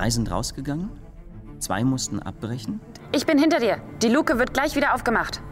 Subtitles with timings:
[0.00, 0.88] Drei sind rausgegangen,
[1.58, 2.80] zwei mussten abbrechen.
[3.12, 3.82] Ich bin hinter dir.
[4.00, 5.42] Die Luke wird gleich wieder aufgemacht.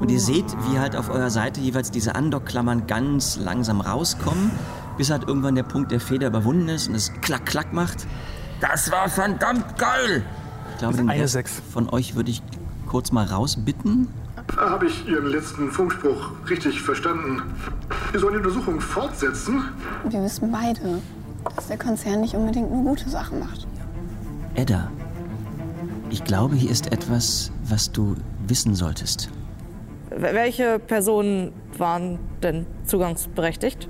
[0.00, 4.50] Und ihr seht, wie halt auf eurer Seite jeweils diese Andockklammern ganz langsam rauskommen,
[4.98, 8.08] bis halt irgendwann der Punkt der Feder überwunden ist und es klack, klack macht.
[8.60, 10.24] Das war verdammt geil!
[10.72, 11.62] Ich glaube, den Rest Sechs.
[11.72, 12.42] von euch würde ich
[12.88, 14.08] kurz mal rausbitten.
[14.56, 17.42] Habe ich Ihren letzten Funkspruch richtig verstanden?
[18.10, 19.62] Wir sollen die Untersuchung fortsetzen?
[20.08, 21.00] Wir wissen beide,
[21.54, 23.68] dass der Konzern nicht unbedingt nur gute Sachen macht.
[24.54, 24.90] Edda,
[26.10, 28.14] ich glaube, hier ist etwas, was du
[28.46, 29.28] wissen solltest.
[30.10, 33.88] Wel- Welche Personen waren denn zugangsberechtigt?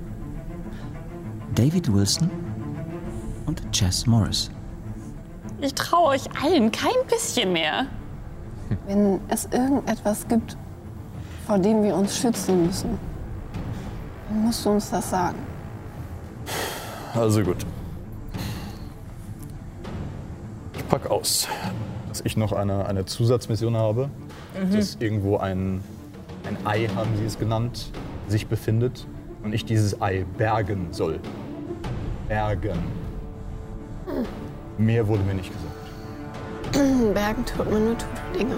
[1.53, 2.29] David Wilson
[3.45, 4.49] und Chess Morris.
[5.61, 7.85] Ich traue euch allen kein bisschen mehr.
[8.87, 10.57] Wenn es irgendetwas gibt,
[11.45, 12.97] vor dem wir uns schützen müssen,
[14.27, 15.37] dann musst du uns das sagen.
[17.13, 17.65] Also gut.
[20.95, 21.49] Ich pack aus,
[22.07, 24.09] dass ich noch eine, eine Zusatzmission habe.
[24.71, 25.83] Dass irgendwo ein,
[26.47, 27.91] ein Ei, haben sie es genannt,
[28.29, 29.05] sich befindet.
[29.43, 31.19] Und ich dieses Ei bergen soll.
[32.29, 32.79] Bergen.
[34.77, 37.13] Mehr wurde mir nicht gesagt.
[37.13, 38.55] Bergen tut man nur tote Dinge.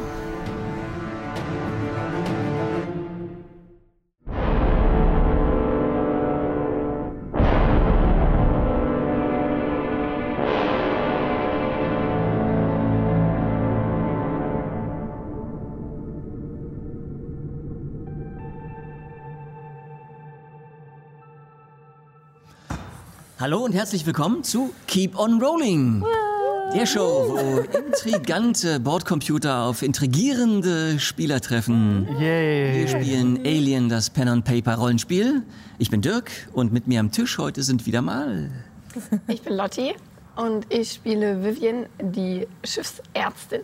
[23.39, 26.03] Hallo und herzlich willkommen zu Keep on Rolling.
[26.73, 32.07] Der Show, wo intrigante Bordcomputer auf intrigierende Spieler treffen.
[32.17, 35.43] Wir spielen Alien, das Pen and Paper Rollenspiel.
[35.77, 38.49] Ich bin Dirk und mit mir am Tisch heute sind wieder mal
[39.27, 39.93] Ich bin Lotti
[40.35, 43.61] und ich spiele Vivian, die Schiffsärztin.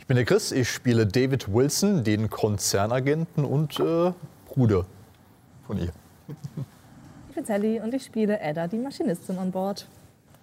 [0.00, 4.12] Ich bin der Chris, ich spiele David Wilson, den Konzernagenten und äh,
[4.48, 4.86] Bruder
[5.68, 5.92] von ihr.
[7.32, 9.86] Ich bin Sally und ich spiele Edda, die Maschinistin an Bord.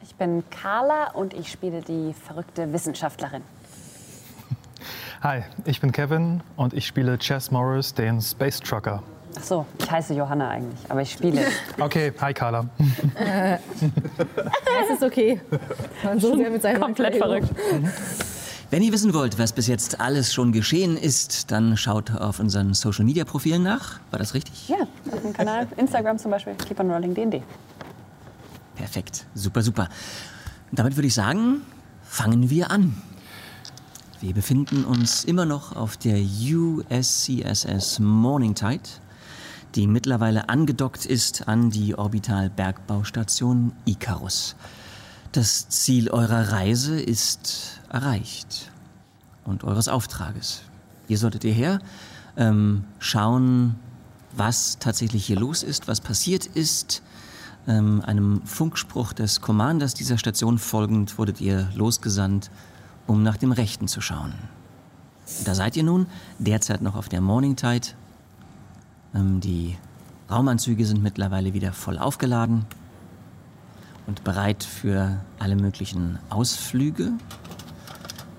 [0.02, 3.44] Ich bin Carla und ich spiele die verrückte Wissenschaftlerin.
[5.22, 9.04] Hi, ich bin Kevin und ich spiele Chess Morris, den Space Trucker.
[9.38, 11.46] Ach so, ich heiße Johanna eigentlich, aber ich spiele.
[11.80, 12.66] Okay, hi Carla.
[14.82, 15.40] Es ist okay.
[16.04, 17.50] Man so sehr mit seinem Komplett verrückt.
[18.72, 22.76] Wenn ihr wissen wollt, was bis jetzt alles schon geschehen ist, dann schaut auf unseren
[22.76, 24.00] Social Media Profilen nach.
[24.12, 24.70] War das richtig?
[24.70, 27.42] Ja, auf dem Kanal Instagram zum Beispiel, Keep on Rolling DND.
[28.76, 29.90] Perfekt, super, super.
[30.70, 31.62] Und damit würde ich sagen,
[32.04, 32.96] fangen wir an.
[34.22, 38.84] Wir befinden uns immer noch auf der USCSS Morningtide,
[39.74, 44.56] die mittlerweile angedockt ist an die Orbitalbergbaustation Icarus.
[45.32, 48.72] Das Ziel eurer Reise ist erreicht
[49.46, 50.64] und eures Auftrages.
[51.08, 51.80] Ihr solltet hierher
[52.36, 53.76] ähm, schauen,
[54.36, 57.04] was tatsächlich hier los ist, was passiert ist.
[57.68, 62.50] Ähm, einem Funkspruch des Commanders dieser Station folgend wurdet ihr losgesandt,
[63.06, 64.34] um nach dem Rechten zu schauen.
[65.46, 66.08] Da seid ihr nun,
[66.40, 67.90] derzeit noch auf der Morning Tide.
[69.14, 69.78] Ähm, die
[70.32, 72.66] Raumanzüge sind mittlerweile wieder voll aufgeladen
[74.10, 77.12] und bereit für alle möglichen Ausflüge.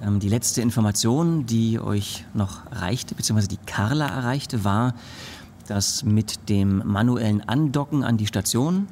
[0.03, 4.95] Ähm, die letzte Information, die euch noch erreichte, beziehungsweise die Carla erreichte, war,
[5.69, 8.89] dass mit dem manuellen Andocken an die Station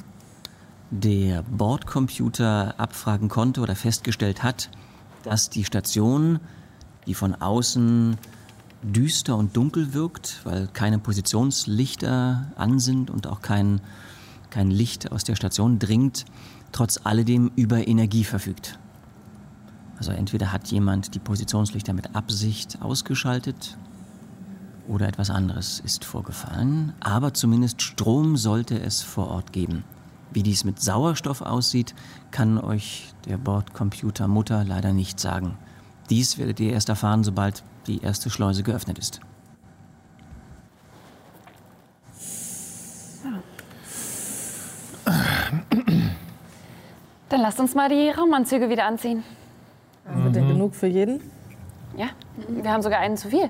[0.91, 4.71] der Bordcomputer abfragen konnte oder festgestellt hat,
[5.25, 6.39] dass die Station,
[7.09, 8.17] die von außen
[8.83, 13.81] düster und dunkel wirkt, weil keine Positionslichter an sind und auch kein,
[14.51, 16.25] kein Licht aus der Station dringt,
[16.73, 18.79] trotz alledem über Energie verfügt.
[19.99, 23.77] Also entweder hat jemand die Positionslichter mit Absicht ausgeschaltet
[24.87, 29.85] oder etwas anderes ist vorgefallen, aber zumindest Strom sollte es vor Ort geben.
[30.33, 31.95] Wie dies mit Sauerstoff aussieht,
[32.31, 35.57] kann euch der Bordcomputer Mutter leider nicht sagen.
[36.11, 39.21] Dies werdet ihr erst erfahren, sobald die erste Schleuse geöffnet ist.
[47.39, 49.23] Dann lasst uns mal die Raumanzüge wieder anziehen.
[50.09, 51.21] Haben wir denn genug für jeden?
[51.97, 52.09] Ja,
[52.49, 53.49] wir haben sogar einen zu viel.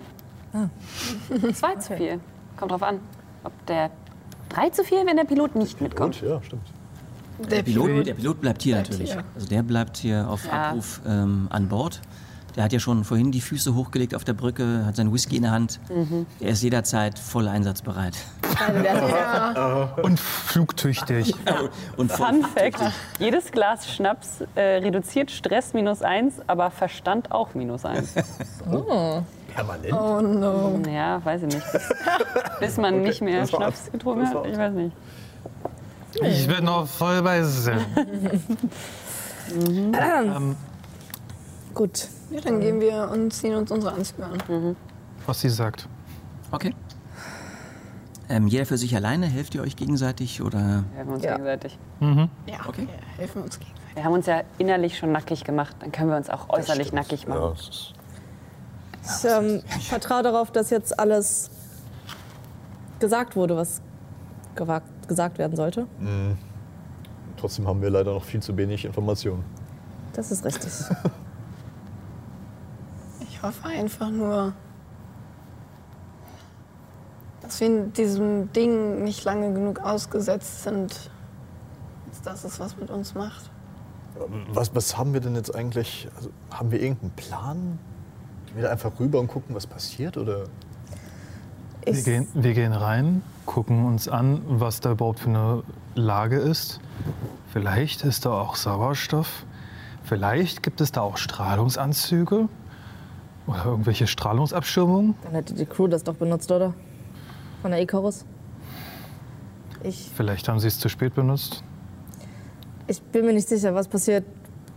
[1.55, 2.21] Zwei zu viel.
[2.59, 3.01] Kommt drauf an.
[3.45, 3.91] Ob der
[4.51, 6.21] drei zu viel, wenn der Pilot nicht mitkommt.
[6.21, 6.67] Ja, stimmt.
[7.51, 9.13] Der Pilot, der Pilot bleibt hier Bleibt natürlich.
[9.15, 9.25] hier.
[9.35, 10.53] Also der bleibt hier auf Ja.
[10.69, 12.03] Abruf ähm, an Bord.
[12.59, 15.43] Der hat ja schon vorhin die Füße hochgelegt auf der Brücke, hat seinen Whisky in
[15.43, 15.79] der Hand.
[16.41, 18.17] Er ist jederzeit voll einsatzbereit.
[20.03, 21.37] Und flugtüchtig.
[21.97, 22.81] Und Fun Fact:
[23.21, 28.15] Jedes Glas Schnaps äh, reduziert Stress minus eins, aber Verstand auch minus eins.
[29.55, 29.93] Permanent?
[29.93, 30.83] Oh no.
[30.91, 31.67] Ja, weiß ich nicht.
[32.59, 33.47] Bis, man nicht mehr.
[33.47, 34.47] Schnaps getrunken hat.
[34.47, 34.97] Ich weiß nicht.
[36.23, 37.87] Ich bin noch voll bei Sinn.
[41.73, 42.09] Gut.
[42.31, 44.77] Ja, dann gehen wir und ziehen uns unsere Anzüge an.
[45.27, 45.89] Was sie sagt.
[46.51, 46.75] Okay.
[48.29, 50.59] Ähm, jeder für sich alleine, helft ihr euch gegenseitig oder?
[50.91, 51.33] Wir helfen uns Ja.
[51.33, 51.79] gegenseitig.
[52.01, 52.09] Ja,
[52.67, 52.87] Okay.
[52.87, 53.75] wir helfen uns gegenseitig.
[53.95, 55.75] Wir haben uns ja innerlich schon nackig gemacht.
[55.81, 57.41] Dann können wir uns auch äußerlich nackig machen.
[57.41, 57.95] Ja, ist
[59.03, 61.51] Ich ähm, vertraue darauf, dass jetzt alles
[63.01, 63.81] gesagt wurde, was
[64.55, 65.87] gewagt, gesagt werden sollte.
[67.39, 69.43] Trotzdem haben wir leider noch viel zu wenig Informationen.
[70.13, 70.71] Das ist richtig.
[73.39, 74.53] Ich hoffe einfach nur,
[77.41, 81.13] dass wir diesem Ding nicht lange genug ausgesetzt sind,
[82.09, 83.49] als dass es was mit uns macht.
[84.53, 86.09] Was, was haben wir denn jetzt eigentlich?
[86.17, 87.79] Also, haben wir irgendeinen Plan?
[88.47, 90.17] Gehen wir da einfach rüber und gucken, was passiert?
[90.17, 90.47] Oder?
[91.85, 95.63] Wir gehen, wir gehen rein, gucken uns an, was da überhaupt für eine
[95.95, 96.81] Lage ist.
[97.53, 99.45] Vielleicht ist da auch Sauerstoff.
[100.03, 102.49] Vielleicht gibt es da auch Strahlungsanzüge
[103.49, 105.15] oder irgendwelche Strahlungsabschirmungen.
[105.25, 106.75] dann hätte die Crew das doch benutzt, oder?
[107.63, 108.25] Von der Icarus.
[109.83, 111.63] Ich, Vielleicht haben sie es zu spät benutzt.
[112.87, 114.25] ich bin mir nicht sicher, was passiert,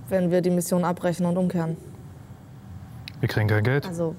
[0.10, 1.76] wenn wir die Mission abbrechen und umkehren.
[3.20, 3.86] Wir kriegen kein Geld.
[3.86, 4.16] Also,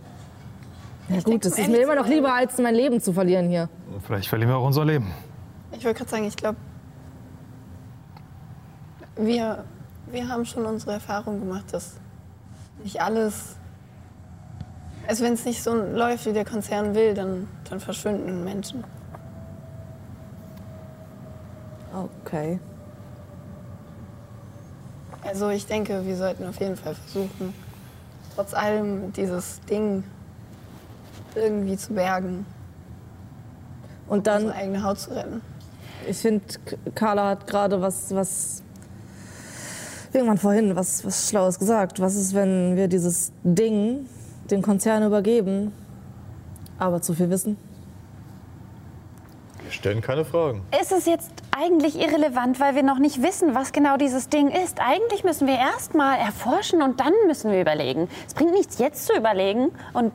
[1.08, 3.68] ja Ich gut, es ist mir immer noch lieber, als mein Leben zu verlieren hier.
[4.06, 5.10] Vielleicht verlieren wir auch unser Leben.
[5.72, 6.56] Ich wollte gerade sagen, ich glaube,
[9.16, 9.64] wir,
[10.10, 11.96] wir haben schon unsere Erfahrung gemacht, dass
[12.82, 13.56] nicht alles.
[15.06, 18.84] Also wenn es nicht so läuft, wie der Konzern will, dann, dann verschwinden Menschen.
[22.24, 22.58] Okay.
[25.24, 27.54] Also ich denke, wir sollten auf jeden Fall versuchen,
[28.34, 30.04] trotz allem dieses Ding
[31.34, 32.46] irgendwie zu bergen,
[34.08, 35.40] Und dann unsere eigene Haut zu retten.
[36.08, 36.44] Ich finde,
[36.94, 38.62] Carla hat gerade was, was
[40.12, 42.00] irgendwann vorhin was, was Schlaues gesagt.
[42.00, 44.06] Was ist, wenn wir dieses Ding
[44.50, 45.72] dem Konzern übergeben,
[46.78, 47.56] aber zu viel wissen?
[49.62, 50.62] Wir stellen keine Fragen.
[50.80, 54.80] Ist es jetzt eigentlich irrelevant, weil wir noch nicht wissen, was genau dieses Ding ist?
[54.80, 58.08] Eigentlich müssen wir erst mal erforschen und dann müssen wir überlegen.
[58.26, 59.70] Es bringt nichts, jetzt zu überlegen.
[59.92, 60.12] Und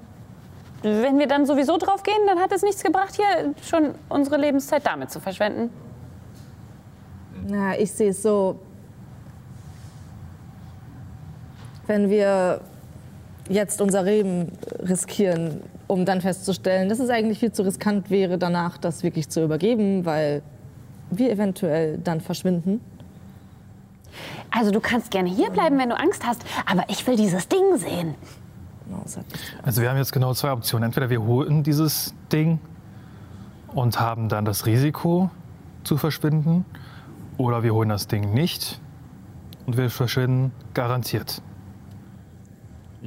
[0.83, 4.85] wenn wir dann sowieso drauf gehen, dann hat es nichts gebracht, hier schon unsere Lebenszeit
[4.85, 5.71] damit zu verschwenden.
[7.47, 8.59] Na, ich sehe es so.
[11.87, 12.61] Wenn wir
[13.49, 18.77] jetzt unser Leben riskieren, um dann festzustellen, dass es eigentlich viel zu riskant wäre, danach
[18.77, 20.41] das wirklich zu übergeben, weil
[21.11, 22.81] wir eventuell dann verschwinden.
[24.51, 27.77] Also du kannst gerne hier bleiben, wenn du Angst hast, aber ich will dieses Ding
[27.77, 28.15] sehen.
[28.89, 29.19] Nichts-
[29.63, 30.85] Also wir haben jetzt genau zwei Optionen.
[30.85, 32.59] Entweder wir holen dieses Ding
[33.73, 35.29] und haben dann das Risiko
[35.83, 36.65] zu verschwinden,
[37.37, 38.79] oder wir holen das Ding nicht
[39.67, 41.41] und wir verschwinden garantiert.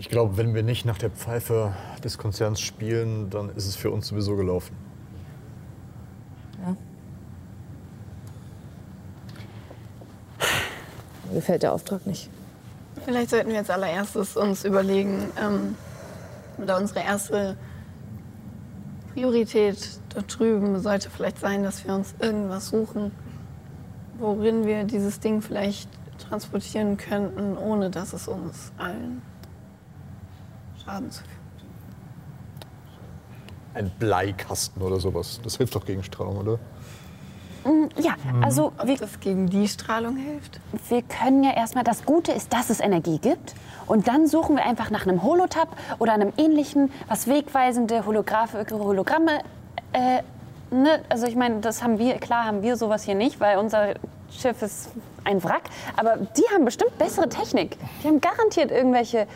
[0.01, 3.91] Ich glaube, wenn wir nicht nach der Pfeife des Konzerns spielen, dann ist es für
[3.91, 4.75] uns sowieso gelaufen.
[6.65, 6.75] Ja.
[11.29, 12.31] Mir gefällt der Auftrag nicht.
[13.05, 15.75] Vielleicht sollten wir als allererstes uns überlegen, ähm,
[16.57, 17.59] oder unsere erste
[19.13, 23.13] Priorität dort drüben sollte vielleicht sein, dass wir uns irgendwas suchen,
[24.19, 25.91] worin wir dieses Ding vielleicht
[26.27, 29.21] transportieren könnten, ohne dass es uns allen
[30.91, 31.31] Schaden zufügt.
[33.75, 35.41] Ein Bleikasten oder sowas.
[35.45, 36.59] Das hilft doch gegen Strahlung, oder?
[37.99, 40.61] Ja, also Ob wir, das gegen die Strahlung hilft?
[40.89, 43.55] wir können ja erstmal, das Gute ist, dass es Energie gibt.
[43.87, 45.69] Und dann suchen wir einfach nach einem Holotab
[45.99, 49.41] oder einem ähnlichen, was wegweisende Holograph Hologramme.
[49.93, 50.23] Äh,
[50.75, 51.03] ne?
[51.11, 53.95] Also ich meine, das haben wir, klar haben wir sowas hier nicht, weil unser
[54.31, 54.91] Schiff ist
[55.25, 55.65] ein Wrack.
[55.97, 57.77] Aber die haben bestimmt bessere Technik.
[58.03, 59.27] Die haben garantiert irgendwelche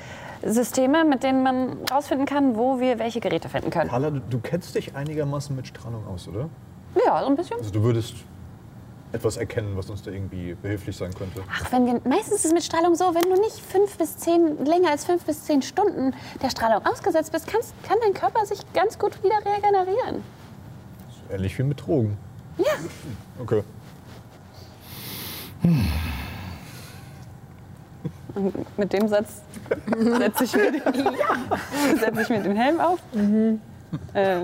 [0.46, 3.90] Systeme, mit denen man rausfinden kann, wo wir welche Geräte finden können.
[3.90, 6.48] Carla, du, du kennst dich einigermaßen mit Strahlung aus, oder?
[7.04, 7.58] Ja, so ein bisschen.
[7.58, 8.14] Also du würdest
[9.12, 11.42] etwas erkennen, was uns da irgendwie behilflich sein könnte.
[11.50, 14.64] Ach, wenn wir, meistens ist es mit Strahlung so, wenn du nicht fünf bis zehn,
[14.64, 18.60] länger als fünf bis zehn Stunden der Strahlung ausgesetzt bist, kannst, kann dein Körper sich
[18.72, 20.22] ganz gut wieder regenerieren.
[21.30, 22.18] Ähnlich wie mit Drogen.
[22.58, 22.72] Ja.
[23.40, 23.62] Okay.
[28.34, 29.42] Und mit dem Satz
[29.98, 30.82] setze ich, mir den-
[32.00, 32.98] setz ich mir den Helm auf.
[34.12, 34.36] Äh,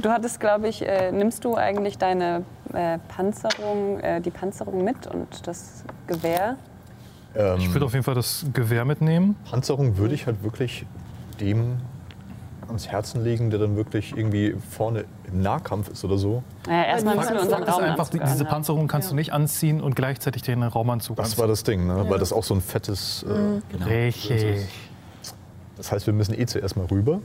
[0.00, 5.06] du hattest, glaube ich, äh, nimmst du eigentlich deine äh, Panzerung, äh, die Panzerung mit
[5.06, 6.56] und das Gewehr?
[7.36, 9.36] Ähm, Ich würde auf jeden Fall das Gewehr mitnehmen.
[9.48, 10.84] Panzerung würde ich halt wirklich
[11.40, 11.76] dem
[12.66, 16.42] ans Herzen legen, der dann wirklich irgendwie vorne im Nahkampf ist oder so.
[16.66, 19.32] Naja, erstmal müssen wir unseren Fakt ist Raum einfach, die- diese Panzerung kannst du nicht
[19.32, 21.40] anziehen und gleichzeitig den Raumanzug Das anziehen.
[21.40, 22.04] war das Ding, ne?
[22.08, 23.24] weil das auch so ein fettes.
[23.24, 23.86] Äh, Genau.
[23.86, 24.66] Richtig.
[25.76, 27.20] das heißt, wir müssen eh zuerst mal rüber,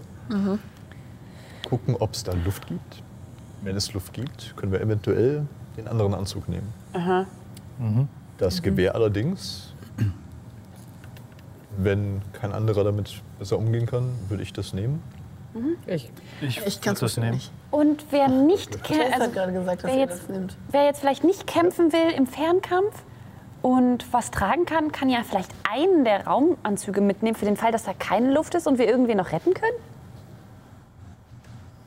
[1.70, 3.03] gucken, ob es da Luft gibt.
[3.63, 5.46] Wenn es Luft gibt, können wir eventuell
[5.77, 6.74] den anderen Anzug nehmen.
[8.39, 9.74] Das Gewehr allerdings,
[11.77, 15.01] wenn kein anderer damit besser umgehen kann, würde ich das nehmen.
[15.86, 16.12] Ich.
[16.41, 17.36] Ich, Ich kann es nehmen.
[17.36, 17.51] nicht.
[17.71, 20.23] Und wer nicht kämpft, also gesagt, dass wer er jetzt-
[20.71, 23.03] wer jetzt vielleicht nicht kämpfen will im Fernkampf
[23.61, 27.83] und was tragen kann, kann ja vielleicht einen der Raumanzüge mitnehmen für den Fall, dass
[27.83, 29.77] da keine Luft ist und wir irgendwie noch retten können?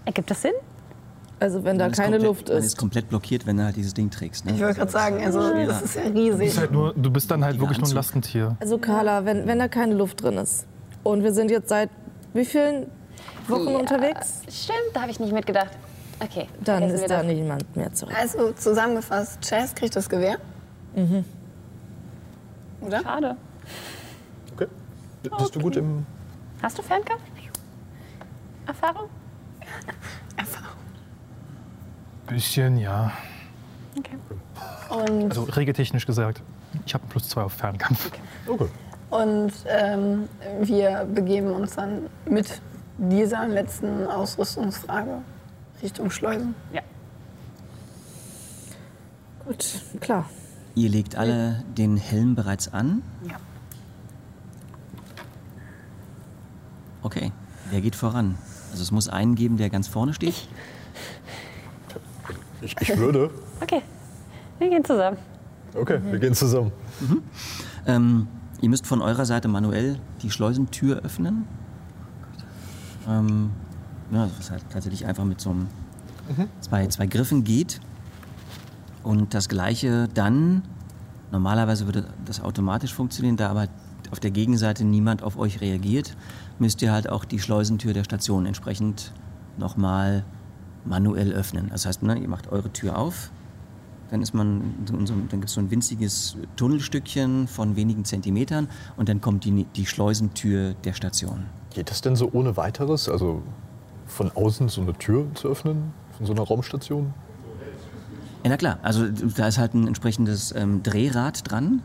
[0.06, 0.52] Ergibt das Sinn?
[1.40, 2.64] Also wenn da Man ist keine komplett- Luft Man ist.
[2.66, 4.46] ist komplett blockiert, wenn du halt dieses Ding trägst.
[4.46, 4.52] Ne?
[4.52, 5.66] Ich wollte gerade sagen, also schwerer.
[5.66, 6.38] das ist ja Du riesig.
[6.38, 7.94] bist, halt nur, du bist dann halt wirklich nur ein.
[7.94, 8.56] Lastentier.
[8.60, 10.66] Also Carla, wenn, wenn da keine Luft drin ist
[11.02, 11.90] und wir sind jetzt seit
[12.32, 12.86] wie vielen
[13.48, 15.70] Wochen Ja, unterwegs, Stimmt, da habe ich nicht mitgedacht.
[16.20, 16.48] Okay.
[16.62, 17.26] dann ist da das.
[17.26, 18.14] niemand mehr zurück.
[18.18, 20.38] Also zusammengefasst, Chess kriegt das Gewehr.
[20.94, 21.24] Mhm.
[22.80, 23.02] Oder?
[23.02, 23.36] Schade.
[24.54, 24.66] Okay.
[25.22, 26.06] Bist du gut im.
[26.62, 27.20] Hast du Fernkampf?
[28.66, 29.08] Erfahrung?
[30.36, 30.78] Erfahrung.
[32.26, 33.12] Bisschen, ja.
[33.98, 34.16] Okay.
[34.88, 36.40] Und, Also regeltechnisch gesagt.
[36.86, 38.10] Ich habe plus zwei auf Fernkampf.
[38.46, 38.68] Okay.
[39.10, 40.28] und ähm,
[40.60, 42.60] wir begeben uns dann mit
[42.98, 45.22] dieser letzten Ausrüstungsfrage
[45.82, 46.54] Richtung Schleusen.
[46.72, 46.82] Ja.
[49.44, 50.28] Gut, klar.
[50.74, 53.02] Ihr legt alle den Helm bereits an.
[53.28, 53.36] Ja.
[57.02, 57.32] Okay,
[57.70, 58.36] wer geht voran?
[58.70, 60.48] Also es muss einen geben, der ganz vorne steht.
[62.62, 63.30] Ich, ich würde.
[63.60, 63.82] Okay.
[64.58, 65.18] Wir gehen zusammen.
[65.74, 66.72] Okay, wir gehen zusammen.
[67.86, 68.28] Ähm,
[68.60, 71.46] ihr müsst von eurer Seite manuell die Schleusentür öffnen.
[73.08, 73.50] Ähm,
[74.10, 75.66] ja, was halt tatsächlich einfach mit so einem
[76.60, 77.80] zwei, zwei Griffen geht.
[79.02, 80.62] Und das gleiche dann,
[81.30, 83.68] normalerweise würde das automatisch funktionieren, da aber
[84.10, 86.16] auf der Gegenseite niemand auf euch reagiert,
[86.58, 89.12] müsst ihr halt auch die Schleusentür der Station entsprechend
[89.58, 90.24] nochmal
[90.84, 91.68] manuell öffnen.
[91.70, 93.30] Das heißt, ne, ihr macht eure Tür auf,
[94.10, 98.68] dann ist man, in so, dann gibt es so ein winziges Tunnelstückchen von wenigen Zentimetern
[98.96, 101.44] und dann kommt die, die Schleusentür der Station.
[101.74, 103.08] Geht das denn so ohne weiteres?
[103.08, 103.42] Also
[104.06, 105.92] von außen so eine Tür zu öffnen?
[106.16, 107.12] Von so einer Raumstation?
[108.44, 111.82] Ja, na klar, also da ist halt ein entsprechendes ähm, Drehrad dran,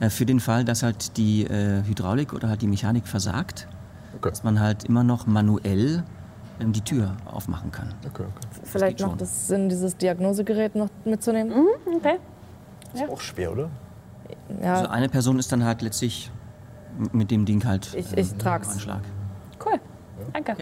[0.00, 3.68] äh, für den Fall, dass halt die äh, Hydraulik oder halt die Mechanik versagt,
[4.16, 4.28] Okay.
[4.28, 6.02] dass man halt immer noch manuell
[6.60, 7.94] ähm, die Tür aufmachen kann.
[8.06, 8.46] Okay, okay.
[8.64, 11.52] Vielleicht macht es Sinn, dieses Diagnosegerät noch mitzunehmen.
[11.96, 12.18] Okay.
[12.92, 13.70] Ist auch schwer, oder?
[14.62, 16.30] Ja, Also eine Person ist dann halt letztlich
[17.12, 18.68] mit dem Ding halt ich, ich trag's.
[18.70, 19.00] Anschlag.
[20.32, 20.56] Danke.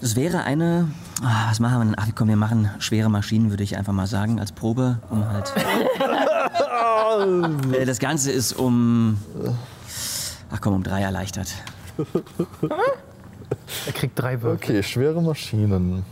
[0.00, 0.88] Das wäre eine,
[1.22, 1.94] ah, was machen wir denn?
[1.96, 5.52] Ach komm, wir machen schwere Maschinen, würde ich einfach mal sagen, als Probe, um halt...
[7.72, 9.18] Äh, das Ganze ist um,
[10.50, 11.54] ach komm, um drei erleichtert.
[13.86, 14.56] Er kriegt drei Würfel.
[14.56, 16.04] Okay, schwere Maschinen.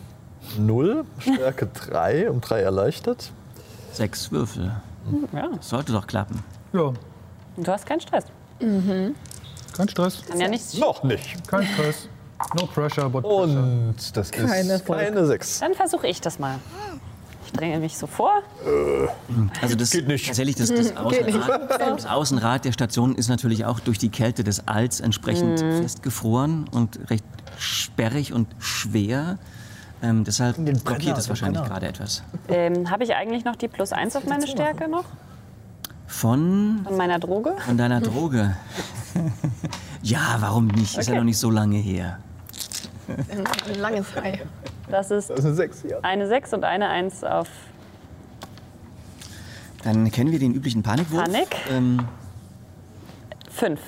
[0.59, 3.33] Null, Stärke 3, um 3 erleichtert.
[3.92, 4.73] Sechs Würfel.
[5.33, 5.49] Ja.
[5.57, 6.42] Das sollte doch klappen.
[6.73, 6.92] Ja,
[7.57, 8.26] du hast keinen Stress.
[8.61, 10.23] Kein Stress.
[10.29, 10.76] Kann ja nichts.
[10.79, 11.49] Noch nicht.
[11.49, 12.09] Kein Stress.
[12.55, 13.43] No pressure, but pressure.
[13.43, 14.99] Und das Kein ist Erfolg.
[15.00, 15.61] keine 6.
[15.61, 16.59] Dann versuche ich das mal.
[17.45, 18.43] Ich dränge mich so vor.
[19.61, 20.26] Also das, Geht nicht.
[20.26, 24.69] Tatsächlich, das, das, Außenrad, das Außenrad der Station ist natürlich auch durch die Kälte des
[24.69, 27.25] Alls entsprechend festgefroren und recht
[27.59, 29.38] sperrig und schwer.
[30.02, 32.23] Ähm, deshalb blockiert es wahrscheinlich gerade etwas.
[32.49, 35.05] Ähm, Habe ich eigentlich noch die Plus 1 auf meine Stärke noch?
[36.11, 37.55] Von, Von meiner Droge?
[37.64, 38.57] von deiner Droge.
[40.02, 40.99] ja, warum nicht?
[40.99, 41.19] Ist ja Okay.
[41.19, 42.19] noch nicht so lange her.
[43.09, 44.40] Ein langes Ei.
[44.90, 46.00] Das ist Das ist eine 6, ja.
[46.02, 47.49] eine 6 und eine 1 auf
[49.85, 51.23] Dann kennen wir den üblichen Panikwurf.
[51.25, 51.49] Panik.
[51.71, 52.05] Ähm,
[53.50, 53.81] 5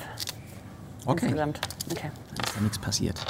[1.06, 1.60] okay, insgesamt.
[1.90, 2.10] Okay.
[2.46, 3.24] ist ja nichts passiert.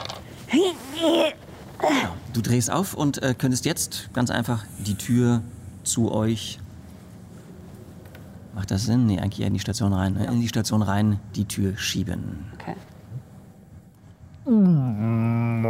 [0.50, 2.14] Genau.
[2.34, 5.40] Du drehst auf und äh, könntest jetzt ganz einfach die Tür
[5.82, 6.58] zu euch.
[8.54, 9.06] Macht das Sinn?
[9.06, 10.14] Nee, eigentlich eher in die Station rein.
[10.14, 10.26] ne?
[10.26, 12.46] In die Station rein, die Tür schieben.
[12.54, 12.76] okay.
[14.44, 15.62] Und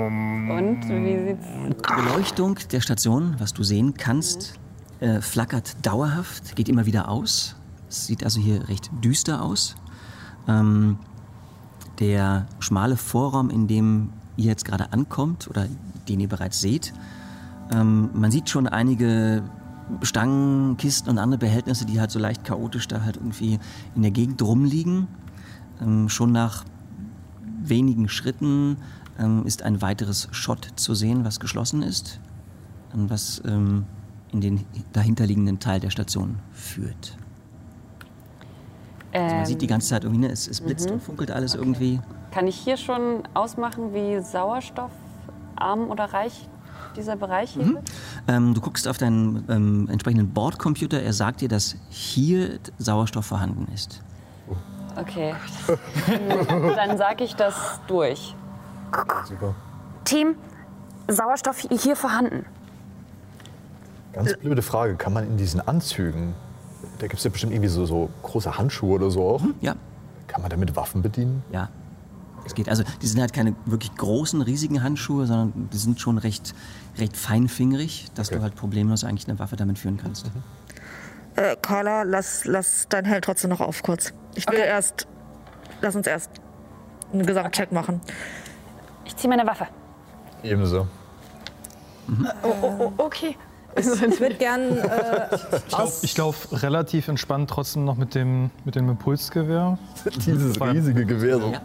[0.89, 1.47] wie sieht's?
[1.47, 4.55] Die Beleuchtung der Station, was du sehen kannst,
[5.01, 7.57] äh, flackert dauerhaft, geht immer wieder aus.
[7.89, 9.77] Es sieht also hier recht düster aus.
[10.49, 10.99] Ähm,
[12.01, 15.67] der schmale Vorraum, in dem ihr jetzt gerade ankommt oder
[16.09, 16.93] den ihr bereits seht,
[17.71, 19.43] ähm, man sieht schon einige
[20.03, 23.59] Stangen, Kisten und andere Behältnisse, die halt so leicht chaotisch da halt irgendwie
[23.95, 25.07] in der Gegend rumliegen.
[25.81, 26.65] Ähm, schon nach
[27.63, 28.77] wenigen Schritten
[29.19, 32.21] ähm, ist ein weiteres Schott zu sehen, was geschlossen ist
[32.93, 33.85] und was ähm,
[34.33, 37.17] in den dahinterliegenden Teil der Station führt.
[39.13, 42.01] Also man sieht die ganze Zeit irgendwie, ne, es, es blitzt und funkelt alles irgendwie.
[42.31, 46.49] Kann ich hier schon ausmachen, wie sauerstoffarm oder reich
[46.97, 47.91] dieser Bereich hier wird?
[48.29, 53.71] Ähm, du guckst auf deinen ähm, entsprechenden Bordcomputer, er sagt dir, dass hier Sauerstoff vorhanden
[53.75, 54.01] ist.
[54.97, 55.35] Okay.
[56.77, 58.35] Dann sage ich das durch.
[59.27, 59.55] Super.
[60.05, 60.35] Team,
[61.09, 62.45] Sauerstoff hier vorhanden.
[64.13, 64.97] Ganz blöde Frage.
[64.97, 66.35] Kann man in diesen Anzügen,
[66.99, 69.75] da gibt es ja bestimmt irgendwie so, so große Handschuhe oder so auch, Ja,
[70.27, 71.43] kann man damit Waffen bedienen?
[71.53, 71.69] ja.
[72.45, 72.69] Es geht.
[72.69, 76.55] Also die sind halt keine wirklich großen, riesigen Handschuhe, sondern die sind schon recht,
[76.99, 78.37] recht feinfingerig, dass Okay.
[78.39, 80.31] du halt problemlos eigentlich eine Waffe damit führen kannst.
[81.37, 84.13] Äh, Carla, lass, lass dein Held trotzdem noch auf kurz.
[84.35, 85.07] Ich will erst.
[85.81, 86.31] Lass uns erst
[87.13, 88.01] einen Gesamtcheck machen.
[89.05, 89.67] Ich ziehe meine Waffe.
[90.43, 90.87] Ebenso.
[92.43, 93.37] Oh, oh, okay.
[93.75, 95.29] Also, Ich würde gern äh.
[96.03, 99.79] Ich laufe relativ entspannt trotzdem noch mit dem, mit dem Impulsgewehr.
[100.27, 101.39] Dieses riesige Gewehr.
[101.41, 101.53] So.
[101.53, 101.61] Ja.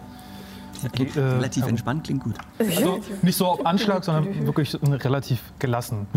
[0.84, 1.70] Äh, Relativ ja.
[1.70, 2.36] entspannt, klingt gut.
[2.60, 6.08] Also nicht so auf Anschlag, sondern wirklich relativ gelassen.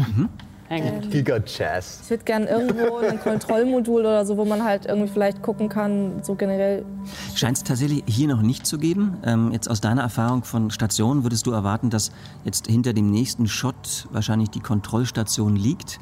[0.70, 2.02] Giga-Chest.
[2.04, 6.22] Ich würde gern irgendwo ein Kontrollmodul oder so, wo man halt irgendwie vielleicht gucken kann,
[6.22, 6.84] so generell.
[7.34, 9.16] Scheint es tatsächlich hier noch nicht zu geben.
[9.24, 12.12] Ähm, jetzt aus deiner Erfahrung von Stationen würdest du erwarten, dass
[12.44, 15.98] jetzt hinter dem nächsten Shot wahrscheinlich die Kontrollstation liegt,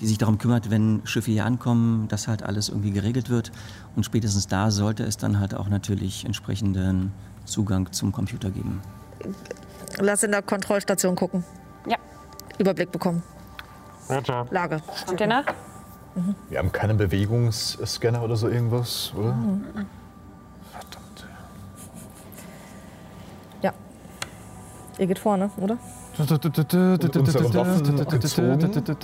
[0.00, 3.52] die sich darum kümmert, wenn Schiffe hier ankommen, dass halt alles irgendwie geregelt wird.
[3.94, 7.12] Und spätestens da sollte es dann halt auch natürlich entsprechenden
[7.48, 8.80] Zugang zum Computer geben.
[9.98, 11.44] Lass in der Kontrollstation gucken.
[11.86, 11.96] Ja.
[12.58, 13.22] Überblick bekommen.
[14.50, 14.80] Lage.
[15.06, 15.44] Kommt ihr nach?
[16.48, 19.36] Wir haben keinen Bewegungsscanner oder so irgendwas, oder?
[20.72, 21.26] Verdammt.
[23.62, 23.72] Ja.
[24.98, 25.78] Ihr geht vorne, oder?
[26.18, 28.50] Unsere Waffen gezogen.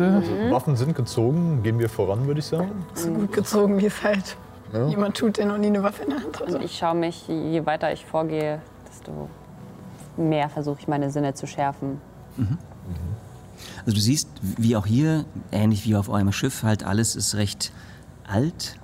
[0.01, 2.85] Also Waffen sind gezogen, gehen wir voran, würde ich sagen.
[2.95, 4.37] so gut gezogen, wie es halt
[4.75, 4.89] Ja.
[4.89, 6.65] jemand tut, der noch nie eine Waffe in der Hand Und hatte.
[6.65, 9.29] ich schaue mich, je weiter ich vorgehe, desto
[10.17, 12.01] mehr versuche ich meine Sinne zu schärfen.
[13.87, 17.73] Also du siehst, wie auch hier, ähnlich wie auf eurem Schiff, halt alles ist recht
[18.27, 18.79] alt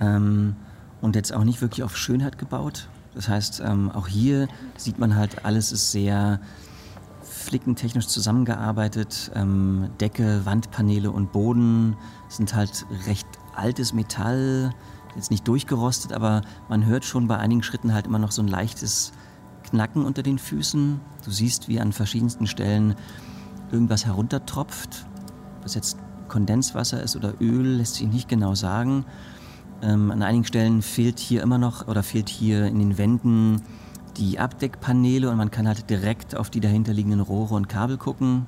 [0.00, 0.54] ähm,
[1.00, 2.88] und jetzt auch nicht wirklich auf Schönheit gebaut.
[3.14, 6.40] Das heißt, ähm, auch hier sieht man halt, alles ist sehr
[7.22, 9.30] flickentechnisch zusammengearbeitet.
[9.34, 11.96] Ähm, Decke, Wandpaneele und Boden
[12.28, 14.72] sind halt recht altes Metall,
[15.16, 18.48] jetzt nicht durchgerostet, aber man hört schon bei einigen Schritten halt immer noch so ein
[18.48, 19.12] leichtes
[19.62, 21.00] Knacken unter den Füßen.
[21.24, 22.94] Du siehst, wie an verschiedensten Stellen
[23.70, 25.06] irgendwas heruntertropft.
[25.56, 25.98] Ob das jetzt
[26.28, 29.04] Kondenswasser ist oder Öl, lässt sich nicht genau sagen.
[29.82, 33.62] Ähm, an einigen Stellen fehlt hier immer noch oder fehlt hier in den Wänden
[34.16, 38.46] die Abdeckpaneele und man kann halt direkt auf die dahinterliegenden Rohre und Kabel gucken.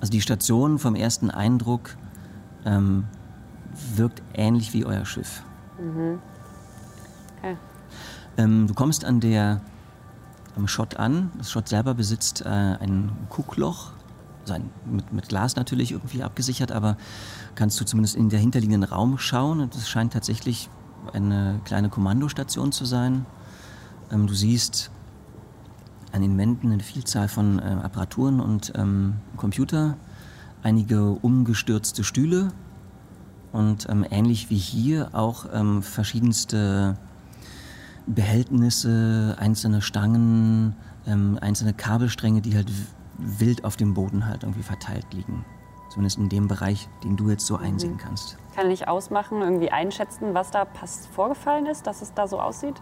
[0.00, 1.96] Also die Station vom ersten Eindruck
[2.64, 3.04] ähm,
[3.96, 5.42] wirkt ähnlich wie euer Schiff.
[7.38, 7.56] Okay.
[8.36, 9.60] Ähm, du kommst an der,
[10.56, 11.30] am Schott an.
[11.38, 13.92] Das Schott selber besitzt äh, ein Guckloch,
[14.42, 16.96] also ein, mit, mit Glas natürlich irgendwie abgesichert, aber
[17.54, 20.68] kannst du zumindest in der hinterliegenden Raum schauen und es scheint tatsächlich
[21.12, 23.26] eine kleine Kommandostation zu sein.
[24.10, 24.90] Ähm, du siehst
[26.12, 29.96] an den Wänden eine Vielzahl von äh, Apparaturen und ähm, Computer,
[30.62, 32.52] einige umgestürzte Stühle
[33.52, 36.96] und ähm, ähnlich wie hier auch ähm, verschiedenste
[38.06, 40.74] Behältnisse, einzelne Stangen,
[41.06, 42.70] ähm, einzelne Kabelstränge, die halt
[43.18, 45.44] wild auf dem Boden halt irgendwie verteilt liegen.
[45.90, 48.38] Zumindest in dem Bereich, den du jetzt so einsehen kannst.
[48.54, 52.80] Kann ich ausmachen, irgendwie einschätzen, was da pass vorgefallen ist, dass es da so aussieht?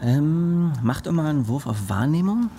[0.00, 2.50] Ähm, mach doch mal einen Wurf auf Wahrnehmung.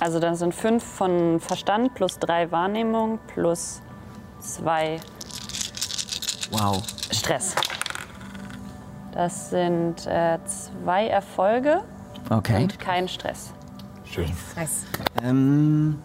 [0.00, 3.82] Also dann sind fünf von Verstand plus drei Wahrnehmung plus
[4.40, 5.00] zwei
[6.50, 6.82] Wow.
[7.10, 7.54] Stress.
[9.12, 11.82] Das sind äh, zwei Erfolge
[12.30, 12.62] Okay.
[12.62, 13.52] und kein Stress.
[14.04, 14.30] Schön.
[15.22, 15.98] Ähm,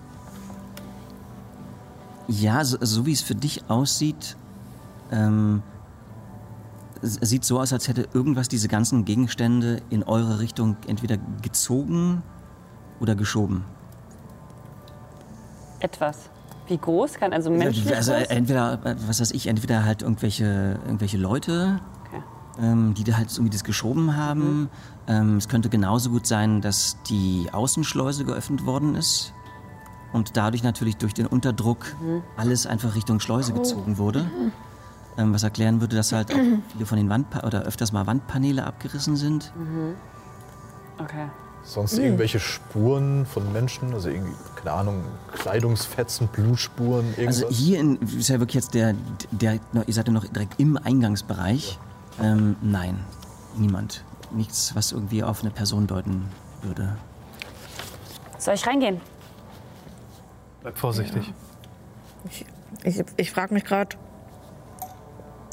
[2.27, 4.35] ja, so, so wie es für dich aussieht,
[5.11, 5.61] ähm,
[7.01, 12.23] es sieht so aus, als hätte irgendwas diese ganzen Gegenstände in eure Richtung entweder gezogen
[12.99, 13.65] oder geschoben.
[15.83, 16.29] Etwas.
[16.67, 18.23] Wie groß kann also menschlich also groß?
[18.27, 22.23] entweder, äh, was weiß ich, entweder halt irgendwelche, irgendwelche Leute, Okay.
[22.61, 24.69] ähm, die da halt irgendwie das geschoben haben.
[25.07, 29.33] Ähm, es könnte genauso gut sein, dass die Außenschleuse geöffnet worden ist
[30.13, 31.85] und dadurch natürlich durch den Unterdruck
[32.37, 34.31] alles einfach Richtung Schleuse gezogen wurde.
[35.17, 36.37] Ähm, was erklären würde, dass halt auch
[36.71, 39.51] viele von den Wandpa oder öfters mal Wandpaneele abgerissen sind.
[40.97, 41.25] Okay.
[41.65, 47.43] Sonst irgendwelche Spuren von Menschen, also irgendwie, keine Ahnung, Kleidungsfetzen, Blutspuren, irgendwas?
[47.43, 48.95] Also hier in, ist ja wirklich jetzt der,
[49.31, 51.79] der, ihr seid ja noch direkt im Eingangsbereich.
[52.21, 52.99] Ähm, nein,
[53.57, 54.03] niemand.
[54.31, 56.25] Nichts, was irgendwie auf eine Person deuten
[56.63, 56.97] würde.
[58.37, 58.99] Soll ich reingehen?
[60.61, 61.33] Bleib vorsichtig.
[62.83, 63.95] Ich, ich frage mich gerade,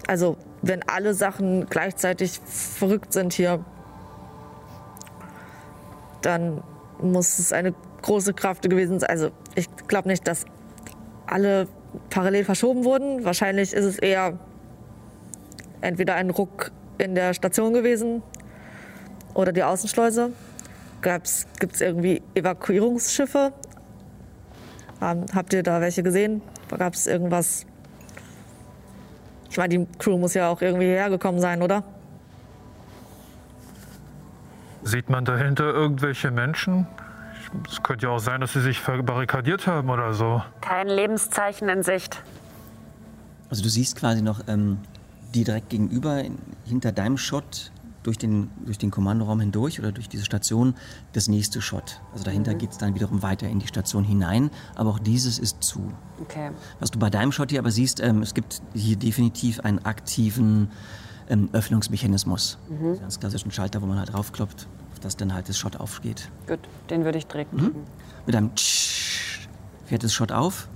[0.09, 3.64] also wenn alle Sachen gleichzeitig verrückt sind hier,
[6.22, 6.62] dann
[7.00, 9.11] muss es eine große Kraft gewesen sein.
[9.11, 10.44] Also ich glaube nicht, dass
[11.26, 11.68] alle
[12.11, 13.24] parallel verschoben wurden.
[13.24, 14.38] Wahrscheinlich ist es eher
[15.80, 18.22] entweder ein Ruck in der Station gewesen
[19.35, 20.33] oder die Außenschleuse.
[21.02, 23.52] Gibt es irgendwie Evakuierungsschiffe?
[25.02, 26.42] Ähm, habt ihr da welche gesehen?
[26.76, 27.64] Gab es irgendwas?
[29.48, 31.85] Ich meine, die Crew muss ja auch irgendwie hergekommen sein, oder?
[34.83, 36.87] Sieht man dahinter irgendwelche Menschen?
[37.69, 40.43] Es könnte ja auch sein, dass sie sich verbarrikadiert haben oder so.
[40.61, 42.23] Kein Lebenszeichen in Sicht.
[43.49, 44.79] Also du siehst quasi noch ähm,
[45.35, 50.09] die direkt gegenüber, in, hinter deinem Shot, durch den, durch den Kommandoraum hindurch oder durch
[50.09, 50.75] diese Station,
[51.12, 52.01] das nächste Shot.
[52.12, 55.62] Also dahinter geht es dann wiederum weiter in die Station hinein, aber auch dieses ist
[55.62, 55.93] zu.
[56.21, 56.51] Okay.
[56.79, 60.71] Was du bei deinem Shot hier aber siehst, ähm, es gibt hier definitiv einen aktiven
[61.31, 62.59] ähm, Öffnungsmechanismus.
[62.69, 63.01] Mhm.
[63.01, 66.29] Ganz klassischen Schalter, wo man halt draufkloppt, auf das dann halt das Shot aufgeht.
[66.47, 66.59] Gut,
[66.90, 67.85] den würde ich direkt drücken.
[68.27, 69.49] Mit einem Tsch
[69.87, 70.69] fährt das Shot auf.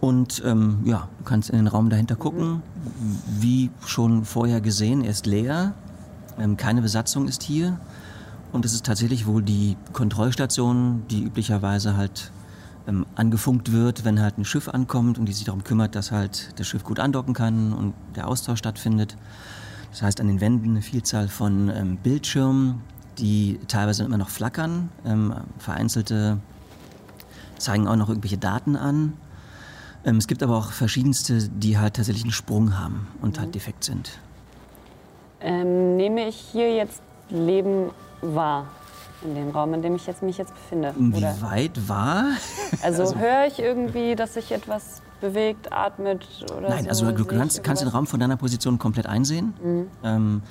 [0.00, 2.62] Und ähm, ja, du kannst in den Raum dahinter gucken.
[3.40, 5.74] Wie schon vorher gesehen, er ist leer.
[6.38, 7.80] Ähm, keine Besatzung ist hier.
[8.52, 12.30] Und es ist tatsächlich wohl die Kontrollstation, die üblicherweise halt
[12.86, 16.50] ähm, angefunkt wird, wenn halt ein Schiff ankommt und die sich darum kümmert, dass halt
[16.56, 19.16] das Schiff gut andocken kann und der Austausch stattfindet.
[19.90, 22.82] Das heißt, an den Wänden eine Vielzahl von ähm, Bildschirmen,
[23.18, 24.90] die teilweise immer noch flackern.
[25.04, 26.38] Ähm, vereinzelte
[27.58, 29.14] zeigen auch noch irgendwelche Daten an.
[30.04, 33.84] Ähm, es gibt aber auch verschiedenste, die halt tatsächlich einen Sprung haben und halt defekt
[33.84, 34.18] sind.
[35.40, 38.66] Ähm, nehme ich hier jetzt Leben wahr?
[39.22, 40.90] In dem Raum, in dem ich jetzt, mich jetzt befinde?
[40.90, 40.98] Oder?
[40.98, 42.26] Inwieweit war?
[42.82, 46.26] Also, höre ich irgendwie, dass sich etwas bewegt, atmet
[46.56, 46.88] oder Nein, so?
[46.90, 47.88] also du kannst, kannst den?
[47.88, 49.54] Raum von deiner Position komplett einsehen.
[50.02, 50.42] Ähm,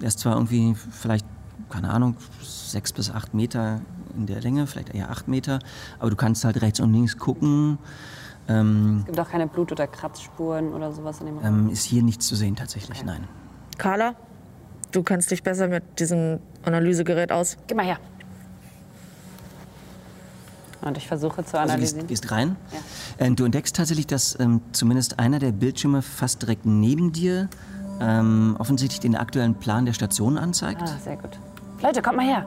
[0.00, 1.26] der ist zwar irgendwie vielleicht,
[1.70, 3.80] keine Ahnung, sechs bis acht Meter
[4.16, 5.58] in der Länge, vielleicht eher acht Meter,
[5.98, 7.78] aber du kannst halt rechts und links gucken.
[8.48, 11.46] Ähm, Es gibt auch keine Blut- oder Kratzspuren oder sowas in dem Raum.
[11.66, 13.24] ähm, ist hier nichts zu sehen tatsächlich, nein.
[13.78, 14.14] Carla,
[14.92, 17.56] du kennst dich besser mit diesem Analysegerät aus.
[17.66, 17.98] Geh mal her.
[20.84, 22.06] Und ich versuche zu Also analysieren.
[22.06, 22.56] gehst, gehst rein.
[23.18, 27.48] Äh, du entdeckst tatsächlich, dass ähm, zumindest einer der Bildschirme fast direkt neben dir
[28.00, 30.82] ähm, offensichtlich den aktuellen Plan der Station anzeigt.
[30.82, 31.38] ah, sehr gut.
[31.82, 32.46] Leute, kommt mal her.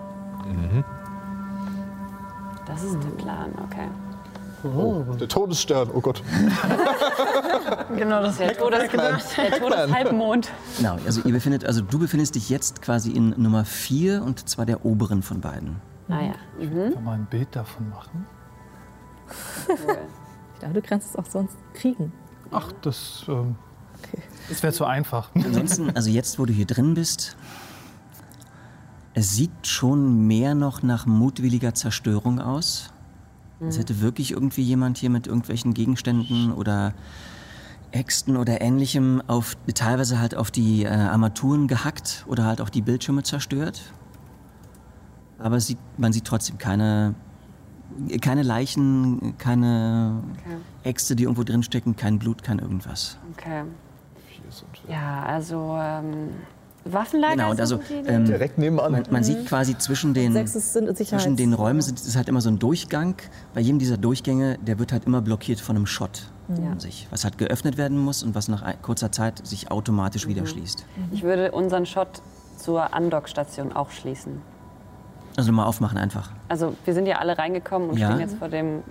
[2.65, 3.87] Das ist der Plan, okay.
[4.63, 6.21] Oh, der Todesstern, oh Gott.
[7.95, 10.49] Genau, das Der, Todes der Todeshalbmond.
[10.77, 14.65] Genau, also ihr befindet, also du befindest dich jetzt quasi in Nummer 4 und zwar
[14.65, 15.77] der oberen von beiden.
[16.09, 16.33] Ah ja.
[16.93, 18.25] Kann man ein Bild davon machen?
[19.67, 19.97] Cool.
[20.57, 22.11] Ich dachte, du kannst es auch sonst kriegen.
[22.49, 23.57] Ach, das, ähm,
[24.49, 25.29] das wäre zu einfach.
[25.35, 27.37] Ansonsten, also jetzt, wo du hier drin bist,
[29.13, 32.91] es sieht schon mehr noch nach mutwilliger Zerstörung aus.
[33.59, 36.93] Es hätte wirklich irgendwie jemand hier mit irgendwelchen Gegenständen oder
[37.91, 42.81] Äxten oder ähnlichem auf, teilweise halt auf die äh, Armaturen gehackt oder halt auch die
[42.81, 43.93] Bildschirme zerstört.
[45.39, 47.13] Aber sieht, man sieht trotzdem keine,
[48.21, 50.57] keine Leichen, keine Okay.
[50.83, 53.17] Äxte, die irgendwo drinstecken, kein Blut, kein irgendwas.
[53.37, 53.63] okay.
[54.87, 56.29] Ja, also ähm,
[56.85, 58.91] Waffenlager Genau, und also ähm, Direkt nebenan.
[58.93, 62.59] man, man sieht quasi zwischen den, zwischen den Räumen sind, ist halt immer so ein
[62.59, 63.15] Durchgang.
[63.53, 67.25] Bei jedem dieser Durchgänge, der wird halt immer blockiert von einem Shot an sich, was
[67.25, 70.85] halt geöffnet werden muss und was nach kurzer Zeit sich automatisch wieder schließt.
[71.11, 72.21] Ich würde unseren Shot
[72.57, 74.41] zur Andockstation auch schließen.
[75.37, 76.31] Also mal aufmachen einfach.
[76.49, 78.07] Also wir sind ja alle reingekommen und Ja.
[78.09, 78.83] stehen jetzt vor dem,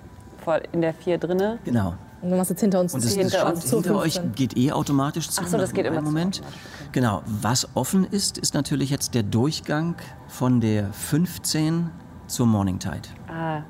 [0.43, 1.59] vor, in der 4 drinne.
[1.65, 1.95] Genau.
[2.23, 3.19] Und du machst jetzt hinter uns Und das, zu.
[3.21, 3.65] das hinter uns.
[3.71, 4.35] hinter Zu euch 15.
[4.35, 5.43] geht eh automatisch zu.
[5.45, 6.43] Ach so, das geht immer zu, Moment.
[6.93, 7.23] Genau.
[7.27, 9.97] Was offen ist, ist natürlich jetzt der Durchgang
[10.29, 11.91] von der 15
[12.29, 13.03] zur Morning Tide.
[13.29, 13.63] Ah,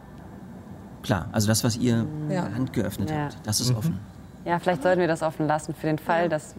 [1.02, 2.02] Klar, also das, was ihr Ja.
[2.04, 3.16] mit der Hand geöffnet Ja.
[3.24, 3.98] habt, das ist offen.
[4.44, 6.54] ja, vielleicht sollten wir das offen lassen für den Fall, dass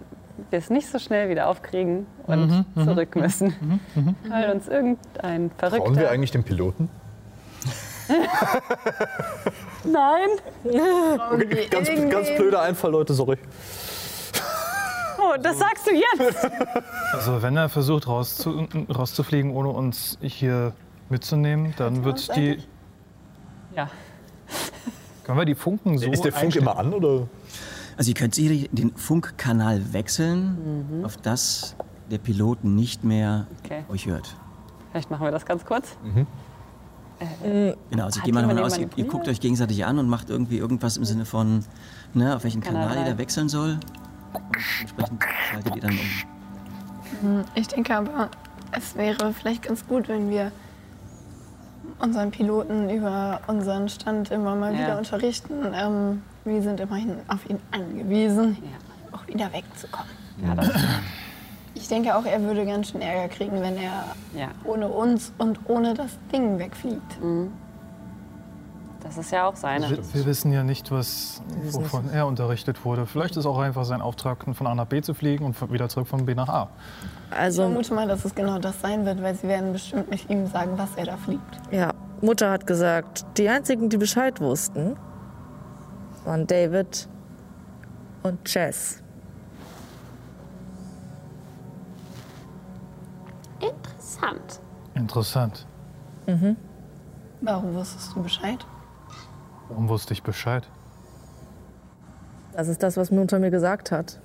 [0.50, 3.80] wir es nicht so schnell wieder aufkriegen und zurück müssen.
[4.30, 5.86] Weil uns irgendein Verrückter...
[5.86, 6.90] Trauen wir eigentlich dem Piloten?
[9.84, 10.30] Nein!
[10.64, 13.38] Okay, ganz, ganz blöder Einfall, Leute, sorry.
[15.20, 16.48] Oh, das sagst du jetzt!
[17.14, 20.74] Also wenn er versucht rauszu, rauszufliegen, ohne uns hier
[21.10, 22.62] mitzunehmen, dann wird die.
[23.76, 23.90] Ja.
[25.24, 26.66] Können wir die Funken so Ist der Funk einstellen?
[26.68, 27.28] immer an oder?
[27.98, 31.76] Also ihr könnt den Funkkanal wechseln, auf das
[32.12, 33.84] der Pilot nicht mehr Okay.
[33.90, 34.36] euch hört.
[34.92, 35.98] Vielleicht machen wir das ganz kurz.
[37.90, 40.30] Genau, also Hat gehen wir davon aus, ihr, ihr guckt euch gegenseitig an und macht
[40.30, 41.66] irgendwie irgendwas im Sinne von,
[42.14, 43.80] ne, auf welchen Kanal Kanal ihr da wechseln soll.
[44.34, 44.44] Und
[44.82, 45.98] entsprechend schaltet ihr dann
[47.24, 47.44] um.
[47.56, 48.30] Ich denke aber,
[48.72, 50.52] es wäre vielleicht ganz gut, wenn wir
[52.00, 54.80] unseren Piloten über unseren Stand immer mal Ja.
[54.80, 55.54] wieder unterrichten.
[55.74, 58.58] Ähm, wir sind immerhin auf ihn angewiesen,
[59.12, 60.12] auch wieder wegzukommen.
[60.46, 60.70] Ja, das,
[61.74, 65.60] Ich denke auch, er würde ganz schön Ärger kriegen, wenn er ja, ohne uns und
[65.68, 67.18] ohne das Ding wegfliegt.
[69.08, 69.90] Das ist ja auch seine.
[69.90, 71.42] Wir, wir wissen ja nicht, was,
[71.72, 73.06] wovon er unterrichtet wurde.
[73.06, 76.08] Vielleicht ist auch einfach sein Auftrag, von A nach B zu fliegen und wieder zurück
[76.08, 76.70] von B nach A.
[77.32, 80.30] Ich Also, vermute mal, dass es genau das sein wird, weil sie werden bestimmt nicht
[80.30, 81.42] ihm sagen, was er da fliegt.
[81.72, 84.98] ja, Mutter hat gesagt, die einzigen, die Bescheid wussten,
[86.26, 87.08] waren David
[88.24, 89.02] und Jess.
[93.60, 94.60] Interessant.
[94.96, 95.66] Interessant.
[97.42, 98.66] Warum wusstest du Bescheid?
[99.70, 100.68] Warum wusste ich Bescheid?
[102.54, 104.20] Das ist das, was Mutter mir gesagt hat.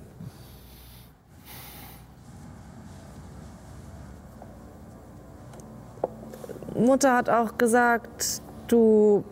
[6.75, 9.23] Mutter hat auch gesagt, du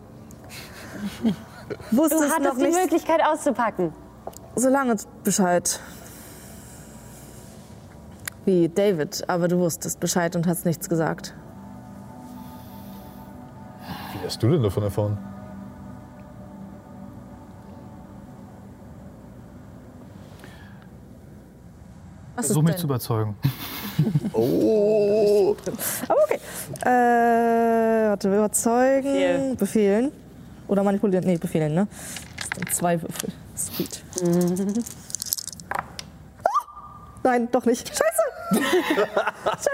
[1.89, 3.93] Du wusstest noch hattest die nicht Möglichkeit auszupacken.
[4.55, 5.79] so lange Bescheid
[8.45, 11.33] wie David, aber du wusstest Bescheid und hast nichts gesagt.
[14.13, 15.17] Wie hast du denn davon erfahren?
[22.47, 22.79] Versuch mich denn?
[22.81, 23.35] zu überzeugen.
[24.33, 25.55] Oh!
[26.07, 26.39] Aber okay.
[26.81, 29.55] Äh, warte, überzeugen, Befehl.
[29.57, 30.11] befehlen.
[30.67, 31.25] Oder manipulieren.
[31.25, 31.87] Nee, befehlen, ne?
[32.39, 33.29] Das sind zwei Würfel.
[33.55, 34.03] Sweet.
[35.73, 36.65] Ah!
[37.23, 37.87] Nein, doch nicht.
[37.89, 38.01] Scheiße!
[38.61, 38.69] Scheiße,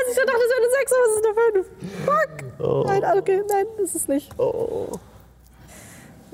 [0.10, 1.68] ich dachte, es wäre eine 6, aber es ist eine 5.
[2.06, 2.86] Fuck!
[2.88, 4.32] Nein, okay, nein, das ist nicht.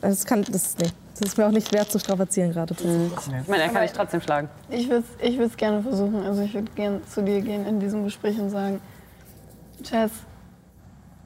[0.04, 0.94] Das kann, das ist nicht.
[1.14, 2.76] Das ist mir auch nicht wert zu strapazieren gerade.
[2.76, 3.42] tatsächlich.
[3.42, 4.50] Ich meine, er kann dich trotzdem schlagen.
[4.70, 6.24] Ich würde es ich würd's gerne versuchen.
[6.24, 8.82] Also ich würde gerne zu dir gehen in diesem Gespräch und sagen,
[9.84, 10.12] Jess,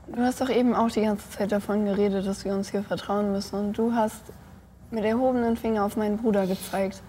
[0.07, 3.31] du hast doch eben auch die ganze Zeit davon geredet, dass wir uns hier vertrauen
[3.31, 3.55] müssen.
[3.55, 4.21] Und du hast
[4.91, 7.01] mit erhobenen Finger auf meinen Bruder gezeigt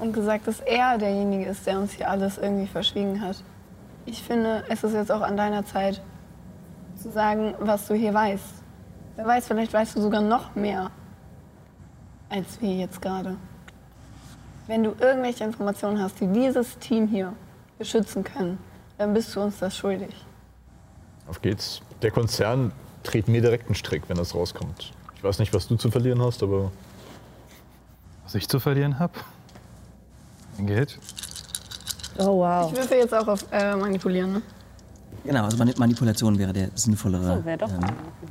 [0.00, 3.44] und gesagt, dass er derjenige ist, der uns hier alles irgendwie verschwiegen hat.
[4.06, 6.00] Ich finde, es ist jetzt auch an deiner Zeit
[6.96, 8.62] zu sagen, was du hier weißt.
[9.16, 10.90] Wer weiß, vielleicht weißt du sogar noch mehr
[12.30, 13.36] als wir jetzt gerade.
[14.66, 17.34] Wenn du irgendwelche Informationen hast, die dieses Team hier
[17.78, 18.58] beschützen können,
[18.98, 20.14] dann bist du uns das schuldig.
[21.26, 21.82] Auf geht's.
[22.02, 24.92] Der Konzern dreht mir direkt einen Strick, wenn das rauskommt.
[25.16, 26.70] Ich weiß nicht, was du zu verlieren hast, aber
[28.24, 29.12] Was ich zu verlieren habe?
[30.56, 30.98] Mein Geld?
[32.18, 32.70] Oh, wow.
[32.70, 34.34] Ich würfel jetzt auch auf äh, Manipulieren.
[34.34, 34.42] Ne?
[35.24, 37.80] Genau, also Mani- Manipulation wäre der sinnvollere, So, wär doch ähm,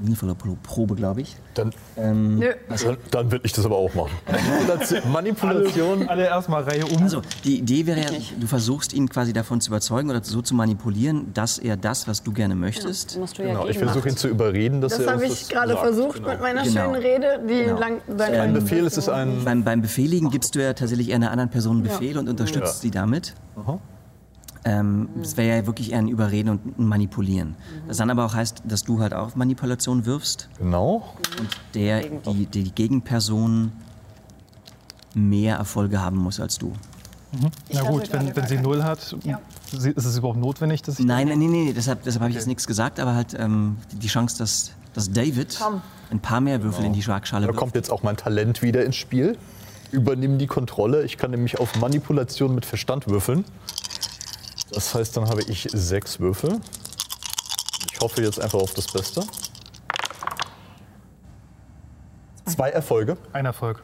[0.04, 1.36] sinnvollere Pro- Probe, glaube ich.
[1.54, 2.48] dann, Ähm, Nö.
[2.84, 4.12] dann, dann will ich das aber auch machen.
[4.28, 7.02] Manipulation, Manipulation Alle erstmal Reihe um.
[7.04, 8.08] Also, die Idee wäre ja,
[8.40, 12.24] du versuchst ihn quasi davon zu überzeugen oder so zu manipulieren, dass er das, was
[12.24, 15.14] du gerne möchtest, Musst du ja genau, ich versuche ihn zu überreden, dass Das er
[15.14, 15.82] habe uns ich das gerade sagt.
[15.84, 16.30] versucht Genau.
[16.30, 16.82] mit meiner Genau.
[16.86, 17.80] schönen Rede, die Genau.
[17.80, 18.02] lang.
[18.08, 19.44] Ein langem Befehl ist es ein.
[19.46, 22.76] Beim, beim Befehligen gibst du ja tatsächlich eher einer anderen Person einen Befehl und unterstützt
[22.78, 22.82] Ja.
[22.82, 23.34] sie damit.
[23.56, 23.80] Aha.
[24.66, 27.56] Ähm, Das wäre ja wirklich eher ein Überreden und ein Manipulieren.
[27.88, 31.14] Das dann aber auch heißt, dass du halt auch Manipulation wirfst Genau.
[31.40, 33.72] und der, die, die, die Gegenperson
[35.16, 36.74] mehr Erfolge haben muss als du.
[37.72, 39.40] Na hatte gut, wenn, wenn sie null hat, Ja.
[39.72, 41.06] ist es überhaupt notwendig, dass ich.
[41.06, 44.08] Nein, nein, nein, nee, deshalb, deshalb habe ich jetzt nichts gesagt, aber halt ähm, die
[44.08, 45.60] Chance, dass, dass David
[46.12, 47.60] ein paar mehr Würfel in die Schlagschale Da wirft.
[47.60, 49.38] kommt jetzt auch mein Talent wieder ins Spiel.
[49.92, 51.04] Übernimm die Kontrolle.
[51.04, 53.46] Ich kann nämlich auf Manipulation mit Verstand würfeln.
[54.72, 56.60] Das heißt, dann habe ich sechs Würfel.
[57.92, 59.24] Ich hoffe jetzt einfach auf das Beste.
[62.46, 63.18] Zwei Erfolge.
[63.34, 63.82] Ein Erfolg.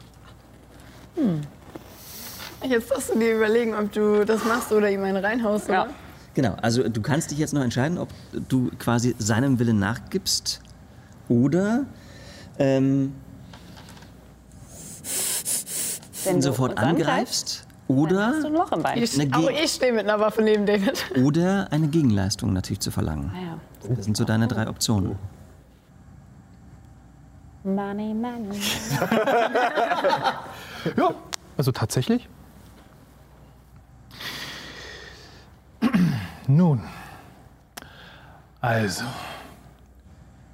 [2.62, 5.84] Jetzt darfst du dir überlegen, ob du das machst oder ihm einen reinhaust, Ja.
[5.84, 5.92] oder?
[6.34, 8.10] Genau, also du kannst dich jetzt noch entscheiden, ob
[8.48, 10.60] du quasi seinem Willen nachgibst
[11.30, 11.86] oder
[12.58, 13.14] ähm,
[16.24, 19.02] Wenn ihn du sofort angreifst, angreifst dann oder, hast du ein Loch im Bein.
[19.02, 21.04] Ich, Eine auch ich stehe mit einer Waffe neben David.
[21.22, 23.32] oder eine Gegenleistung natürlich zu verlangen.
[23.34, 23.58] Ja.
[23.94, 25.16] Das sind so deine drei Optionen.
[27.62, 28.60] Money, money.
[30.96, 31.10] Ja,
[31.56, 32.28] also tatsächlich.
[36.46, 36.80] Nun,
[38.60, 39.04] also,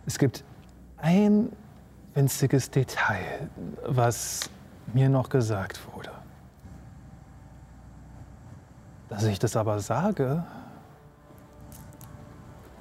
[0.07, 0.43] es gibt
[0.99, 1.51] ein
[2.15, 3.49] winziges Detail,
[3.87, 4.51] was
[4.93, 6.11] mir noch gesagt wurde.
[9.13, 10.43] Dass ich das aber sage,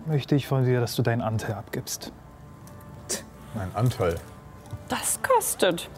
[0.05, 2.13] möchte ich von dir, dass du deinen Anteil abgibst.
[3.53, 4.15] Mein Anteil.
[4.87, 5.89] Das kostet.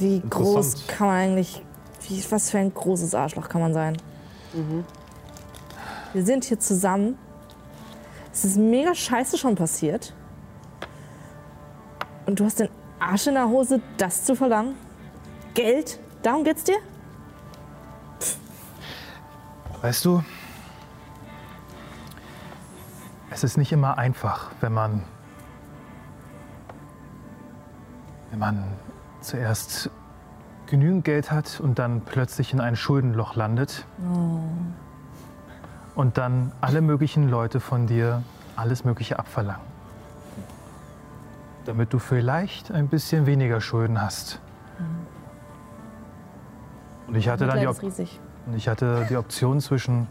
[0.00, 1.64] Wie groß kann man eigentlich,
[2.08, 3.96] wie, was für ein großes Arschloch kann man sein?
[6.12, 7.16] Wir sind hier zusammen.
[8.32, 10.12] Es ist mega scheiße schon passiert.
[12.26, 14.74] Und du hast den Arsch in der Hose, das zu verlangen?
[15.54, 16.00] Geld?
[16.22, 16.78] Darum geht's dir?
[19.82, 20.22] Weißt du,
[23.30, 25.02] es ist nicht immer einfach, wenn man,
[28.30, 28.64] wenn man
[29.22, 29.88] zuerst
[30.66, 33.86] genügend Geld hat und dann plötzlich in ein Schuldenloch landet.
[35.94, 38.22] Und dann alle möglichen Leute von dir
[38.56, 39.66] alles Mögliche abverlangen.
[41.64, 44.40] Damit du vielleicht ein bisschen weniger Schulden hast.
[47.06, 48.20] Und ich hatte dann die Op ist riesig.
[48.50, 50.08] Und ich hatte die Option zwischen,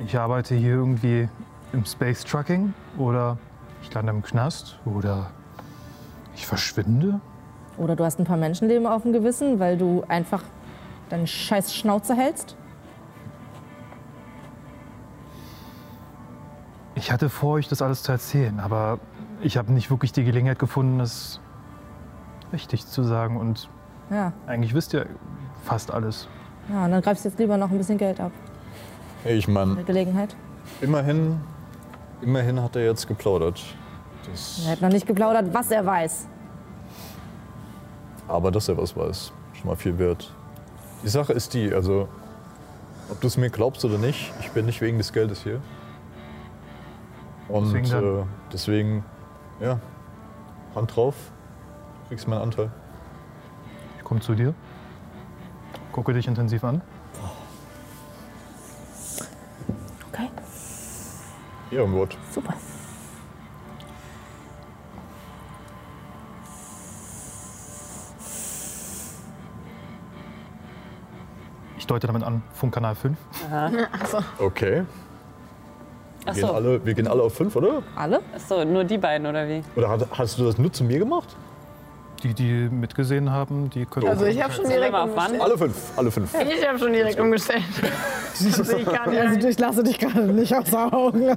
[0.00, 1.28] ich arbeite hier irgendwie
[1.72, 3.38] im Space Trucking oder
[3.80, 5.30] ich lande im Knast oder
[6.34, 7.20] ich verschwinde.
[7.78, 10.42] Oder du hast ein paar Menschenleben auf dem Gewissen, weil du einfach
[11.10, 12.56] deine scheiß Schnauze hältst.
[16.96, 18.98] Ich hatte vor, euch das alles zu erzählen, aber
[19.42, 21.40] ich habe nicht wirklich die Gelegenheit gefunden, das
[22.52, 23.36] richtig zu sagen.
[23.36, 23.70] Und
[24.10, 24.32] Ja.
[24.48, 25.06] eigentlich wisst ihr
[25.64, 26.28] fast alles.
[26.68, 28.32] Ja, und dann greifst du jetzt lieber noch ein bisschen Geld ab.
[29.22, 30.34] Hey, ich meine, Eine Gelegenheit.
[30.80, 31.40] immerhin,
[32.22, 33.62] immerhin hat er jetzt geplaudert.
[34.30, 36.26] Das, Er hat noch nicht geplaudert, was er weiß.
[38.28, 40.32] aber dass er was weiß, schon mal viel wert.
[41.02, 42.08] Die Sache ist die, also,
[43.10, 45.60] ob du es mir glaubst oder nicht, ich bin nicht wegen des Geldes hier.
[47.48, 48.04] Und Deswegen dann.
[48.20, 49.04] äh, deswegen,
[49.60, 49.80] ja,
[50.76, 51.14] Hand drauf,
[52.04, 52.70] du kriegst meinen Anteil.
[53.98, 54.54] Ich komme zu dir,
[55.92, 56.80] gucke dich intensiv an.
[60.12, 60.28] Okay,
[61.70, 62.16] Ehrenwort.
[62.32, 62.54] super.
[71.78, 73.16] Ich deute damit an, Funkkanal 5.
[74.38, 74.72] Okay.
[74.72, 74.86] Wir,
[76.26, 76.52] Ach gehen so.
[76.52, 77.82] alle, wir gehen alle auf fünf, oder?
[77.96, 78.20] Alle?
[78.36, 79.62] Ach so, nur die beiden oder wie?
[79.74, 81.34] Oder hat, hast du das nur zu mir gemacht?
[82.22, 84.08] Die, die mitgesehen haben, die können.
[84.08, 85.40] Also ich habe schon direkt umgestellt.
[85.40, 86.34] Alle fünf, alle fünf.
[86.34, 87.62] Ich habe schon direkt umgestellt.
[88.34, 88.88] Sehe ich nicht.
[88.88, 89.46] ein.
[89.46, 91.22] ich lasse dich gerade nicht außer Augen.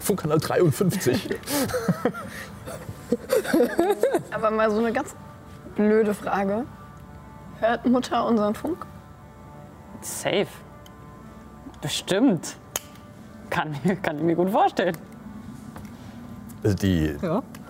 [0.00, 1.30] Funkkanal 53.
[4.30, 5.14] Aber mal so eine ganz
[5.76, 6.64] blöde Frage.
[7.60, 8.84] Hört Mutter unseren Funk?
[10.00, 10.46] Safe.
[11.80, 12.56] Bestimmt.
[13.50, 14.96] Kann, kann ich mir gut vorstellen.
[16.64, 17.14] Also die,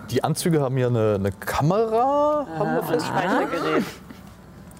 [0.09, 3.05] die Anzüge haben ja eine, eine Kamera, haben wir Und fest.
[3.05, 3.83] Speichergerät.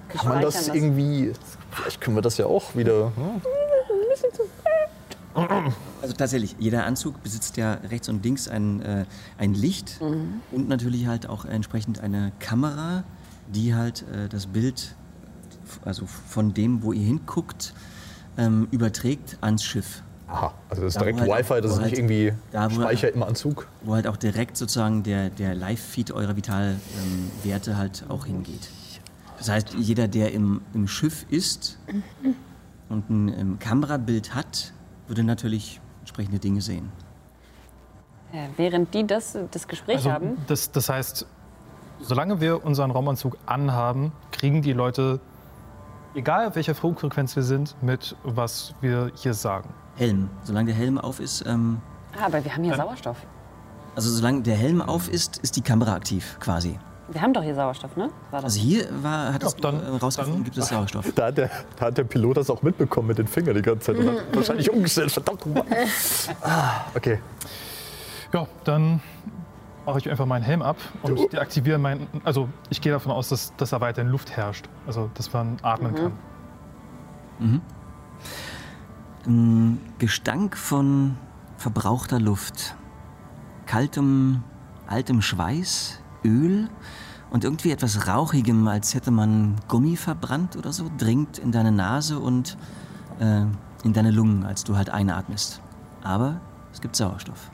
[0.08, 0.74] Kann man das das.
[0.74, 1.32] irgendwie.
[1.70, 3.12] Vielleicht können wir das ja auch wieder.
[3.16, 3.42] Hm?
[6.00, 9.04] Also tatsächlich, jeder Anzug besitzt ja rechts und links ein, äh,
[9.36, 10.00] ein Licht
[10.50, 13.04] und natürlich halt auch entsprechend eine Kamera,
[13.48, 14.96] die halt äh, das Bild,
[15.84, 17.74] also von dem, wo ihr hinguckt,
[18.38, 20.02] ähm, überträgt ans Schiff.
[20.28, 22.80] Aha, also das ist Da, direkt halt Wi-Fi, das ist nicht halt- irgendwie da, wo-
[22.80, 23.68] Speicher im Anzug.
[23.82, 28.68] Wo halt auch direkt sozusagen der, der Live-Feed eurer Vitalwerte halt auch hingeht.
[29.38, 31.78] Das heißt, jeder, der im, im Schiff ist
[32.88, 34.72] und ein ähm, Kamerabild hat,
[35.06, 36.90] würde natürlich entsprechende Dinge sehen.
[38.32, 41.26] Äh, während die das, das Gespräch Also, haben, das, das heißt,
[42.00, 45.20] solange wir unseren Raumanzug anhaben, kriegen die Leute,
[46.14, 49.68] egal auf welcher Funkfrequenz wir sind, mit, was wir hier sagen.
[49.96, 50.28] Helm.
[50.44, 51.80] Solange der Helm auf ist, ähm,
[52.20, 53.16] ah, aber wir haben hier Sauerstoff.
[53.94, 56.78] also solange der Helm auf ist, ist die Kamera aktiv quasi.
[57.08, 58.10] Wir haben doch hier Sauerstoff, ne?
[58.32, 58.54] War das?
[58.56, 61.10] Also hier war, hat Ja, es dann- äh, rausgefunden, dann- gibt es Sauerstoff.
[61.14, 63.86] Da hat, der, da hat der Pilot das auch mitbekommen mit den Fingern die ganze
[63.94, 65.12] Zeit und hat wahrscheinlich umgestellt.
[65.12, 65.46] Verdammt.
[65.46, 65.64] nochmal.
[66.42, 67.20] Ah, okay.
[68.32, 69.00] Ja, dann
[69.86, 72.08] mache ich einfach meinen Helm ab und deaktiviere meinen.
[72.24, 74.68] Also ich gehe davon aus, dass, dass da weiterhin Luft herrscht.
[74.84, 76.12] Also dass man atmen kann.
[79.26, 81.16] Ein Gestank von
[81.56, 82.76] verbrauchter Luft,
[83.66, 84.44] kaltem,
[84.86, 86.68] altem Schweiß, Öl
[87.30, 92.20] und irgendwie etwas Rauchigem, als hätte man Gummi verbrannt oder so, dringt in deine Nase
[92.20, 92.56] und
[93.18, 93.42] äh,
[93.82, 95.60] in deine Lungen, als du halt einatmest.
[96.04, 96.40] Aber
[96.72, 97.50] es gibt Sauerstoff.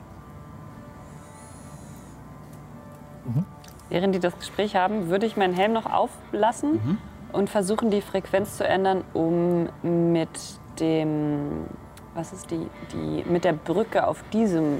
[3.89, 6.99] Während die das Gespräch haben, würde ich meinen Helm noch auflassen
[7.31, 9.69] und versuchen, die Frequenz zu ändern, um
[10.11, 10.29] mit
[10.79, 11.65] dem,
[12.15, 14.79] was ist die, die, mit der Brücke auf diesem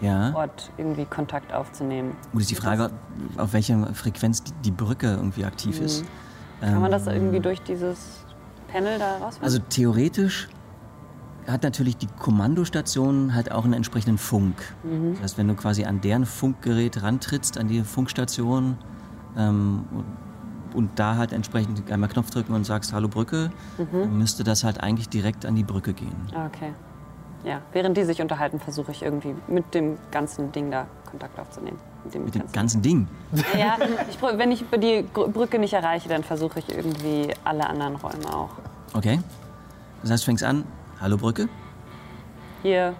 [0.00, 0.34] Ja.
[0.34, 2.16] Ort irgendwie Kontakt aufzunehmen.
[2.32, 2.90] Gut, ist die Frage,
[3.36, 6.04] auf welcher Frequenz die, die Brücke irgendwie aktiv ist.
[6.60, 8.24] Kann man Ähm, das irgendwie durch dieses
[8.72, 9.44] Panel da rausfinden?
[9.44, 10.48] Also theoretisch
[11.46, 14.54] hat natürlich die Kommandostation halt auch einen entsprechenden Funk.
[15.14, 18.76] Das heißt, wenn du quasi an deren Funkgerät rantrittst, an die Funkstation
[19.36, 19.84] ähm,
[20.74, 24.80] und, da halt entsprechend einmal Knopf drücken und sagst Hallo Brücke, dann müsste das halt
[24.82, 26.16] eigentlich direkt an die Brücke gehen.
[26.34, 26.72] Ah, Okay.
[27.42, 31.78] Ja, während die sich unterhalten, versuche ich irgendwie mit dem ganzen Ding da Kontakt aufzunehmen.
[32.12, 33.08] dem Mit dem ganzen Ding.
[33.58, 33.78] Ja,
[34.10, 38.50] ich, wenn ich die Brücke nicht erreiche, dann versuche ich irgendwie alle anderen Räume auch.
[38.92, 39.20] Okay.
[40.02, 40.64] Das heißt, du fängst an,
[41.00, 41.48] Hallo Brücke.
[42.62, 42.92] Hier,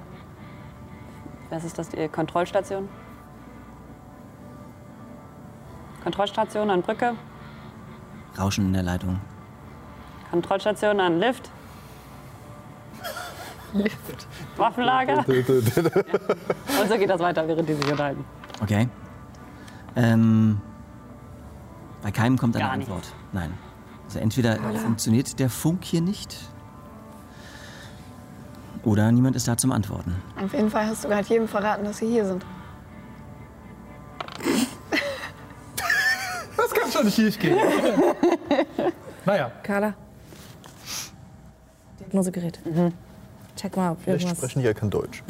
[1.51, 2.89] was ist das, die Kontrollstation?
[6.03, 7.13] Kontrollstation an Brücke,
[8.41, 9.21] Rauschen in der Leitung.
[10.31, 11.51] Kontrollstation an Lift.
[13.73, 14.27] Lift.
[14.57, 15.19] Waffenlager.
[15.29, 18.25] Und so geht das weiter, während die sich unterhalten.
[18.63, 18.89] Okay.
[19.97, 20.61] Ähm,
[22.03, 22.89] bei keinem kommt eine Gar nicht.
[22.89, 23.13] Antwort.
[23.33, 23.53] Nein.
[24.07, 26.37] Also entweder funktioniert der Funk hier nicht
[28.83, 30.17] oder niemand ist da zum Antworten.
[30.43, 32.45] Auf jeden Fall hast du gerade jedem verraten, dass sie hier sind.
[36.81, 37.59] Kann schon schief gehen.
[39.25, 39.95] naja, Carla.
[42.01, 42.59] Diagnosegerät.
[43.57, 45.23] Check mal, ob, Vielleicht irgendwas, sprechen die ja kein Deutsch.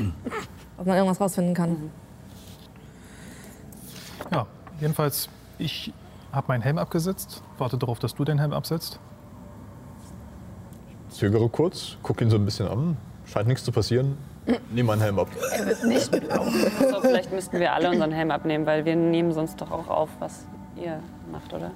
[0.79, 1.91] ob man irgendwas rausfinden kann.
[4.31, 4.47] ja,
[4.81, 5.29] jedenfalls,
[5.59, 5.93] ich
[6.33, 9.01] habe meinen Helm abgesetzt, warte darauf, dass du den Helm absetzt.
[11.09, 12.97] Zögere kurz, guck ihn so ein bisschen an.
[13.27, 14.17] Scheint nichts zu passieren.
[14.71, 15.29] Nimm meinen Helm ab.
[15.53, 16.53] Er wird nicht mitlaufen.
[16.91, 20.09] So, vielleicht müssten wir alle unseren Helm abnehmen, weil wir nehmen sonst doch auch auf,
[20.19, 20.47] was
[20.81, 21.01] ihr
[21.31, 21.71] macht, oder?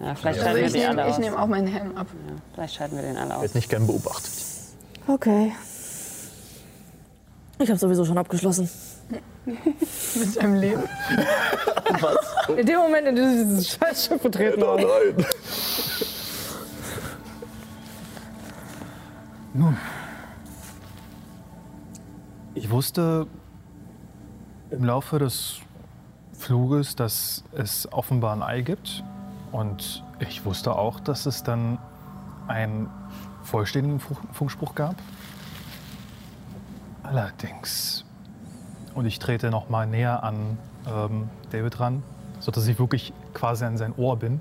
[0.00, 1.12] Ja, vielleicht Also schalten wir ich die nehme alle aus.
[1.12, 2.06] ich nehm auch meinen Helm ab.
[2.28, 3.42] Ja, vielleicht schalten wir den alle Ich aus.
[3.42, 4.30] werde nicht gern beobachtet.
[5.06, 5.52] Okay.
[7.58, 8.68] Ich habe sowieso schon abgeschlossen.
[9.44, 10.82] Mit deinem Leben.
[12.56, 14.84] In dem Moment, in dem du dieses Scheißschiff betreten hast.
[19.54, 19.76] nein!
[22.54, 23.26] Ich wusste
[24.70, 25.56] im Laufe des
[26.38, 29.04] Fluges, dass es offenbar ein Ei gibt.
[29.52, 31.78] Und ich wusste auch, dass es dann
[32.46, 32.88] einen
[33.42, 34.94] vollständigen Fu- Funkspruch gab.
[37.02, 38.04] Allerdings,
[38.94, 42.02] und ich trete noch mal näher an ähm, David ran,
[42.40, 44.40] sodass ich wirklich quasi an sein Ohr bin.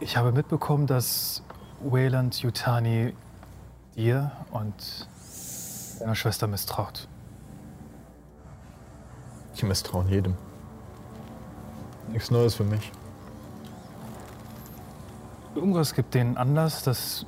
[0.00, 1.42] Ich habe mitbekommen, dass
[1.80, 3.14] Wayland Yutani
[3.96, 5.08] dir und
[6.00, 7.08] deiner Schwester misstraut.
[9.58, 10.36] Ich misstraue jedem.
[12.12, 12.92] Nichts Neues für mich.
[15.56, 17.26] Irgendwas gibt denen Anlass, dass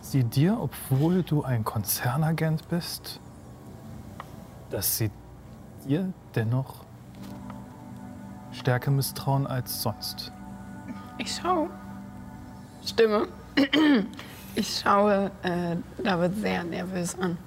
[0.00, 3.18] sie dir, obwohl du ein Konzernagent bist,
[4.70, 5.10] dass sie
[5.84, 6.84] dir dennoch
[8.52, 10.30] stärker misstrauen als sonst.
[11.18, 11.70] Ich schaue.
[12.86, 13.26] Stimme.
[14.54, 17.38] Ich schaue äh, David sehr nervös an.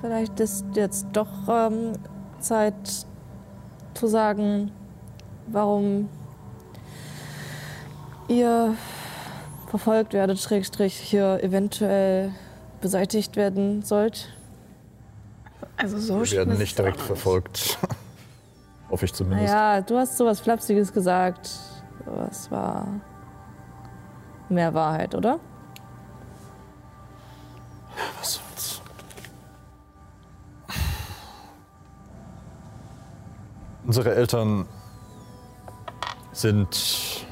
[0.00, 1.92] Vielleicht ist jetzt doch ähm,
[2.40, 2.74] Zeit
[3.94, 4.72] zu sagen,
[5.46, 6.08] warum
[8.28, 8.74] ihr
[9.66, 12.32] verfolgt werdet, Schrägstrich hier eventuell
[12.80, 14.34] beseitigt werden sollt.
[15.76, 17.78] Also so Wir werden ist nicht direkt verfolgt.
[18.90, 19.52] Hoffe ich zumindest.
[19.52, 21.50] Naja, du hast sowas Flapsiges gesagt.
[22.06, 22.86] Aber es war
[24.48, 25.38] mehr Wahrheit, oder?
[28.18, 28.40] Was
[33.86, 34.66] Unsere Eltern
[36.32, 37.26] sind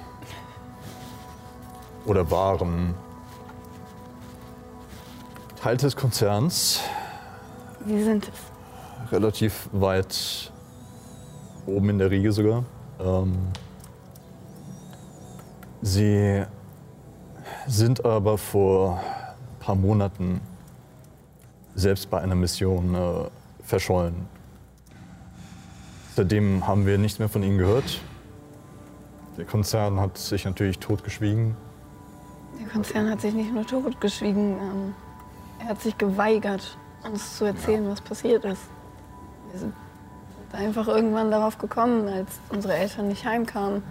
[2.07, 2.95] oder waren
[5.61, 6.81] Teil des Konzerns,
[7.85, 9.13] Wir sind es.
[9.13, 10.53] relativ weit
[11.67, 12.65] oben in der Riege sogar.
[13.01, 13.37] Ähm,
[15.83, 16.45] sie
[17.67, 19.01] sind aber vor
[19.61, 20.41] paar Monaten
[21.75, 23.29] selbst bei einer Mission äh,
[23.63, 24.27] verschollen.
[26.19, 28.01] Seitdem haben wir nichts mehr von ihnen gehört.
[29.37, 31.57] Der Konzern hat sich natürlich totgeschwiegen.
[32.61, 34.95] Der Konzern hat sich nicht nur totgeschwiegen, ähm,
[35.61, 38.63] er hat sich geweigert, uns zu erzählen, was passiert ist.
[39.53, 39.75] Wir sind
[40.51, 43.85] einfach irgendwann darauf gekommen, als unsere Eltern nicht heimkamen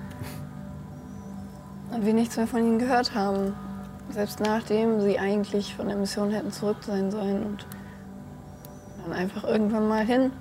[1.91, 3.53] und wir nichts mehr von ihnen gehört haben.
[4.09, 7.65] Selbst nachdem sie eigentlich von der Mission hätten zurück sein sollen und
[9.01, 10.33] dann einfach irgendwann mal hin.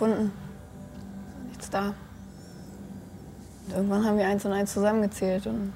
[0.00, 0.32] Gefunden,
[1.48, 1.92] nichts da.
[3.66, 5.74] Und irgendwann haben wir eins und eins zusammengezählt und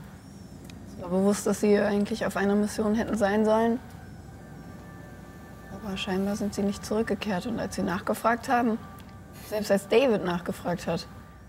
[0.89, 3.79] es war bewusst, dass sie eigentlich auf einer Mission hätten sein sollen.
[5.75, 7.47] Aber scheinbar sind sie nicht zurückgekehrt.
[7.47, 8.79] Und als sie nachgefragt haben,
[9.51, 11.07] selbst als David nachgefragt hat,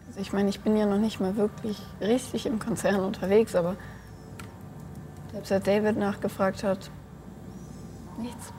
[0.07, 3.77] also ich meine, ich bin ja noch nicht mal wirklich richtig im Konzern unterwegs, aber
[5.31, 6.91] selbst als David nachgefragt hat,
[8.17, 8.51] nichts.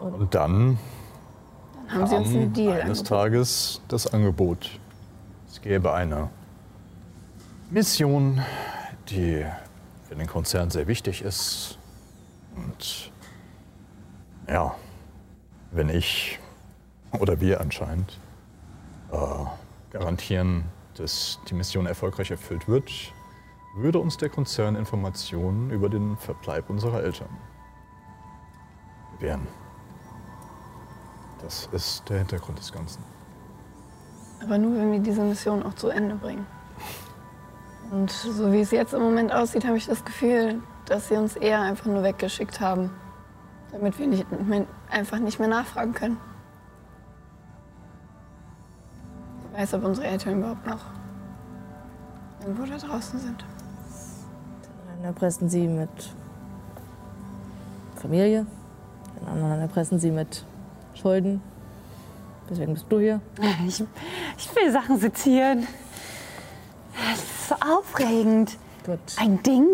[0.00, 0.78] Und dann Dann
[1.94, 3.04] haben sie uns einen Deal eines angeboten.
[3.04, 4.70] Tages das Angebot.
[5.48, 6.30] Es gäbe eine
[7.70, 8.42] Mission,
[9.08, 9.44] die
[10.08, 11.78] für den Konzern sehr wichtig ist.
[12.56, 13.12] Und
[14.48, 14.74] ja,
[15.70, 16.38] wenn ich
[17.12, 18.18] oder wir anscheinend
[19.12, 19.16] äh,
[19.90, 20.64] garantieren,
[20.94, 22.90] dass die Mission erfolgreich erfüllt wird,
[23.76, 27.28] würde uns der Konzern Informationen über den Verbleib unserer Eltern
[29.18, 29.46] gewähren.
[31.44, 33.02] Das ist der Hintergrund des Ganzen.
[34.42, 36.46] Aber nur, wenn wir diese Mission auch zu Ende bringen.
[37.90, 41.36] Und so wie es jetzt im Moment aussieht, habe ich das Gefühl, dass sie uns
[41.36, 42.90] eher einfach nur weggeschickt haben,
[43.72, 46.16] damit wir nicht, mehr- einfach nicht mehr nachfragen können.
[49.52, 50.80] Ich weiß, ob unsere Eltern überhaupt noch
[52.40, 53.44] irgendwo da draußen sind.
[54.64, 55.90] Den einen erpressen sie mit
[57.96, 58.46] Familie,
[59.20, 60.44] den anderen erpressen sie mit
[60.94, 61.42] Schulden.
[62.48, 63.20] Deswegen bist du hier.
[63.66, 63.82] Ich,
[64.38, 65.66] ich will Sachen sezieren.
[66.92, 68.56] Das ist so aufregend.
[68.84, 68.98] Gut.
[69.16, 69.66] Ein Ding,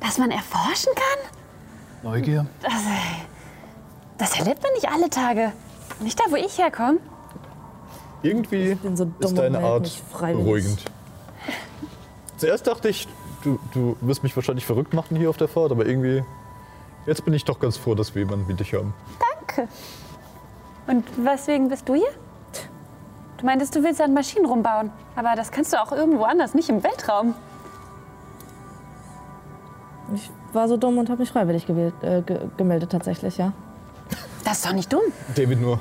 [0.00, 2.10] das man erforschen kann?
[2.10, 2.46] Neugier?
[2.60, 2.72] Das,
[4.18, 5.52] das erlebt man nicht alle Tage.
[6.00, 6.98] Nicht da, wo ich herkomme.
[8.22, 10.84] Irgendwie so dumm ist deine Art beruhigend.
[12.36, 13.08] Zuerst dachte ich,
[13.42, 16.22] du, du wirst mich wahrscheinlich verrückt machen hier auf der Fahrt, aber irgendwie.
[17.06, 18.92] Jetzt bin ich doch ganz froh, dass wir jemanden wie dich haben.
[19.38, 19.68] Danke.
[20.86, 22.08] Und weswegen bist du hier?
[23.38, 24.90] Du meintest, du willst an Maschinen rumbauen.
[25.14, 27.34] Aber das kannst du auch irgendwo anders, nicht im Weltraum.
[30.14, 33.52] Ich war so dumm und habe mich freiwillig gewählt, äh, ge gemeldet tatsächlich, ja.
[34.44, 35.02] Das ist doch nicht dumm.
[35.34, 35.80] David nur.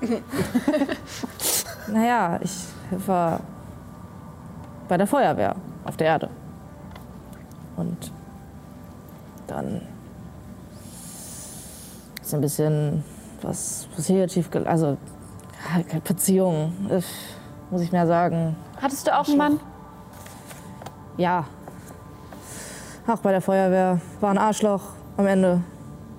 [1.88, 2.52] Naja, ich
[3.06, 3.40] war
[4.88, 6.30] bei der Feuerwehr auf der Erde.
[7.76, 8.12] Und
[9.46, 9.80] dann
[12.22, 13.04] ist ein bisschen
[13.42, 14.96] was, was hier schief gel- Also,
[15.92, 16.72] ja, Beziehung,
[17.70, 18.56] muss ich mehr sagen.
[18.80, 19.60] Hattest du auch einen Mann?
[21.16, 21.46] Ja.
[23.06, 24.00] Auch bei der Feuerwehr.
[24.20, 24.82] War ein Arschloch
[25.16, 25.60] am Ende.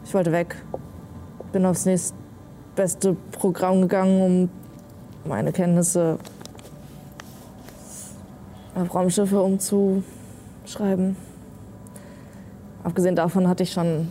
[0.06, 0.56] Ich wollte weg.
[1.52, 6.18] Bin aufs nächstbeste Programm gegangen, um meine Kenntnisse
[8.76, 11.16] auf Raumschiffe umzuschreiben.
[12.84, 14.10] Abgesehen davon hatte ich schon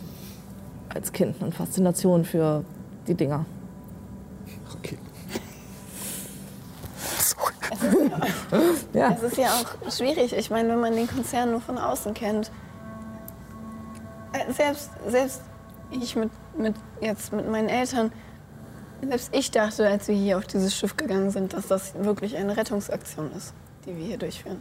[0.89, 2.65] als Kind eine Faszination für
[3.07, 3.45] die Dinger.
[4.79, 4.99] Okay.
[8.93, 9.13] Ja.
[9.13, 10.37] Es ist ja auch schwierig.
[10.37, 12.51] Ich meine, wenn man den Konzern nur von außen kennt.
[14.33, 15.41] Äh, Selbst, selbst
[15.91, 18.13] ich mit, mit, jetzt mit meinen Eltern,
[19.01, 22.57] selbst ich dachte, als wir hier auf dieses Schiff gegangen sind, dass das wirklich eine
[22.57, 23.55] Rettungsaktion ist,
[23.87, 24.61] die wir hier durchführen.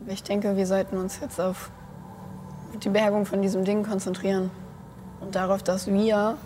[0.00, 1.70] Aber ich denke, wir sollten uns jetzt auf
[2.82, 4.50] die Bergung von diesem Ding konzentrieren.
[5.20, 6.38] Und darauf, dass wir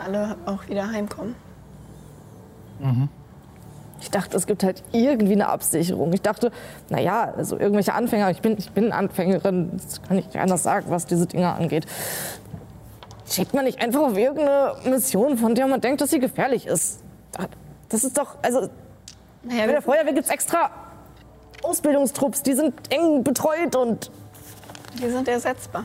[0.00, 1.34] alle auch wieder heimkommen.
[4.00, 6.12] Ich dachte, es gibt halt irgendwie eine Absicherung.
[6.14, 6.50] Ich dachte,
[6.88, 10.86] naja, also irgendwelche Anfänger, ich bin, ich bin Anfängerin, das kann ich nicht anders sagen,
[10.88, 11.86] was diese Dinge angeht.
[13.28, 17.00] Schickt man nicht einfach auf irgendeine Mission, von der man denkt, dass sie gefährlich ist.
[17.90, 18.68] Das ist doch, also
[19.42, 20.70] Naja, bei der Feuerwehr gibt es extra
[21.62, 24.10] Ausbildungstrupps, die sind eng betreut und
[24.94, 25.84] Wir sind ersetzbar.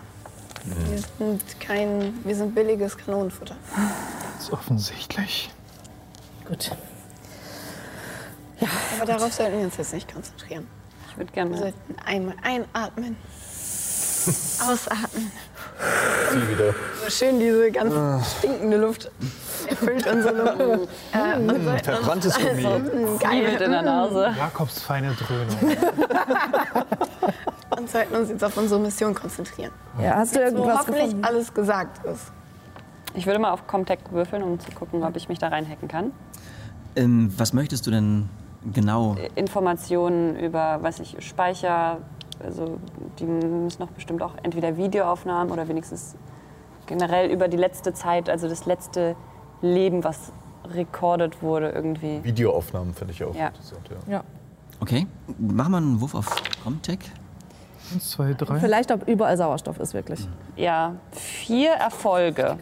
[0.65, 3.55] Wir sind kein, wir sind billiges Kanonenfutter.
[4.35, 5.51] Das ist offensichtlich.
[6.47, 6.71] gut.
[8.97, 10.67] Aber darauf sollten wir uns jetzt nicht konzentrieren.
[11.09, 11.57] Ich würde Wir gerne.
[11.57, 13.15] sollten einmal einatmen,
[14.25, 15.31] ausatmen.
[16.31, 16.73] Sie wieder.
[17.03, 17.93] So schön diese ganz
[18.37, 19.11] stinkende Luft
[19.67, 20.87] erfüllt unsere Lungen.
[21.13, 22.65] Äh, und sollten Verbranntes Gummi.
[22.65, 24.33] also, mm, Geil in der Nase.
[24.37, 25.77] Jakobs feine Dröhnung.
[27.77, 29.71] und sollten uns jetzt auf unsere Mission konzentrieren.
[30.01, 31.25] Ja, hast du Wo irgendwas hoffentlich gefunden?
[31.25, 32.31] alles gesagt ist.
[33.13, 36.11] Ich würde mal auf Comtech würfeln, um zu gucken, ob ich mich da reinhacken kann.
[36.95, 38.29] Ähm, was möchtest du denn
[38.73, 39.15] genau?
[39.35, 41.99] Informationen über, weiß ich, Speicher,
[42.43, 42.77] also
[43.19, 46.15] die müssen doch bestimmt auch entweder Videoaufnahmen oder wenigstens
[46.87, 49.15] generell über die letzte Zeit, also das letzte
[49.61, 50.31] Leben, was
[50.73, 52.23] recorded wurde irgendwie.
[52.23, 53.47] Videoaufnahmen finde ich auch Ja.
[53.47, 53.89] interessant.
[54.07, 54.13] Ja.
[54.13, 54.23] Ja.
[54.81, 55.07] Okay,
[55.39, 56.27] mach mal einen Wurf auf
[56.63, 56.99] Comtech.
[57.93, 58.59] Eins, zwei, drei.
[58.59, 60.27] Vielleicht, ob überall Sauerstoff ist, wirklich.
[60.55, 62.57] Ja, vier Erfolge.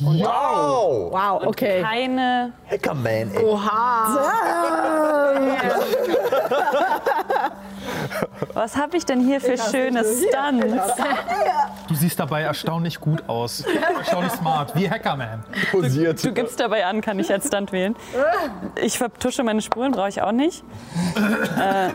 [0.00, 1.12] Wow!
[1.12, 1.82] Wow, okay.
[1.82, 3.44] Keine Hackerman, ey.
[8.54, 10.96] Was habe ich denn hier für schöne Stunts?
[11.88, 13.64] Du siehst dabei erstaunlich gut aus.
[13.98, 15.44] Erstaunlich smart, wie Hackerman.
[15.70, 16.24] Posiert.
[16.24, 17.94] Du gibst dabei an, kann ich als Stunt wählen.
[18.80, 20.64] Ich vertusche meine Spuren, brauche ich auch nicht.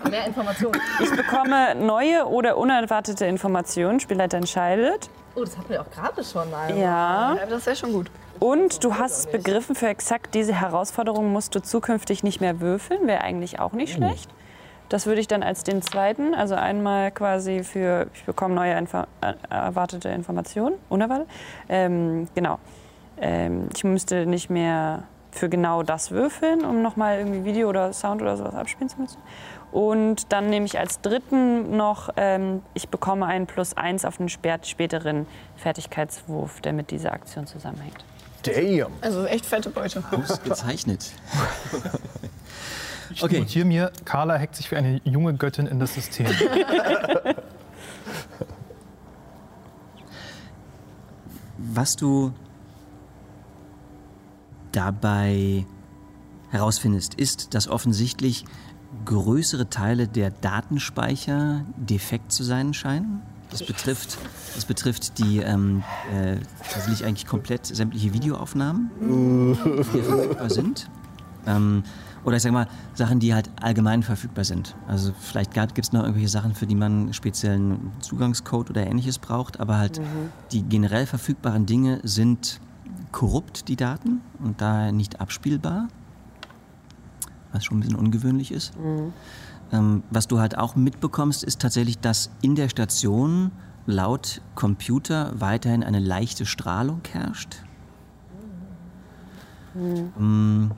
[0.09, 0.79] Mehr Informationen.
[0.99, 3.99] Ich bekomme neue oder unerwartete Informationen.
[3.99, 5.09] Spielleiter entscheidet.
[5.35, 6.69] Oh, das hatten wir auch gerade schon mal.
[6.77, 7.35] Ja.
[7.35, 8.11] Ja, das wäre schon gut.
[8.39, 13.07] Und du hast es begriffen, für exakt diese Herausforderung musst du zukünftig nicht mehr würfeln.
[13.07, 14.29] Wäre eigentlich auch nicht schlecht.
[14.89, 19.03] Das würde ich dann als den zweiten, also einmal quasi für, ich bekomme neue Info
[19.21, 21.29] äh, erwartete Informationen, unerwartet.
[21.69, 22.59] Ähm, genau.
[23.17, 28.21] Ähm, ich müsste nicht mehr für genau das würfeln, um nochmal irgendwie Video oder Sound
[28.21, 29.17] oder sowas abspielen zu müssen.
[29.71, 34.27] Und dann nehme ich als dritten noch, ähm, ich bekomme einen Plus eins auf den
[34.27, 38.03] spät- späteren Fertigkeitswurf, der mit dieser Aktion zusammenhängt.
[38.43, 38.91] Damn.
[39.01, 40.03] Also echt fette Beute.
[40.11, 41.11] Ausgezeichnet.
[43.13, 43.39] Ich Okay.
[43.39, 46.25] notiere mir, Carla hackt sich für eine junge Göttin in das System.
[51.57, 52.33] Was du
[54.71, 55.65] dabei
[56.49, 58.45] herausfindest, ist, dass offensichtlich
[59.05, 63.21] größere Teile der Datenspeicher defekt zu sein scheinen.
[63.49, 64.17] Das betrifft,
[64.55, 65.83] das betrifft die ähm,
[66.13, 66.37] äh,
[66.71, 68.89] tatsächlich eigentlich komplett sämtliche Videoaufnahmen,
[69.93, 70.89] die verfügbar sind.
[71.45, 71.83] Ähm,
[72.23, 74.75] oder ich sag mal, Sachen, die halt allgemein verfügbar sind.
[74.87, 79.59] Also vielleicht gibt es noch irgendwelche Sachen, für die man speziellen Zugangscode oder ähnliches braucht,
[79.59, 79.99] aber halt
[80.51, 82.61] die generell verfügbaren Dinge sind
[83.11, 85.87] korrupt, die Daten, und daher nicht abspielbar,
[87.51, 88.73] was schon ein bisschen ungewöhnlich ist.
[89.71, 93.51] Ähm, was du halt auch mitbekommst, ist tatsächlich, dass in der Station
[93.85, 97.57] laut Computer weiterhin eine leichte Strahlung herrscht.
[99.73, 100.71] Mm.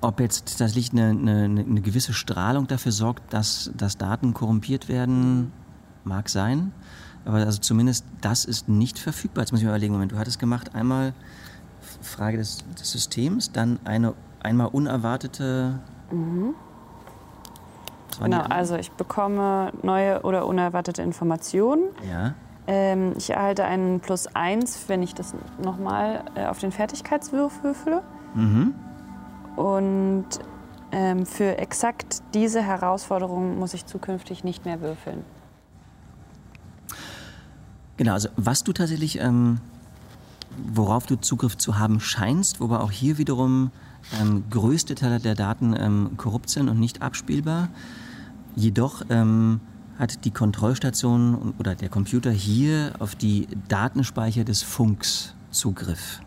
[0.00, 5.52] Ob jetzt tatsächlich eine, eine, eine gewisse Strahlung dafür sorgt, dass, dass Daten korrumpiert werden,
[6.04, 6.72] mag sein.
[7.24, 9.42] Aber also zumindest das ist nicht verfügbar.
[9.42, 11.12] Jetzt muss ich mir überlegen, Moment, du hattest gemacht einmal
[12.00, 15.78] Frage des, des Systems, dann eine einmal unerwartete.
[16.10, 16.54] Die
[18.22, 21.84] Genau, also ich bekomme neue oder unerwartete Informationen.
[22.08, 22.34] Ja.
[22.66, 28.02] Ähm, ich erhalte einen Plus eins, wenn ich das nochmal äh, auf den Fertigkeitswurf würfele.
[28.34, 28.74] Mhm.
[29.56, 30.26] Und
[30.92, 35.24] ähm, für exakt diese Herausforderung muss ich zukünftig nicht mehr würfeln.
[37.96, 39.58] Genau, also was du tatsächlich, ähm,
[40.72, 43.70] worauf du Zugriff zu haben scheinst, wobei auch hier wiederum
[44.20, 47.68] ähm, größte Teile der Daten ähm, korrupt sind und nicht abspielbar.
[48.56, 49.60] Jedoch ähm,
[49.98, 56.20] hat die Kontrollstation oder der Computer hier auf die Datenspeicher des Funks Zugriff.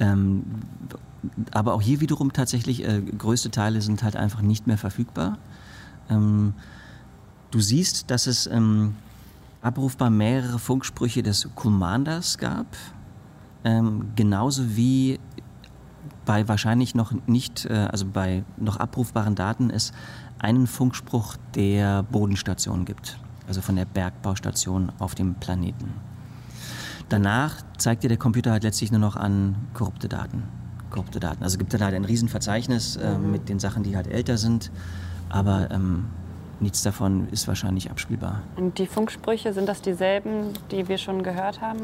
[0.00, 0.44] Ähm,
[1.52, 5.38] aber auch hier wiederum tatsächlich, äh, größte Teile sind halt einfach nicht mehr verfügbar.
[6.10, 6.54] Ähm,
[7.50, 8.96] du siehst, dass es ähm,
[9.60, 12.66] abrufbar mehrere Funksprüche des Commanders gab,
[13.64, 15.20] ähm, genauso wie
[16.24, 19.92] bei wahrscheinlich noch nicht, äh, also bei noch abrufbaren Daten es
[20.38, 25.92] einen Funkspruch der Bodenstation gibt, also von der Bergbaustation auf dem Planeten.
[27.08, 30.44] Danach zeigt dir der Computer halt letztlich nur noch an korrupte Daten.
[30.90, 31.42] Korrupte Daten.
[31.42, 34.70] Also gibt dann halt ein Riesenverzeichnis äh, mit den Sachen, die halt älter sind,
[35.28, 36.06] aber ähm,
[36.60, 38.42] nichts davon ist wahrscheinlich abspielbar.
[38.56, 41.80] Und die Funksprüche, sind das dieselben, die wir schon gehört haben?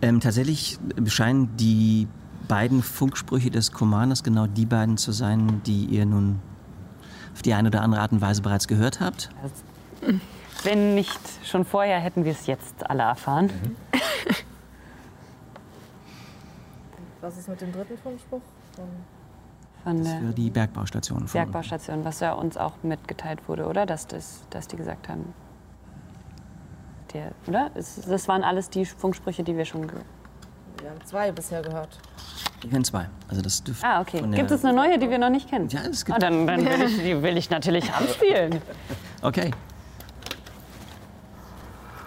[0.00, 2.08] Ähm, tatsächlich scheinen die
[2.52, 6.38] beiden Funksprüche des Commanders genau die beiden zu sein, die ihr nun
[7.32, 9.30] auf die eine oder andere Art und Weise bereits gehört habt.
[10.62, 13.48] wenn nicht schon vorher, hätten wir es jetzt alle erfahren.
[17.22, 18.42] Was ist mit dem dritten Funkspruch?
[19.82, 21.20] Von Das wäre die Bergbaustation.
[21.26, 23.86] von- Bergbaustation, was ja uns auch mitgeteilt wurde, oder?
[23.86, 25.32] Dass, das, dass die gesagt haben.
[27.14, 27.70] Der, oder?
[27.74, 29.90] Das waren alles die Funksprüche, die wir schon.
[30.80, 31.98] Wir haben zwei bisher gehört.
[32.62, 33.08] Ich kennen zwei.
[33.28, 33.84] Also das dürfte.
[33.86, 34.22] Ah, okay.
[34.22, 35.68] Gibt es eine neue, die wir noch nicht kennen?
[35.68, 36.16] Ja, es gibt.
[36.16, 38.62] Ah, dann, dann will ich, die will ich natürlich anspielen.
[39.22, 39.50] Okay.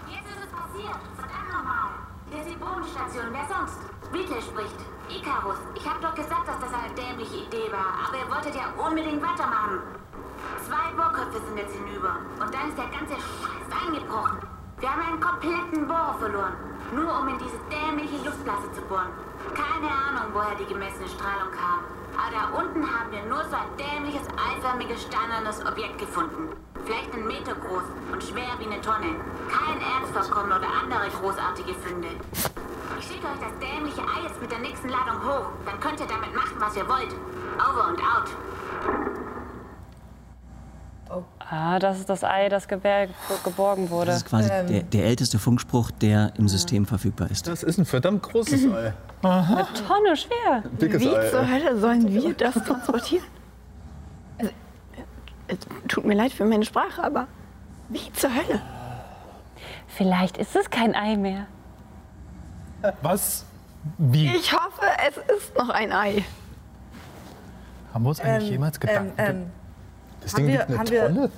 [0.08, 1.00] Jetzt ist es passiert.
[1.16, 1.90] Verdammt nochmal.
[2.30, 3.26] Das ist die Bodenstation.
[3.32, 3.78] Wer sonst?
[4.12, 4.80] Mittel spricht.
[5.08, 5.58] Icarus.
[5.76, 8.08] Ich habe doch gesagt, dass das eine dämliche Idee war.
[8.08, 9.80] Aber ihr wolltet ja unbedingt weitermachen.
[10.66, 12.16] Zwei Bohrköpfe sind jetzt hinüber.
[12.40, 14.38] Und dann ist der ganze Scheiß eingebrochen.
[14.78, 16.52] Wir haben einen kompletten Bohrer verloren,
[16.92, 19.08] nur um in diese dämliche Luftblase zu bohren.
[19.54, 21.80] Keine Ahnung, woher die gemessene Strahlung kam.
[22.12, 26.52] Aber da unten haben wir nur so ein dämliches, eiförmiges, steinernes Objekt gefunden.
[26.84, 29.16] Vielleicht einen Meter groß und schwer wie eine Tonne.
[29.48, 32.08] Kein Erzvorkommen oder andere großartige Funde.
[32.98, 35.56] Ich schicke euch das dämliche Ei jetzt mit der nächsten Ladung hoch.
[35.64, 37.16] Dann könnt ihr damit machen, was ihr wollt.
[37.56, 38.28] Over und out.
[41.38, 44.06] Ah, das ist das Ei, das geborgen wurde.
[44.06, 47.46] Das ist quasi der, der älteste Funkspruch, der im System verfügbar ist.
[47.46, 48.92] Das ist ein verdammt großes Ei.
[49.22, 50.62] Eine Tonne schwer.
[50.80, 51.30] Dickes Wie Ei.
[51.30, 53.24] zur Hölle sollen wir das transportieren?
[54.38, 54.50] Also,
[55.48, 57.28] es tut mir leid für meine Sprache, aber
[57.88, 58.60] wie zur Hölle?
[59.86, 61.46] Vielleicht ist es kein Ei mehr.
[63.02, 63.44] Was?
[63.98, 64.26] Wie?
[64.34, 66.24] Ich hoffe, es ist noch ein Ei.
[67.94, 69.50] Haben wir uns eigentlich jemals Ähm, Gedanken ähm,
[70.26, 71.30] Das haben Ding wir- gibt eine haben wir- Tonne?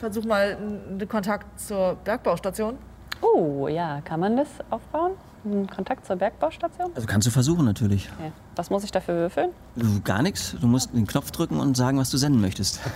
[0.00, 2.76] versuch mal einen Kontakt zur Bergbaustation.
[3.20, 4.00] Oh, ja.
[4.04, 5.12] Kann man das aufbauen?
[5.44, 6.90] Einen Kontakt zur Bergbaustation?
[6.94, 8.08] Also kannst du versuchen natürlich.
[8.18, 8.32] Okay.
[8.56, 9.50] Was muss ich dafür würfeln?
[9.76, 10.56] Du, gar nichts.
[10.60, 12.80] Du musst den Knopf drücken und sagen, was du senden möchtest.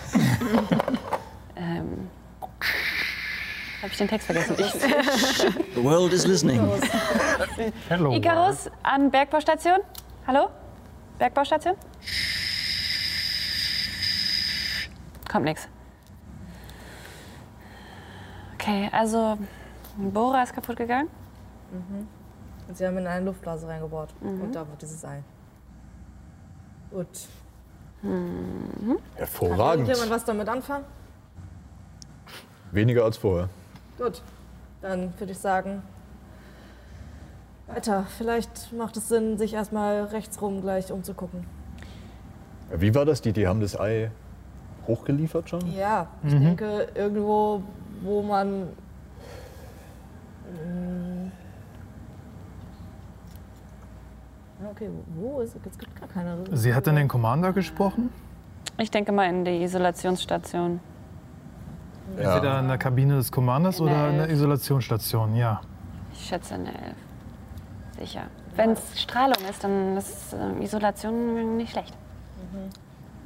[1.56, 2.08] Ähm.
[3.82, 4.54] Habe ich den Text vergessen?
[4.58, 4.72] Ich,
[5.74, 6.60] The world is listening.
[7.88, 8.12] Hello.
[8.14, 9.78] Icarus an Bergbaustation?
[10.26, 10.48] Hallo?
[11.18, 11.74] Bergbaustation?
[15.30, 15.68] Kommt nix.
[18.54, 19.38] Okay, also
[19.96, 21.08] ein Bohrer ist kaputt gegangen.
[22.66, 24.12] Und sie haben in eine Luftblase reingebohrt.
[24.20, 25.22] Und da wird dieses Ei.
[26.90, 27.06] Gut.
[28.02, 29.88] Kann Hervorragend.
[29.88, 30.84] irgendjemand was damit anfangen?
[32.72, 33.48] Weniger als vorher.
[33.98, 34.22] Gut.
[34.80, 35.82] Dann würde ich sagen,
[37.68, 38.06] weiter.
[38.18, 41.46] Vielleicht macht es Sinn, sich erstmal rechts rum gleich umzugucken.
[42.72, 43.20] Wie war das?
[43.20, 44.10] Die, die haben das Ei
[44.90, 45.60] hochgeliefert schon?
[45.72, 47.62] Ja, ich denke, irgendwo,
[48.02, 48.62] wo man.
[50.50, 51.30] Mm.
[54.62, 55.78] Ja, Okay, wo ist es?
[55.78, 56.36] gibt gar keine.
[56.52, 58.10] Sie hat dann den Commander gesprochen?
[58.78, 60.80] Ich denke mal in die Isolationsstation.
[62.16, 64.30] Entweder in der Kabine des Commanders In der oder in der.
[64.30, 65.60] Isolationsstation, ja.
[66.12, 66.96] Ich schätze eine Elf.
[67.98, 68.22] Sicher.
[68.56, 71.96] Wenn es Strahlung ist, dann ist ähm, Isolation nicht schlecht.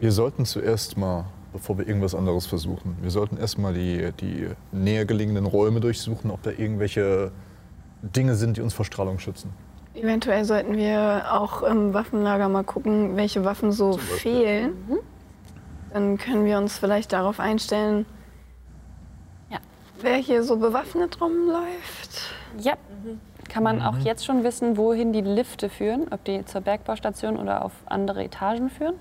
[0.01, 1.25] Wir sollten zuerst mal,
[1.55, 6.31] bevor wir irgendwas anderes versuchen, wir sollten erst mal die, die näher gelegenen Räume durchsuchen,
[6.33, 7.31] ob da irgendwelche
[8.03, 9.51] Dinge sind, die uns vor Strahlung schützen.
[9.95, 14.73] Eventuell sollten wir auch im Waffenlager mal gucken, welche Waffen so fehlen.
[15.93, 18.05] Dann können wir uns vielleicht darauf einstellen,
[19.49, 19.59] Ja.
[20.01, 22.35] wer hier so bewaffnet rumläuft.
[22.59, 22.75] Ja.
[23.49, 26.09] Kann man auch jetzt schon wissen, wohin die Lifte führen?
[26.11, 28.95] Ob die zur Bergbaustation oder auf andere Etagen führen?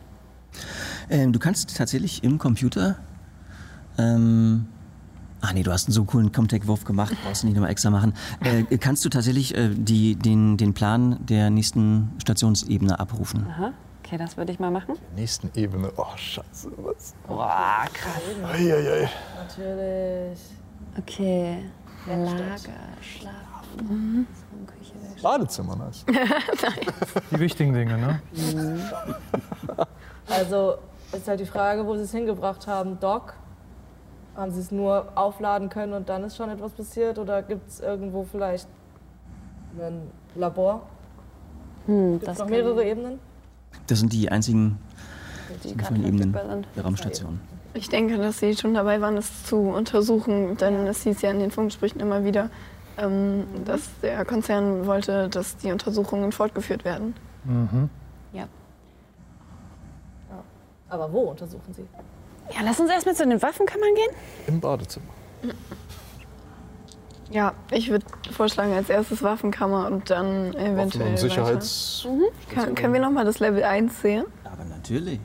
[1.09, 2.97] Ähm, du kannst tatsächlich im Computer.
[3.97, 4.67] Ähm,
[5.41, 8.13] ach nee, du hast einen so coolen Comtech-Wurf gemacht, brauchst du nicht nochmal extra machen.
[8.41, 13.45] Äh, kannst du tatsächlich äh, die, den, den Plan der nächsten Stationsebene abrufen?
[13.49, 13.73] Aha.
[14.05, 14.95] Okay, das würde ich mal machen.
[15.15, 15.91] Nächsten Ebene.
[15.95, 16.71] Oh, scheiße.
[16.77, 17.13] Was?
[17.25, 18.21] Boah, krass.
[18.51, 19.09] Eieiei.
[19.37, 20.39] Natürlich.
[20.97, 21.59] Okay.
[22.05, 22.59] Lager,
[23.01, 23.33] Schlaf.
[25.21, 26.05] Badezimmer, nice.
[27.31, 28.21] Die wichtigen Dinge, ne?
[30.29, 30.75] Also
[31.11, 32.99] ist halt die Frage, wo sie es hingebracht haben.
[32.99, 33.33] Doc,
[34.35, 37.19] haben sie es nur aufladen können und dann ist schon etwas passiert?
[37.19, 38.67] Oder gibt es irgendwo vielleicht
[39.79, 40.01] ein
[40.35, 40.83] Labor?
[41.85, 43.19] Hm, Gibt es das noch mehrere Ebenen?
[43.87, 44.77] Das sind die einzigen
[45.63, 45.69] die
[46.05, 46.35] Ebenen
[46.75, 47.39] der Raumstation.
[47.75, 51.39] Ich denke, dass sie schon dabei waren, es zu untersuchen, denn es hieß ja in
[51.39, 52.49] den Funksprüchen immer wieder,
[52.97, 57.15] ähm, dass der Konzern wollte, dass die Untersuchungen fortgeführt werden.
[57.45, 57.89] Ja.
[60.93, 61.85] Aber wo untersuchen sie?
[62.53, 64.15] ja, lass uns erstmal zu den Waffenkammern gehen.
[64.47, 65.07] Im Badezimmer.
[67.31, 71.17] Ja, ich würde vorschlagen, als erstes Waffenkammer und dann Waffen- eventuell und weiter.
[71.17, 72.07] Sicherheits...
[72.53, 74.25] Kann, können wir noch mal das Level 1 sehen?
[74.43, 75.19] Aber natürlich.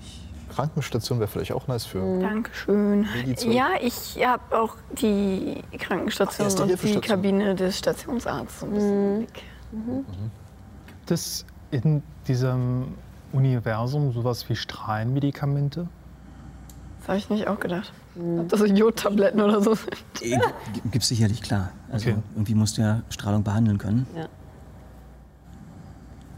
[0.54, 2.00] Krankenstation wäre vielleicht auch nice für.
[2.20, 3.02] Dankeschön.
[3.14, 3.52] Medi-Zeug.
[3.52, 7.00] Ja, ich habe auch die Krankenstation Erste und die.
[7.00, 9.42] Kabine des Stationsarztes ein bisschen im Blick.
[10.86, 12.94] Gibt es in diesem
[13.32, 15.88] Universum sowas wie Strahlenmedikamente?
[17.00, 17.92] Das habe ich nicht auch gedacht.
[18.16, 19.92] Ob das so Jodtabletten oder so sind.
[20.20, 20.40] Äh, g-
[20.90, 21.70] Gibt's sicherlich, klar.
[21.92, 22.18] Also Okay.
[22.34, 24.06] irgendwie musst du ja Strahlung behandeln können.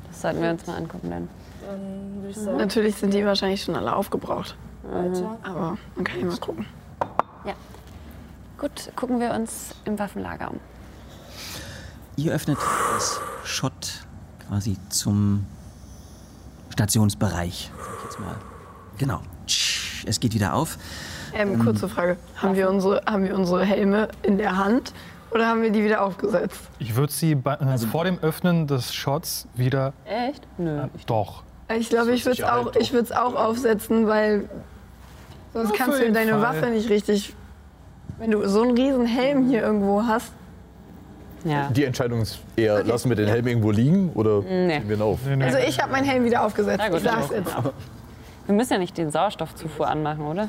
[0.09, 1.29] Das sollten wir uns mal angucken dann.
[1.67, 4.57] Dann sagen, Natürlich sind die wahrscheinlich schon alle aufgebraucht.
[4.83, 5.39] weiter.
[5.43, 6.67] Aber man kann ja mal gucken.
[8.59, 10.61] Gut, gucken wir uns im Waffenlager um.
[12.17, 12.59] Ihr öffnet
[12.93, 14.05] das Schott
[14.47, 15.47] quasi zum
[16.81, 17.71] Stationsbereich.
[18.97, 19.21] Genau.
[20.07, 20.79] Es geht wieder auf.
[21.35, 22.17] Ähm, kurze Frage.
[22.37, 24.95] Haben wir, unsere, haben wir unsere Helme in der Hand
[25.31, 26.59] oder haben wir die wieder aufgesetzt?
[26.79, 29.93] Ich würde sie bei, äh, vor dem Öffnen des Shots wieder.
[30.07, 30.43] Echt?
[30.57, 30.85] Nö.
[31.05, 31.43] Doch.
[31.79, 34.49] Ich glaube, ich würde es auch, ich würd's auch aufsetzen, weil
[35.53, 36.41] sonst Ja, kannst du deine Fall.
[36.41, 37.35] Waffe nicht richtig.
[38.19, 40.33] Wenn du so einen riesen Helm hier irgendwo hast,
[41.45, 41.69] Ja.
[41.71, 44.79] Die Entscheidung ist eher, lassen wir den Helm irgendwo liegen oder Nee.
[44.81, 45.19] ziehen wir ihn auf?
[45.27, 45.45] Nee, nee.
[45.45, 46.83] Also ich habe meinen Helm wieder aufgesetzt.
[46.89, 47.55] Gut, ich sag's ich jetzt.
[48.47, 50.49] Wir müssen ja nicht den Sauerstoffzufuhr anmachen, oder?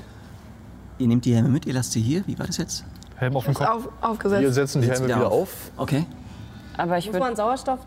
[0.98, 2.24] Ihr nehmt die Helme mit, ihr lasst sie hier.
[2.28, 2.84] Wie war das jetzt?
[3.16, 3.68] Helm auf den Kopf.
[3.68, 4.42] Auf, aufgesetzt.
[4.42, 5.34] Wir setzen die Helme wieder wieder auf.
[5.34, 5.72] auf.
[5.78, 6.06] Okay.
[6.78, 7.80] Aber ich Muss man Sauerstoff,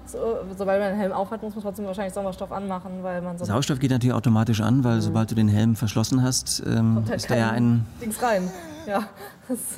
[0.56, 3.90] sobald man einen Helm aufhat, muss man trotzdem wahrscheinlich Sauerstoff anmachen, weil man Sauerstoff geht
[3.90, 7.50] natürlich automatisch an, weil sobald du den Helm verschlossen hast, ähm, halt ist da ja
[7.50, 7.86] ein.
[8.00, 8.48] Dings rein.
[8.86, 9.04] Ja.
[9.48, 9.76] Das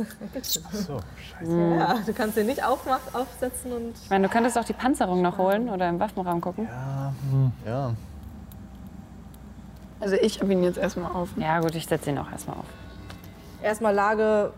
[0.86, 1.00] So,
[1.44, 5.22] ja, du kannst den nicht aufmach, aufsetzen und Ich meine, du könntest auch die Panzerung
[5.22, 6.68] noch holen oder im Waffenraum gucken.
[7.64, 7.92] ja.
[9.98, 11.30] Also ich habe ihn jetzt erstmal auf.
[11.36, 12.66] Ja, gut, ich setze ihn auch erstmal auf.
[13.62, 14.52] erstmal Lage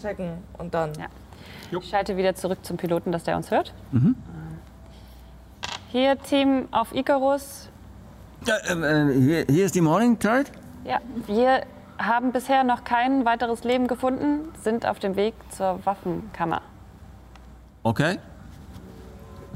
[0.00, 0.92] checken und dann.
[0.94, 1.06] Ja.
[1.78, 3.72] Ich schalte wieder zurück zum Piloten, dass der uns hört.
[3.92, 4.14] Mhm.
[5.90, 7.68] Hier, Team auf Icarus.
[8.46, 10.50] Ja, ähm, äh, hier, hier ist die Morning Tide.
[10.84, 11.62] Ja, wir
[11.98, 16.62] haben bisher noch kein weiteres Leben gefunden, sind auf dem Weg zur Waffenkammer.
[17.82, 18.18] Okay.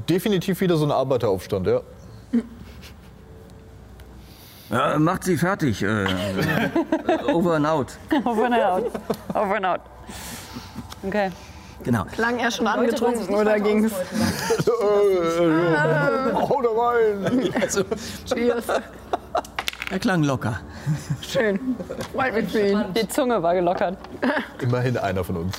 [0.09, 1.81] Definitiv wieder so ein Arbeiteraufstand, ja.
[4.69, 5.83] Ja, macht sie fertig.
[5.83, 6.07] Äh,
[7.31, 7.97] over and out.
[8.25, 8.91] Over and out.
[9.33, 9.81] Over and out.
[11.03, 11.29] Okay.
[11.83, 12.05] Genau.
[12.05, 13.91] Klang er schon angetrunken oder ausbeuten lassen.
[16.35, 17.53] Hau da rein!
[17.61, 17.83] Also,
[18.25, 18.65] Cheers.
[19.89, 20.59] Er klang locker.
[21.21, 21.59] Schön.
[22.13, 22.83] Freut mich für ihn.
[22.95, 23.97] Die Zunge war gelockert.
[24.61, 25.55] Immerhin einer von uns.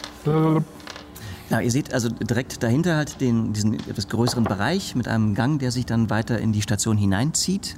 [1.51, 5.59] Ja, ihr seht also direkt dahinter halt den, diesen etwas größeren Bereich mit einem Gang,
[5.59, 7.77] der sich dann weiter in die Station hineinzieht.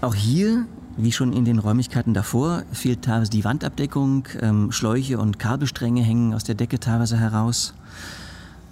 [0.00, 0.64] Auch hier,
[0.96, 4.28] wie schon in den Räumlichkeiten davor, fehlt teilweise die Wandabdeckung.
[4.40, 7.74] Ähm, Schläuche und Kabelstränge hängen aus der Decke teilweise heraus.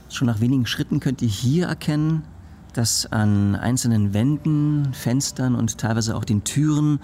[0.08, 2.24] Schon nach wenigen Schritten könnt ihr hier erkennen,
[2.72, 7.00] dass an einzelnen Wänden, Fenstern und teilweise auch den Türen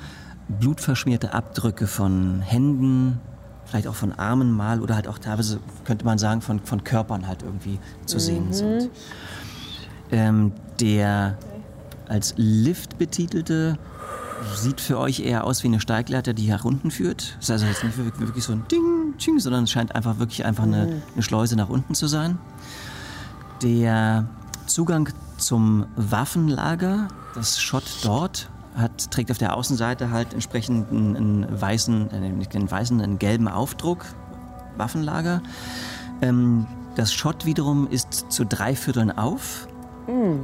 [0.48, 3.20] blutverschmierte Abdrücke von Händen,
[3.64, 7.26] vielleicht auch von Armen mal oder halt auch teilweise, könnte man sagen, von, von Körpern
[7.26, 8.90] halt irgendwie zu sehen sind.
[10.12, 11.36] Ähm, der
[12.08, 13.78] als Lift betitelte
[14.54, 17.36] sieht für euch eher aus wie eine Steigleiter, die nach unten führt.
[17.40, 20.18] Es ist also jetzt nicht wirklich wirklich so ein Ding, Ding, sondern es scheint einfach
[20.18, 22.38] wirklich einfach eine, eine Schleuse nach unten zu sein.
[23.62, 24.28] Der
[24.66, 25.08] Zugang
[25.38, 32.10] zum Waffenlager, das Schott dort, hat, trägt auf der Außenseite halt entsprechend einen, einen weißen,
[32.10, 34.04] äh, nicht einen weißen, einen gelben Aufdruck,
[34.76, 35.42] Waffenlager.
[36.20, 39.68] Ähm, das Schott wiederum ist zu drei Vierteln auf.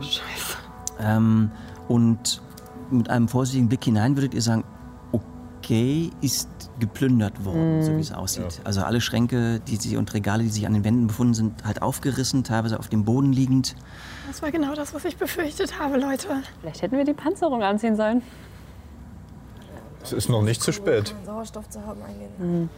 [0.00, 0.56] Scheiße.
[1.00, 1.50] Ähm,
[1.88, 2.42] und
[2.90, 4.64] mit einem vorsichtigen Blick hinein würdet ihr sagen,
[5.10, 8.60] okay, ist geplündert worden, so wie es aussieht.
[8.64, 11.82] Also alle Schränke die sich, und Regale, die sich an den Wänden befunden, sind halt
[11.82, 13.76] aufgerissen, teilweise auf dem Boden liegend.
[14.32, 16.28] Das war genau das, was ich befürchtet habe, Leute.
[16.62, 18.22] Vielleicht hätten wir die Panzerung anziehen sollen.
[20.02, 21.14] Es ist noch nicht zu spät.
[21.26, 22.70] Sauerstoff zu haben eingehen.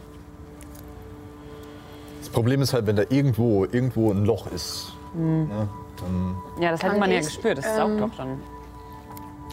[2.19, 4.91] Das Problem ist halt, wenn da irgendwo, irgendwo ein Loch ist.
[5.13, 7.57] Ne, dann, Ja, das hätte Kann man ja gespürt.
[7.57, 8.37] Das ist ähm, auch doch schon.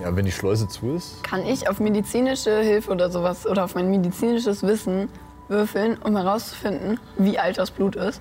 [0.00, 1.22] ja, wenn die Schleuse zu ist.
[1.22, 5.08] Kann ich auf medizinische Hilfe oder sowas oder auf mein medizinisches Wissen
[5.46, 8.20] würfeln, um herauszufinden, wie alt das Blut ist?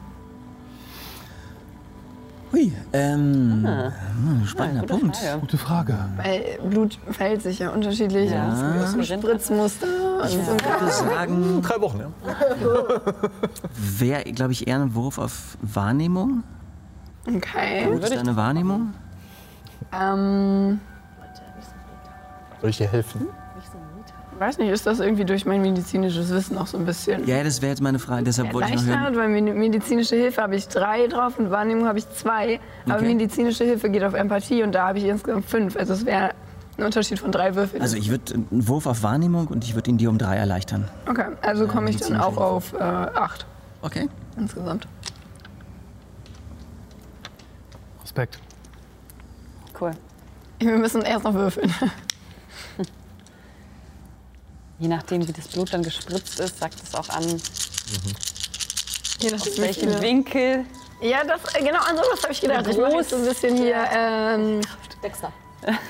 [2.51, 5.17] Hui, ähm, hm, spannender Gute Punkt.
[5.17, 5.39] Frage.
[5.39, 5.97] Gute Frage.
[6.17, 8.29] Weil Blut verhält sich ja unterschiedlich.
[8.29, 8.83] Ja.
[8.83, 10.37] Es gibt Spritzmuster und so.
[10.37, 12.11] Ich würde sagen, Drei Wochen, ja.
[13.99, 16.43] wäre, glaube ich, eher ein Wurf auf Wahrnehmung.
[17.27, 17.85] Okay.
[17.85, 18.93] Gut, ist deine Wahrnehmung?
[19.93, 20.79] Ähm,
[22.59, 23.27] Soll ich dir helfen?
[24.41, 27.61] Weiß nicht, ist das irgendwie durch mein medizinisches Wissen auch so ein bisschen Ja, das
[27.61, 29.15] wäre jetzt meine Frage, deshalb wollte ich noch hören.
[29.15, 32.59] Weil medi- medizinische Hilfe habe ich drei drauf und Wahrnehmung habe ich zwei.
[32.85, 33.05] Aber Okay.
[33.05, 35.77] medizinische Hilfe geht auf Empathie und da habe ich insgesamt fünf.
[35.77, 36.31] Also es wäre
[36.77, 37.81] ein Unterschied von drei Würfeln.
[37.81, 40.89] Also ich würde einen Wurf auf Wahrnehmung und ich würde ihn dir um drei erleichtern.
[41.07, 43.45] okay, also komme ich dann auch auf äh, acht
[43.81, 44.09] Okay.
[44.37, 44.87] insgesamt.
[48.01, 48.39] Respekt.
[49.79, 49.91] Cool.
[50.59, 51.71] Wir müssen erst noch würfeln.
[54.81, 57.23] Je nachdem, wie das Blut dann gespritzt ist, sagt es auch an,
[59.21, 60.65] nachdem, aus welchem viele- Winkel.
[61.01, 62.65] Ja, das, äh, genau an sowas habe ich gedacht.
[62.67, 63.75] Ich mache so ein bisschen hier.
[63.95, 64.61] Ähm,
[65.03, 65.31] Dexter.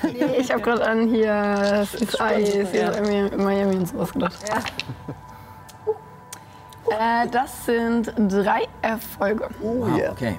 [0.02, 4.34] nee, ich habe gerade an hier CSI, CSI Miami und sowas gedacht.
[6.90, 9.48] Äh, das sind drei Erfolge.
[9.62, 10.38] Oh, Wow, okay.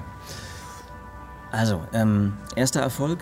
[1.50, 3.18] Also, ähm, erster Erfolg.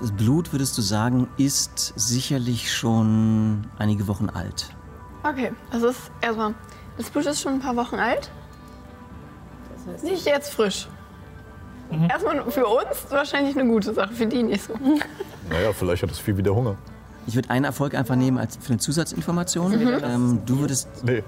[0.00, 4.70] Das Blut, würdest du sagen, ist sicherlich schon einige Wochen alt.
[5.24, 6.54] Okay, das ist erstmal.
[6.96, 8.30] Das Blut ist schon ein paar Wochen alt.
[10.02, 10.88] Nicht jetzt frisch.
[12.08, 14.74] Erstmal für uns wahrscheinlich eine gute Sache, für die nicht so.
[15.50, 16.76] Naja, vielleicht hat das Vieh wieder Hunger.
[17.26, 19.72] Ich würde einen Erfolg einfach nehmen als für eine Zusatzinformation.
[20.02, 21.24] Ähm, du würdest, Nee.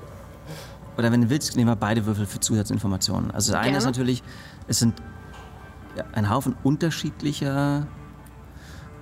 [0.98, 3.30] oder wenn du willst, nehmen wir beide Würfel für Zusatzinformationen.
[3.30, 3.96] Also das eine ist Gerne.
[3.96, 4.22] natürlich,
[4.68, 5.00] es sind
[6.12, 7.86] ein Haufen unterschiedlicher,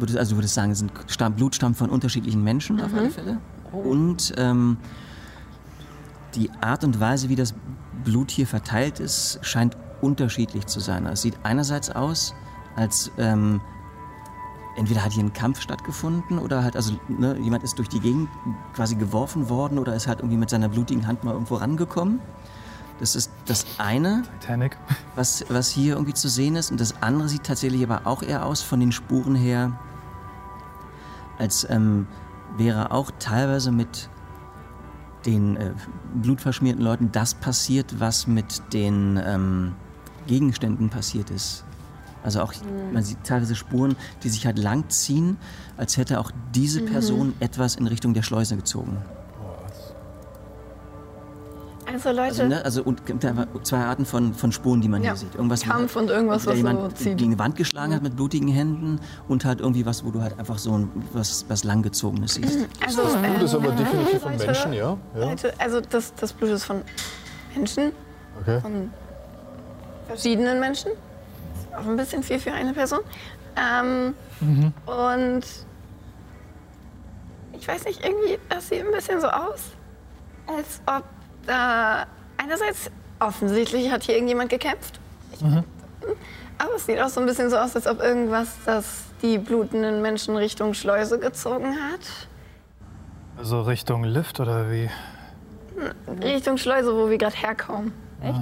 [0.01, 3.11] würdest, also du würdest sagen, es sind Stamm, Blut stammt von unterschiedlichen Menschen auf alle
[3.11, 3.39] Fälle.
[3.73, 4.79] Und ähm,
[6.35, 7.55] die Art und Weise, wie das
[8.05, 11.07] Blut hier verteilt ist, scheint unterschiedlich zu sein.
[11.07, 12.35] Es sieht einerseits aus,
[12.77, 13.61] als ähm,
[14.77, 18.29] entweder hat hier ein Kampf stattgefunden oder halt, also ne, jemand ist durch die Gegend
[18.75, 22.21] quasi geworfen worden oder ist halt irgendwie mit seiner blutigen Hand mal irgendwo rangekommen.
[23.01, 24.77] Das ist das eine, Titanic.
[25.15, 26.71] was, was hier irgendwie zu sehen ist.
[26.71, 29.79] Und das andere sieht tatsächlich aber auch eher aus von den Spuren her,
[31.39, 32.07] als ähm,
[32.57, 34.09] wäre auch teilweise mit
[35.27, 35.73] den äh,
[36.15, 39.75] blutverschmierten Leuten das passiert, was mit den ähm,
[40.27, 41.65] Gegenständen passiert ist.
[42.23, 42.53] Also auch,
[42.93, 45.37] man sieht teilweise Spuren, die sich halt lang ziehen,
[45.77, 48.99] als hätte auch diese Person etwas in Richtung der Schleuse gezogen.
[51.91, 53.01] Also Leute, Also, ne, also und
[53.67, 55.13] zwei Arten von, von Spuren, die man Ja.
[55.13, 55.35] hier sieht.
[55.35, 57.17] Irgendwas, Kampf halt und irgendwas, was so jemand zieht.
[57.17, 60.39] gegen die Wand geschlagen hat mit blutigen Händen und halt irgendwie was, wo du halt
[60.39, 62.69] einfach so ein, was, was langgezogenes siehst.
[62.85, 64.97] also, Das Blut ist aber äh, definitiv von Menschen, ja?
[65.15, 65.25] ja.
[65.25, 66.83] Leute, also das, das Blut ist von
[67.57, 67.93] Menschen,
[68.43, 68.61] Okay.
[68.61, 68.91] von
[70.07, 70.93] verschiedenen Menschen.
[70.93, 73.01] Ist Auch ein bisschen viel für eine Person.
[73.57, 74.15] Ähm,
[74.87, 75.43] Und
[77.59, 79.73] ich weiß nicht, irgendwie, das sieht ein bisschen so aus,
[80.47, 81.03] als ob
[81.49, 85.01] da einerseits offensichtlich hat hier irgendjemand gekämpft.
[85.33, 89.39] Ich, Aber es sieht auch so ein bisschen so aus, als ob irgendwas, das die
[89.39, 92.01] blutenden Menschen Richtung Schleuse gezogen hat.
[93.37, 94.89] Also Richtung Lift oder wie?
[96.23, 97.93] Richtung Schleuse, wo wir gerade herkommen.
[98.21, 98.39] Echt?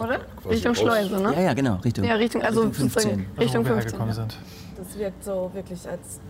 [0.00, 0.20] Oder?
[0.48, 1.32] Richtung aus- Schleuse, ne?
[1.34, 2.04] Ja, ja, genau, Richtung.
[2.04, 3.02] Ja, Richtung, also Richtung 15.
[3.02, 3.98] sozusagen Also, Richtung wo wir 15.
[4.00, 4.14] hergekommen Ja.
[4.14, 4.36] sind.
[4.78, 6.20] Das wirkt so wirklich, als,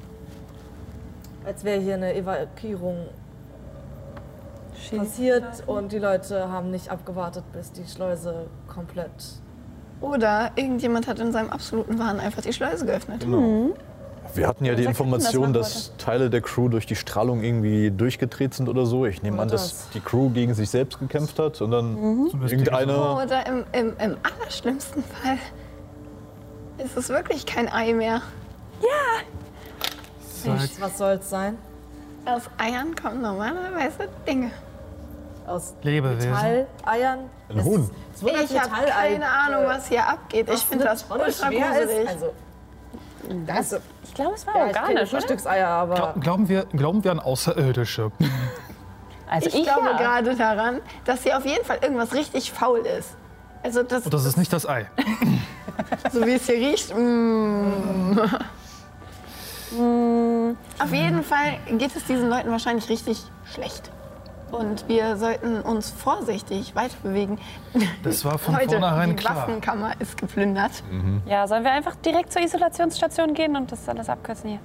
[1.45, 3.09] als wäre hier eine Evakuierung
[4.97, 9.11] passiert und die Leute haben nicht abgewartet, bis die Schleuse komplett.
[10.01, 13.21] Oder irgendjemand hat in seinem absoluten Wahn einfach die Schleuse geöffnet.
[13.21, 13.71] Genau.
[14.35, 17.91] Wir hatten ja die das Information, machen dass Teile der Crew durch die Strahlung irgendwie
[17.91, 19.07] durchgedreht sind oder so.
[19.07, 19.91] Ich nehme Oder an, dass das.
[19.91, 21.95] die Crew gegen sich selbst gekämpft hat und dann
[22.31, 23.17] Zumindest irgendeiner.
[23.17, 25.39] Oder im, im, im allerschlimmsten Fall
[26.85, 28.21] ist es wirklich kein Ei mehr.
[30.21, 31.57] Sagt, Was soll's sein?
[32.25, 34.51] Aus Eiern kommen normalerweise Dinge.
[35.47, 36.31] Aus Lebewesen.
[36.31, 37.31] Metalleiern?
[37.49, 37.91] Ein Huhn.
[38.15, 40.51] Es wundert Ich habe keine Ahnung, was hier abgeht.
[40.53, 42.09] Ich finde das ultra gruselig.
[42.09, 42.33] Also,
[43.47, 45.21] das, Ich glaube, es war ja, ich organisch, oder?
[45.21, 48.11] Frühstückseier, aber Glaub- Glauben wir, glauben wir an Außerirdische?
[49.29, 49.97] Also ich, ich, glaube ja.
[49.97, 53.17] gerade daran, dass hier auf jeden Fall irgendwas richtig faul ist.
[53.65, 54.89] Also das, Und das ist nicht das Ei.
[56.13, 56.95] so wie es hier riecht.
[59.73, 60.53] Mm.
[60.79, 63.21] Auf jeden Fall geht es diesen Leuten wahrscheinlich richtig
[63.53, 63.91] schlecht.
[64.53, 67.39] Und wir sollten uns vorsichtig weiter bewegen.
[68.05, 69.37] Das war von Leute, vornherein die klar.
[69.37, 70.83] Waffenkammer ist geplündert.
[71.27, 74.61] Ja, sollen wir einfach direkt zur Isolationsstation gehen und das alles abkürzen hier?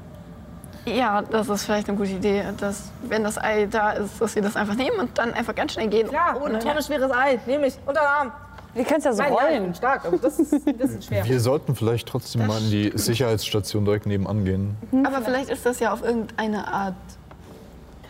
[0.86, 4.42] Ja, das ist vielleicht eine gute Idee, dass wenn das Ei da ist, dass wir
[4.42, 6.10] das einfach nehmen und dann einfach ganz schnell gehen.
[6.12, 8.32] ja, ohne ein tonnenschweres Ei, nehme ich, unter den Arm.
[8.74, 9.64] Wir können es ja so Nein, ja, rollen.
[9.64, 11.26] bin stark, aber das ist ein bisschen schwer.
[11.26, 14.78] Wir sollten vielleicht trotzdem mal in die Sicherheitsstation direkt nebenan gehen.
[15.06, 16.96] Aber vielleicht ist das ja auf irgendeine Art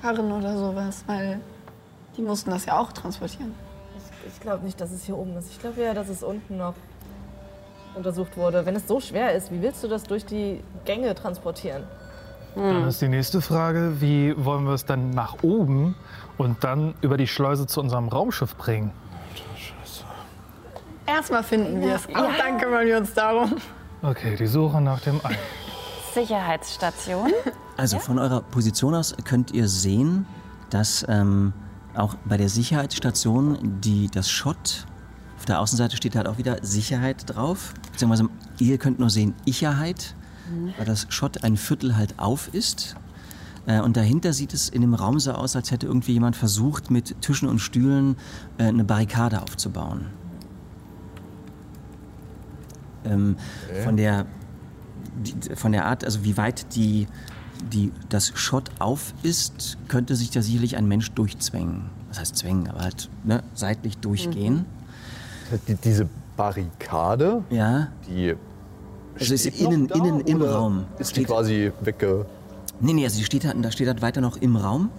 [0.01, 1.39] Karren oder sowas, weil
[2.21, 3.55] die mussten das ja auch transportieren.
[4.27, 5.49] Ich glaube nicht, dass es hier oben ist.
[5.49, 6.75] Ich glaube eher, dass es unten noch
[7.95, 8.65] untersucht wurde.
[8.65, 11.83] Wenn es so schwer ist, wie willst du das durch die Gänge transportieren?
[12.55, 15.95] Dann ist die nächste Frage, wie wollen wir es dann nach oben
[16.37, 18.91] und dann über die Schleuse zu unserem Raumschiff bringen?
[21.07, 22.05] Erstmal finden wir es.
[22.05, 23.55] Und dann kümmern wir uns darum.
[24.03, 25.37] Okay, die Suche nach dem Ei.
[26.13, 27.31] Sicherheitsstation.
[27.77, 30.27] Also von eurer Position aus könnt ihr sehen,
[30.69, 31.53] dass ähm,
[31.95, 34.85] auch bei der Sicherheitsstation die, das Schott,
[35.37, 37.73] auf der Außenseite steht halt auch wieder Sicherheit drauf.
[37.91, 38.29] Beziehungsweise
[38.59, 40.15] ihr könnt nur sehen Icherheit,
[40.77, 42.95] weil das Schott ein Viertel halt auf ist.
[43.65, 46.91] Äh, Und dahinter sieht es in dem Raum so aus, als hätte irgendwie jemand versucht,
[46.91, 48.15] mit Tischen und Stühlen
[48.57, 50.07] äh, eine Barrikade aufzubauen.
[53.03, 53.35] Ähm,
[53.83, 54.25] Von der
[55.55, 57.05] von der Art, also wie weit die,
[57.71, 61.89] die, das Schott auf ist, könnte sich da sicherlich ein Mensch durchzwängen.
[62.09, 64.65] Was heißt zwängen, aber halt ne, seitlich durchgehen.
[65.67, 66.07] Die, diese
[66.37, 68.35] Barrikade, Ja, die
[69.19, 70.85] Also ist steht innen, da, innen im Raum.
[70.97, 72.25] Ist die quasi wegge...
[72.79, 74.89] Nee, nee, also die steht halt, da steht halt weiter noch im Raum.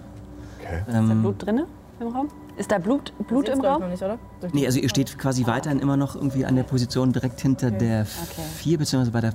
[0.59, 0.79] Okay.
[0.87, 1.67] Ist da Blut drinne
[1.99, 2.27] im Raum?
[2.55, 3.81] Ist da Blut, Blut im Raum?
[3.81, 4.19] noch nicht, oder?
[4.53, 8.05] Nee, also ihr steht quasi weiterhin immer noch irgendwie an der Position direkt hinter der
[8.05, 9.33] 4, beziehungsweise bei der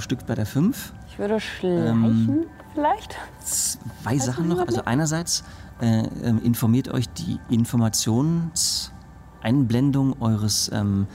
[0.00, 0.92] Stück bei der 5.
[1.18, 3.16] Ich würde schleichen vielleicht.
[3.42, 4.60] Zwei Sachen noch.
[4.60, 5.42] Also einerseits
[5.80, 11.08] äh, ähm, informiert euch die Informationseinblendung eures ähm,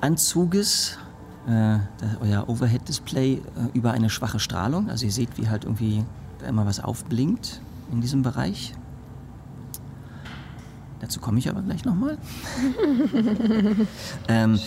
[0.00, 0.96] Anzuges,
[1.46, 1.76] äh,
[2.22, 3.40] euer Overhead-Display äh,
[3.74, 4.88] über eine schwache Strahlung.
[4.88, 6.02] Also ihr seht, wie halt irgendwie
[6.38, 7.60] da immer was aufblinkt
[7.92, 8.72] in diesem Bereich.
[11.00, 12.18] Dazu komme ich aber gleich nochmal.
[14.28, 14.60] ähm,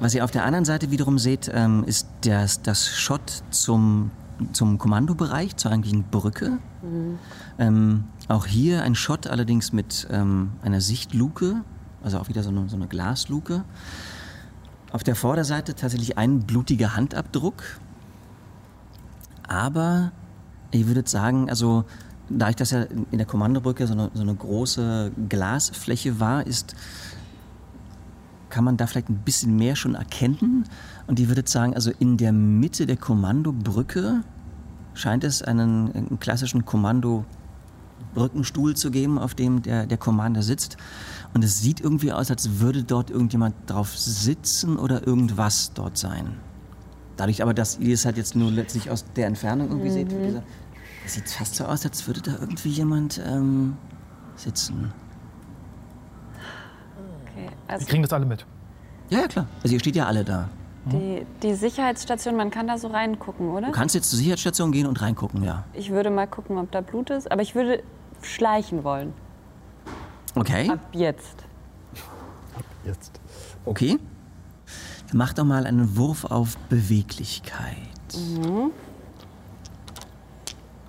[0.00, 4.10] was ihr auf der anderen Seite wiederum seht, ähm, ist das, das Shot zum,
[4.52, 6.58] zum Kommandobereich, zur eigentlichen Brücke.
[7.58, 11.62] Ähm, auch hier ein Shot, allerdings mit ähm, einer Sichtluke,
[12.02, 13.64] also auch wieder so eine, so eine Glasluke.
[14.92, 17.62] Auf der Vorderseite tatsächlich ein blutiger Handabdruck.
[19.46, 20.10] Aber
[20.72, 21.84] ihr würdet sagen, also
[22.30, 26.74] dadurch, dass ja in der Kommandobrücke so eine, so eine große Glasfläche war, ist,
[28.48, 30.64] kann man da vielleicht ein bisschen mehr schon erkennen.
[31.06, 34.22] Und ihr würdet sagen, also in der Mitte der Kommandobrücke
[34.94, 40.76] scheint es einen, einen klassischen Kommandobrückenstuhl zu geben, auf dem der, der Commander sitzt.
[41.32, 46.34] Und es sieht irgendwie aus, als würde dort irgendjemand drauf sitzen oder irgendwas dort sein.
[47.16, 50.26] Dadurch aber, dass ihr es halt jetzt nur letztlich aus der Entfernung irgendwie seht, wie
[50.26, 50.69] gesagt, es
[51.06, 53.76] sieht fast so aus, als würde da irgendwie jemand ähm,
[54.36, 54.92] sitzen.
[57.24, 58.44] Okay, Wir also kriegen das alle mit.
[59.08, 59.46] Ja, ja, klar.
[59.62, 60.48] Also ihr steht ja alle da.
[60.86, 63.66] die, die Sicherheitsstation, man kann da so reingucken, oder?
[63.68, 65.64] Du kannst jetzt zur Sicherheitsstation gehen und reingucken, ja.
[65.74, 67.82] Ich würde mal gucken, ob da Blut ist, aber ich würde
[68.22, 69.12] schleichen wollen.
[70.34, 71.44] Okay, Ab jetzt.
[72.84, 73.20] Jetzt.
[73.64, 73.98] okay.
[75.08, 77.76] Dann mach doch mal einen Wurf auf Beweglichkeit.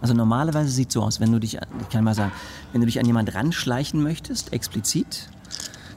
[0.02, 2.32] Also normalerweise sieht es so aus, wenn du dich, ich kann mal sagen,
[2.72, 5.30] wenn du dich an jemand ranschleichen möchtest, explizit,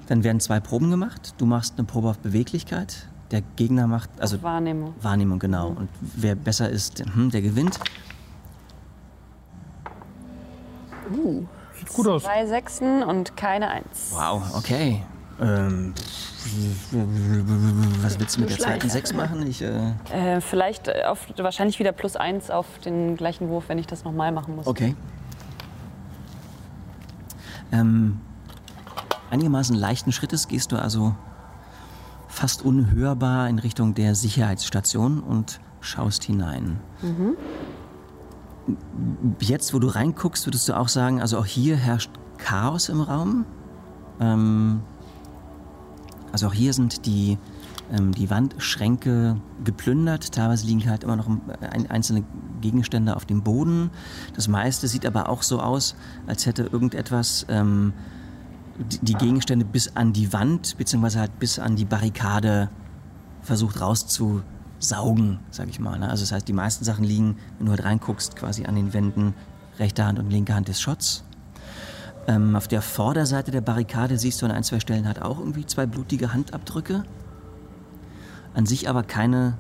[0.07, 1.35] dann werden zwei Proben gemacht.
[1.39, 4.95] Du machst eine Probe auf Beweglichkeit, der Gegner macht, also Auf Wahrnehmung.
[5.01, 5.69] Wahrnehmung, genau.
[5.69, 7.81] Und wer besser ist, hm, der gewinnt.
[11.79, 12.23] Sieht gut aus.
[12.25, 14.13] Zwei Sechsen und keine Eins.
[14.13, 15.03] Wow, okay.
[15.41, 15.95] Ähm,
[18.03, 19.47] was willst du mit der zweiten Sechs machen?
[19.47, 23.87] Ich, äh, Äh, vielleicht auf, wahrscheinlich wieder plus eins auf den gleichen Wurf, wenn ich
[23.87, 24.67] das nochmal machen muss.
[24.67, 24.95] okay.
[27.73, 28.21] Ähm,
[29.31, 31.15] einigermaßen leichten Schrittes gehst du also
[32.29, 36.79] fast unhörbar in Richtung der Sicherheitsstation und schaust hinein.
[39.41, 43.45] Jetzt, wo du reinguckst, würdest du auch sagen, also auch hier herrscht Chaos im Raum.
[44.21, 44.81] Ähm,
[46.35, 47.39] also auch hier sind die,
[47.93, 50.33] ähm, die Wandschränke geplündert.
[50.33, 52.25] Teilweise liegen halt immer noch ein, einzelne
[52.61, 53.91] Gegenstände auf dem Boden.
[54.35, 55.95] Das meiste sieht aber auch so aus,
[56.27, 57.93] als hätte irgendetwas ähm,
[59.01, 62.69] die, Gegenstände bis an die Wand, beziehungsweise halt bis an die Barrikade
[63.41, 66.01] versucht rauszusaugen, sag ich mal.
[66.01, 66.09] Ne?
[66.09, 69.35] Also das heißt, die meisten Sachen liegen, wenn du halt reinguckst, quasi an den Wänden,
[69.79, 71.23] rechte Hand und linke Hand des Shots.
[72.27, 75.67] Ähm, auf der Vorderseite der Barrikade siehst du an ein, zwei Stellen halt auch irgendwie
[75.67, 77.05] zwei blutige Handabdrücke.
[78.55, 79.55] An sich aber keine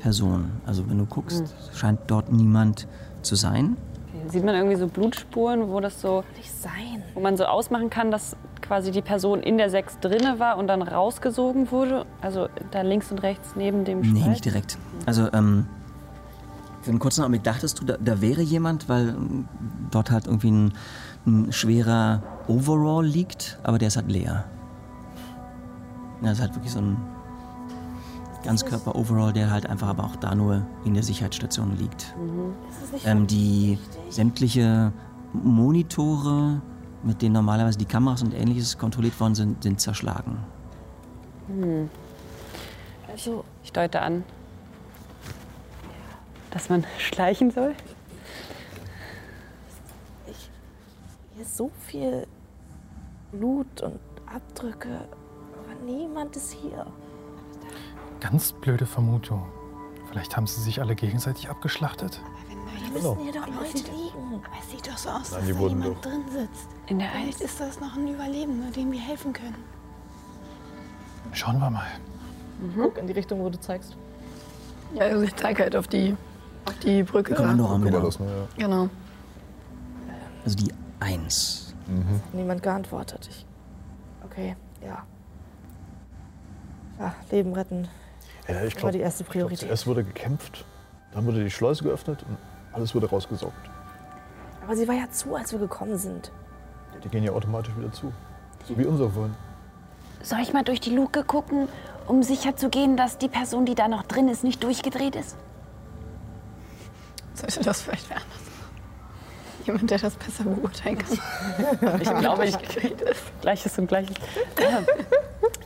[0.00, 0.50] Person.
[0.66, 1.42] Also wenn du guckst,
[1.74, 2.86] scheint dort niemand
[3.22, 3.76] zu sein.
[4.14, 4.28] Okay.
[4.28, 7.02] Sieht man irgendwie so Blutspuren, wo das so, Nicht sein.
[7.14, 10.66] wo man so ausmachen kann, dass quasi die Person in der Sechs drinne war und
[10.68, 12.04] dann rausgesogen wurde?
[12.20, 14.30] Also da links und rechts neben dem Nee, Spalt?
[14.30, 14.78] nicht direkt.
[15.06, 15.66] Also, ähm,
[16.82, 19.48] für einen kurzen Augenblick dachtest du, da, da wäre jemand, weil ähm,
[19.90, 20.72] dort halt irgendwie ein,
[21.28, 24.44] ein schwerer Overall liegt, aber der ist halt leer.
[26.22, 26.96] Ja, ist halt wirklich so ein
[28.44, 32.14] Ganzkörper-Overall, der halt einfach aber auch da nur in der Sicherheitsstation liegt.
[33.04, 33.78] Ähm, die
[34.08, 34.92] sämtliche
[35.32, 36.60] Monitore,
[37.02, 40.38] mit denen normalerweise die Kameras und ähnliches kontrolliert worden sind, sind zerschlagen.
[43.10, 44.24] Also, Ich deute an,
[46.50, 47.74] dass man schleichen soll.
[50.24, 50.50] hier ist
[51.48, 52.26] so viel
[53.32, 55.00] Blut und Abdrücke,
[55.52, 56.86] aber niemand ist hier.
[58.20, 59.46] Ganz blöde Vermutung.
[60.10, 62.20] Vielleicht haben sie sich alle gegenseitig abgeschlachtet.
[62.48, 64.42] Hier müssen hier doch Leute liegen.
[64.44, 66.68] Aber es sieht doch so aus, Nein, dass die da jemand drin sitzt.
[66.86, 67.52] In der Vielleicht Eins.
[67.52, 69.56] ist das noch ein Überlebender, dem wir helfen können.
[71.32, 71.86] Schauen wir mal.
[72.74, 73.96] Guck in die Richtung, wo du zeigst.
[74.94, 76.16] Ja, also ich zeige halt auf die,
[76.64, 77.42] auf die Brücke gerade.
[77.42, 78.00] Kommandoraum, genau.
[78.00, 78.66] das, ne, ja.
[78.66, 78.88] Genau.
[80.44, 81.74] Also die Eins.
[82.32, 83.28] Niemand geantwortet.
[83.30, 83.46] Ich,
[84.24, 85.04] okay, ja.
[86.98, 87.88] Ja, Leben retten.
[88.46, 89.60] Ja, ich war glaube, die erste Priorität.
[89.60, 90.64] zuerst wurde gekämpft,
[91.12, 92.36] dann wurde die Schleuse geöffnet und
[92.72, 93.70] alles wurde rausgesaugt.
[94.62, 96.32] Aber sie war ja zu, als wir gekommen sind.
[97.02, 98.12] Die gehen ja automatisch wieder zu.
[98.64, 99.34] So wie unser wollen.
[100.22, 101.68] Soll ich mal durch die Luke gucken,
[102.06, 105.36] um sicher zu gehen, dass die Person, die da noch drin ist, nicht durchgedreht ist?
[107.34, 108.47] Sollte das vielleicht wer anders machen?
[109.68, 111.18] Jemand, der das besser beurteilen kann.
[112.00, 112.56] Ich glaube, ich,
[113.42, 114.16] Gleiches und Gleiches.
[114.58, 114.80] Ja.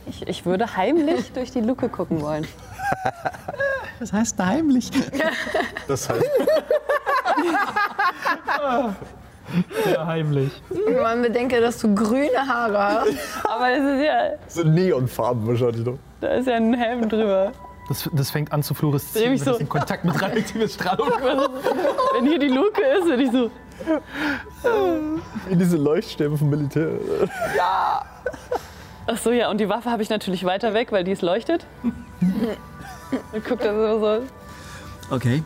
[0.05, 2.45] Ich, ich würde heimlich durch die Luke gucken wollen.
[3.99, 4.91] Was heißt da heimlich?
[5.87, 6.25] Das heißt,
[9.85, 10.51] Sehr heimlich.
[10.69, 13.13] Wenn man bedenke, dass du grüne Haare hast.
[13.45, 15.97] Aber es ist ja, so Neonfarben wahrscheinlich noch.
[16.19, 17.53] da ist ja ein Helm drüber.
[17.87, 19.51] Das, das fängt an zu fluoreszieren, wenn so.
[19.51, 21.09] es in Kontakt mit radioaktiver Strahlung.
[22.15, 23.51] Wenn hier die Luke ist, bin ich so.
[25.49, 26.91] Wie diese Leuchtstäbe vom Militär.
[29.05, 31.65] Ach so, ja, und die Waffe habe ich natürlich weiter weg, weil die es leuchtet.
[33.31, 34.21] Und guckt dann so, so
[35.13, 35.43] Okay.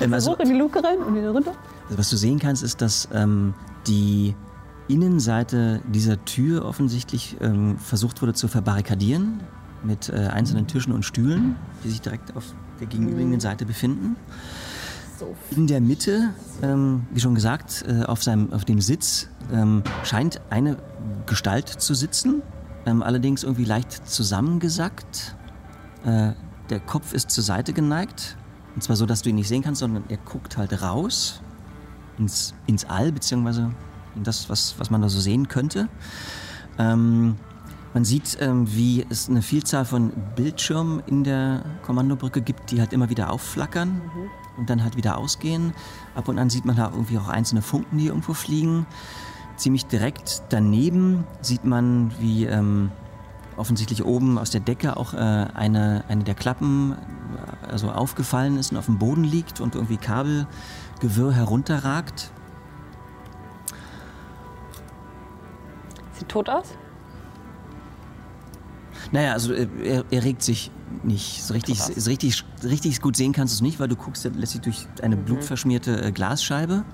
[0.00, 1.52] Ähm, also, hoch in die Luke rein und wieder runter.
[1.86, 3.54] Also was du sehen kannst, ist, dass ähm,
[3.86, 4.34] die
[4.88, 9.40] Innenseite dieser Tür offensichtlich ähm, versucht wurde zu verbarrikadieren
[9.82, 12.44] mit äh, einzelnen Tischen und Stühlen, die sich direkt auf
[12.80, 14.16] der gegenüberliegenden Seite befinden.
[15.50, 16.30] In der Mitte,
[16.62, 20.76] ähm, wie schon gesagt, äh, auf, seinem, auf dem Sitz ähm, scheint eine
[21.26, 22.42] Gestalt zu sitzen,
[22.86, 25.36] ähm, allerdings irgendwie leicht zusammengesackt.
[26.04, 26.32] Äh,
[26.70, 28.36] der Kopf ist zur Seite geneigt,
[28.74, 31.42] und zwar so, dass du ihn nicht sehen kannst, sondern er guckt halt raus
[32.18, 33.72] ins, ins All, beziehungsweise
[34.14, 35.88] in das, was, was man da so sehen könnte.
[36.78, 37.36] Ähm,
[37.92, 42.92] man sieht, ähm, wie es eine Vielzahl von Bildschirmen in der Kommandobrücke gibt, die halt
[42.92, 44.00] immer wieder aufflackern
[44.60, 45.72] und dann halt wieder ausgehen.
[46.14, 48.86] Ab und an sieht man da irgendwie auch einzelne Funken, die irgendwo fliegen.
[49.56, 52.92] Ziemlich direkt daneben sieht man, wie ähm,
[53.56, 58.70] offensichtlich oben aus der Decke auch äh, eine, eine der Klappen äh, also aufgefallen ist
[58.70, 62.30] und auf dem Boden liegt und irgendwie Kabelgewirr herunterragt.
[66.12, 66.76] Sieht tot aus?
[69.12, 70.70] Naja, also äh, er, er regt sich
[71.02, 71.42] nicht.
[71.42, 74.30] So richtig, so richtig, richtig gut sehen kannst du es nicht, weil du guckst ja
[74.34, 76.84] letztlich durch eine blutverschmierte äh, Glasscheibe.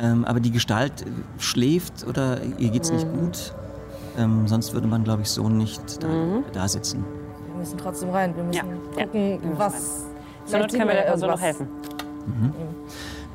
[0.00, 1.04] Ähm, aber die Gestalt äh,
[1.38, 3.54] schläft oder ihr geht's nicht gut.
[4.18, 6.08] Ähm, sonst würde man, glaube ich, so nicht da,
[6.52, 7.04] da sitzen.
[7.52, 8.34] wir müssen trotzdem rein.
[8.36, 10.04] Wir müssen Ja, ja, gucken, müssen was.
[10.46, 11.68] Zur Not können wir der Person noch helfen.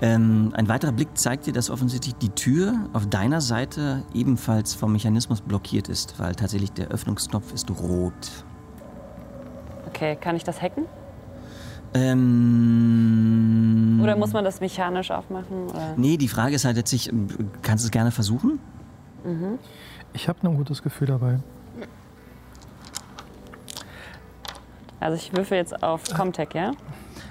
[0.03, 4.91] Ähm, ein weiterer Blick zeigt dir, dass offensichtlich die Tür auf deiner Seite ebenfalls vom
[4.91, 8.13] Mechanismus blockiert ist, weil tatsächlich der Öffnungsknopf ist rot.
[9.87, 10.87] Okay, kann ich das hacken?
[11.93, 13.21] Ähm,
[14.03, 15.69] Oder muss man das mechanisch aufmachen?
[15.69, 15.93] Oder?
[15.95, 17.09] Nee, die Frage ist halt letztlich,
[17.61, 18.59] kannst du es gerne versuchen?
[20.11, 21.39] Ich habe ein gutes Gefühl dabei.
[24.99, 26.73] Also ich würfel jetzt auf Comtech, ja?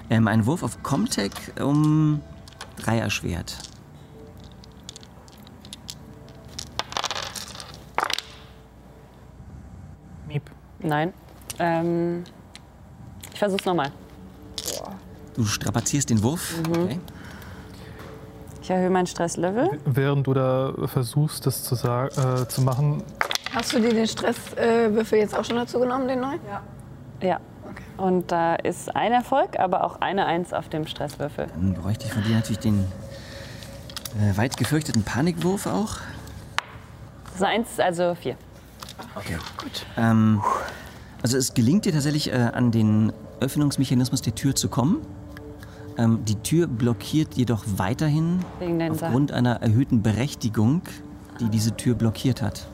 [0.09, 2.19] Ähm, ein Wurf auf Comtech um
[2.77, 3.57] drei erschwert.
[10.27, 10.49] Miep.
[10.79, 11.13] Nein.
[11.59, 12.23] Ähm,
[13.31, 13.91] ich versuch's nochmal.
[15.35, 16.55] Du strapazierst den Wurf.
[16.69, 16.99] Okay.
[18.61, 19.79] Ich erhöhe mein Stresslevel.
[19.85, 23.03] Während du da versuchst, das zu, äh, zu machen,
[23.53, 26.39] Hast du dir den Stresswürfel jetzt auch schon dazu genommen, den neuen?
[27.21, 27.39] Ja.
[27.97, 31.47] Und da ist ein Erfolg, aber auch eine Eins auf dem Stresswürfel.
[31.47, 32.85] Dann bräuchte ich von dir natürlich den
[34.19, 35.97] äh, weit gefürchteten Panikwurf auch.
[37.25, 38.35] Das ist eine Eins, also vier.
[39.15, 39.85] Okay, gut.
[39.97, 40.41] Ähm,
[41.21, 45.05] also es gelingt dir tatsächlich äh, an den Öffnungsmechanismus der Tür zu kommen.
[45.97, 48.91] Ähm, die Tür blockiert jedoch weiterhin Sachen.
[48.91, 50.81] aufgrund einer erhöhten Berechtigung,
[51.39, 52.67] die diese Tür blockiert hat.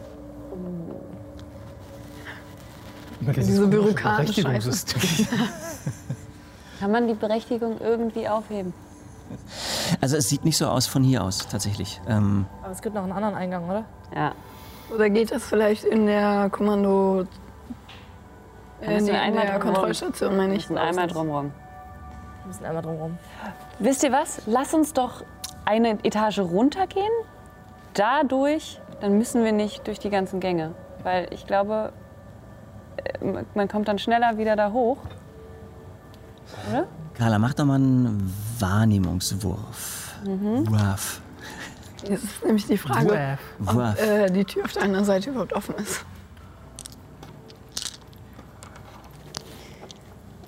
[3.22, 5.28] Diese bürokratischen Berechtigungssystem.
[6.80, 8.74] Kann man die Berechtigung irgendwie aufheben?
[10.02, 12.02] Also es sieht nicht so aus von hier aus tatsächlich.
[12.08, 13.84] Ähm, Aber es gibt noch einen anderen Eingang, oder?
[14.16, 14.34] Ja.
[14.94, 17.26] Oder geht das vielleicht in der Kommando.
[18.82, 19.74] Dann In, müssen wir in einmal der drumherum.
[19.76, 20.70] Kontrollstation, meine Wir ich.
[20.70, 21.52] müssen einmal drumherum.
[22.42, 23.18] Wir müssen einmal drum rum.
[23.80, 24.42] Wisst ihr was?
[24.48, 25.24] Lass uns doch
[25.66, 27.12] eine Etage runtergehen.
[27.94, 30.74] Dadurch, dann müssen wir nicht durch die ganzen Gänge.
[31.04, 32.09] Weil ich glaube, äh,
[33.54, 34.98] man kommt dann schneller wieder da hoch.
[36.70, 36.88] Oder?
[37.14, 40.14] Carla, mach doch mal einen Wahrnehmungswurf.
[40.26, 40.70] Mhm.
[40.70, 41.22] Wurf.
[42.08, 44.02] Jetzt ist nämlich die Frage, ob Wurf.
[44.02, 46.06] äh, die Tür auf deiner Seite überhaupt offen ist.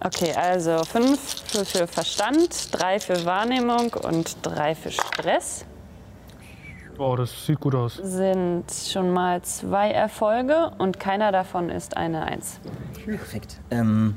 [0.03, 5.65] Okay, also fünf für, für Verstand, drei für Wahrnehmung und drei für Stress.
[7.03, 7.95] Oh, das sieht gut aus.
[7.95, 12.59] Sind schon mal zwei Erfolge und keiner davon ist eine Eins.
[12.93, 13.59] Perfekt.
[13.71, 14.15] Ähm,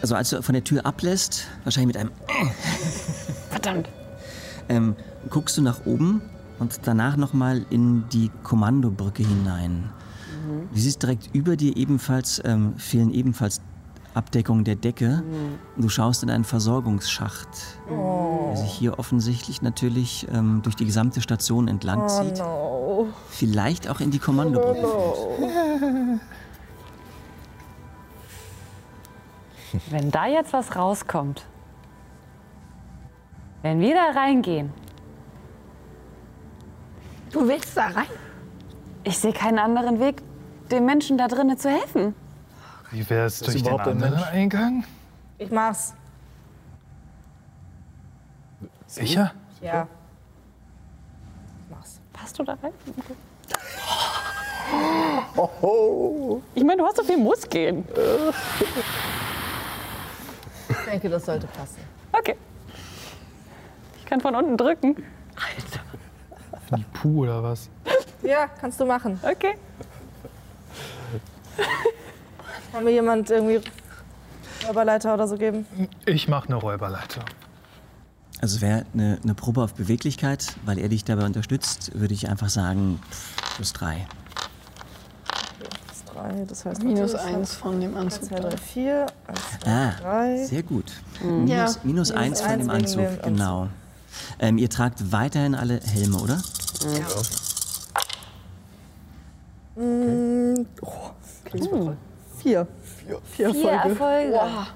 [0.00, 2.12] also als du von der Tür ablässt, wahrscheinlich mit einem
[3.50, 3.88] Verdammt.
[4.68, 4.94] ähm,
[5.30, 6.22] guckst du nach oben
[6.60, 9.90] und danach nochmal in die Kommandobrücke hinein.
[10.72, 13.60] Du siehst direkt über dir ebenfalls, ähm, fehlen ebenfalls
[14.14, 15.22] Abdeckungen der Decke.
[15.76, 17.48] Und du schaust in einen Versorgungsschacht,
[17.88, 22.38] der sich hier offensichtlich natürlich ähm, durch die gesamte Station entlang zieht.
[22.38, 23.08] no.
[23.28, 26.20] Vielleicht auch in die Kommandobrücke führt.
[29.90, 31.44] Wenn da jetzt was rauskommt,
[33.62, 34.72] wenn wir da reingehen,
[37.32, 38.06] Du willst da rein?
[39.02, 40.22] ich sehe keinen anderen Weg,
[40.70, 42.14] den Menschen da drinnen zu helfen.
[42.94, 44.26] Wie wäre es Ist durch den überhaupt ein anderen Mensch?
[44.28, 44.84] Eingang?
[45.38, 45.94] Ich mach's.
[48.86, 49.32] Sicher?
[49.60, 49.88] Ja.
[51.70, 52.00] Mach's.
[52.12, 52.72] Passt du da rein?
[56.54, 57.84] Ich meine, du hast so viel Muskeln.
[60.68, 61.80] Ich denke, das sollte passen.
[62.12, 62.36] Okay.
[63.98, 65.04] Ich kann von unten drücken.
[66.76, 67.68] Die Puh oder was?
[68.22, 69.18] Ja, kannst du machen.
[69.20, 69.56] Okay.
[72.74, 73.60] Kann mir jemand irgendwie
[74.66, 75.64] Räuberleiter oder so geben?
[76.06, 77.24] Ich mache eine Räuberleiter.
[78.40, 82.48] Also wäre eine, eine Probe auf Beweglichkeit, weil er dich dabei unterstützt, würde ich einfach
[82.48, 83.00] sagen,
[83.54, 84.08] plus drei.
[85.92, 88.24] Ist drei, das heißt Minus eins von dem Anzug.
[88.24, 90.44] 2, 3, 4, 1, 2, Ah, 3.
[90.44, 90.90] sehr gut.
[91.22, 91.28] Ja.
[91.30, 93.22] Minus, minus eins von eins dem Anzug, dem Anzug.
[93.22, 93.68] genau.
[94.40, 96.42] Ähm, ihr tragt weiterhin alle Helme, oder?
[102.44, 102.68] Vier.
[103.32, 104.34] Vier Vier Erfolge.
[104.34, 104.66] Erfolge.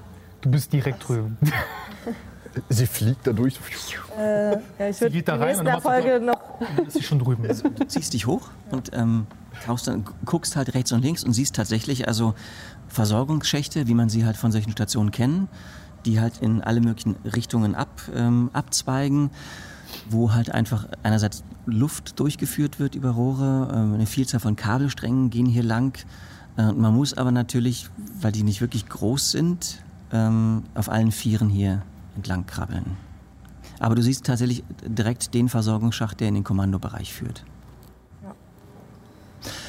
[0.41, 1.37] Du bist direkt drüben.
[2.69, 3.59] Sie fliegt da durch.
[4.17, 6.41] Äh, ja, ich würde geht da die rein und du Erfolge noch.
[6.75, 7.47] Dann ist sie schon drüben.
[7.47, 9.27] Du ziehst dich hoch und ähm,
[9.63, 12.33] tauchst dann, guckst halt rechts und links und siehst tatsächlich also
[12.87, 15.47] Versorgungsschächte, wie man sie halt von solchen Stationen kennen,
[16.05, 19.29] die halt in alle möglichen Richtungen ab, ähm, abzweigen,
[20.09, 25.45] wo halt einfach einerseits Luft durchgeführt wird über Rohre, ähm, eine Vielzahl von Kabelsträngen gehen
[25.45, 25.95] hier lang.
[26.59, 27.89] Äh, und man muss aber natürlich,
[28.21, 29.81] weil die nicht wirklich groß sind,
[30.11, 31.81] ähm, auf allen Vieren hier
[32.15, 32.97] entlang krabbeln.
[33.79, 37.45] Aber du siehst tatsächlich direkt den Versorgungsschacht, der in den Kommandobereich führt.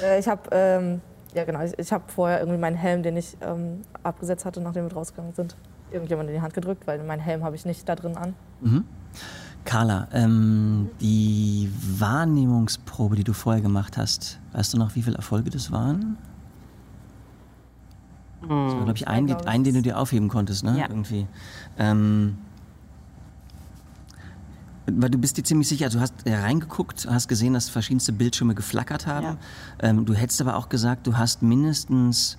[0.02, 1.00] Äh, ich habe ähm,
[1.34, 4.88] ja genau, ich, ich habe vorher irgendwie meinen Helm, den ich ähm, abgesetzt hatte, nachdem
[4.88, 5.54] wir rausgegangen sind,
[5.92, 8.34] irgendjemand in die Hand gedrückt, weil meinen Helm habe ich nicht da drin an.
[9.64, 15.50] Carla, ähm, die Wahrnehmungsprobe, die du vorher gemacht hast, weißt du noch, wie viele Erfolge
[15.50, 16.16] das waren?
[18.42, 20.78] Das war, glaube ich, ein, glaub ein, den du dir aufheben konntest, ne?
[20.78, 20.88] Ja.
[20.88, 21.26] Irgendwie.
[21.78, 22.38] Ähm,
[24.86, 28.54] weil du bist dir ziemlich sicher, also du hast reingeguckt, hast gesehen, dass verschiedenste Bildschirme
[28.54, 29.24] geflackert haben.
[29.24, 29.36] Ja.
[29.80, 32.36] Ähm, du hättest aber auch gesagt, du hast mindestens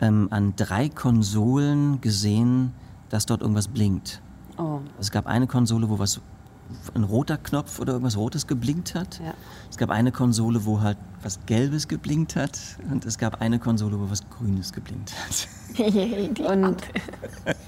[0.00, 2.72] ähm, an drei Konsolen gesehen,
[3.08, 4.20] dass dort irgendwas blinkt.
[4.58, 4.80] Oh.
[5.00, 6.20] Es gab eine Konsole, wo was
[6.94, 9.20] ein roter Knopf oder irgendwas Rotes geblinkt hat.
[9.20, 9.34] Ja.
[9.70, 12.58] Es gab eine Konsole, wo halt was Gelbes geblinkt hat.
[12.90, 15.48] Und es gab eine Konsole, wo was Grünes geblinkt hat.
[16.50, 16.82] Und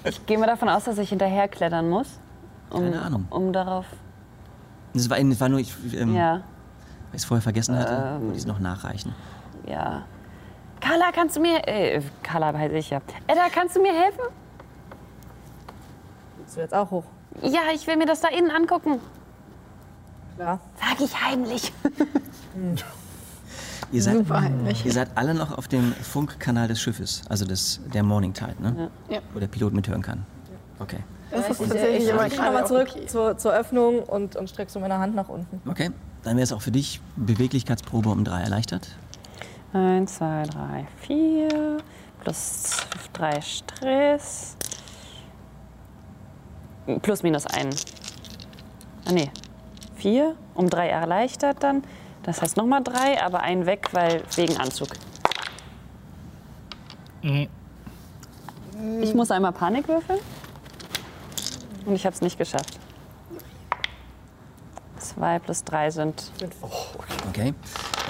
[0.05, 2.21] ich gehe mal davon aus, dass ich hinterher klettern muss.
[2.71, 3.27] Um, Keine Ahnung.
[3.31, 3.87] Um darauf.
[4.95, 6.43] Das war, das war nur, ich, ähm, Ja, weil
[7.15, 9.15] ich es vorher vergessen hatte, wollte ich es noch nachreichen.
[9.67, 10.05] ja.
[10.81, 11.69] Carla, kannst du mir.
[11.69, 13.03] Äh, Carla weiß ich ja.
[13.27, 14.23] Edda, kannst du mir helfen?
[16.43, 17.05] Bist du jetzt auch hoch?
[17.43, 19.01] Ja, ich will mir das da innen angucken.
[20.36, 20.61] Klar.
[20.81, 21.73] Sag ich heimlich.
[23.93, 24.86] Ihr seid, Super heimlich.
[24.86, 28.89] ihr seid alle noch auf dem Funkkanal des Schiffes, also des, der Morning Tide, ne?
[29.09, 29.19] Ja.
[29.35, 30.24] Wo der Pilot mithören kann.
[30.78, 30.98] Okay.
[31.32, 33.07] Das ist Ich, tatsächlich ich, ich nochmal auch zurück okay.
[33.07, 35.61] zur, zur Öffnung und, und strecke so meine Hand nach unten.
[35.69, 35.90] Okay.
[36.23, 38.89] Dann wäre es auch für dich Beweglichkeitsprobe um drei erleichtert.
[39.73, 41.78] Eins, zwei, drei, vier.
[42.20, 42.77] Plus
[43.12, 44.55] drei Stress.
[47.02, 47.70] Plus minus ein.
[49.07, 49.31] Ah, nee.
[49.97, 50.36] Vier.
[50.55, 51.85] Um drei erleichtert dann.
[52.23, 54.89] Das heißt nochmal drei, aber ein weg, weil wegen Anzug.
[59.01, 60.20] Ich muss einmal Panik würfeln.
[61.86, 62.78] Und ich habe es nicht geschafft.
[64.98, 66.31] Zwei plus drei sind.
[67.28, 67.55] Okay.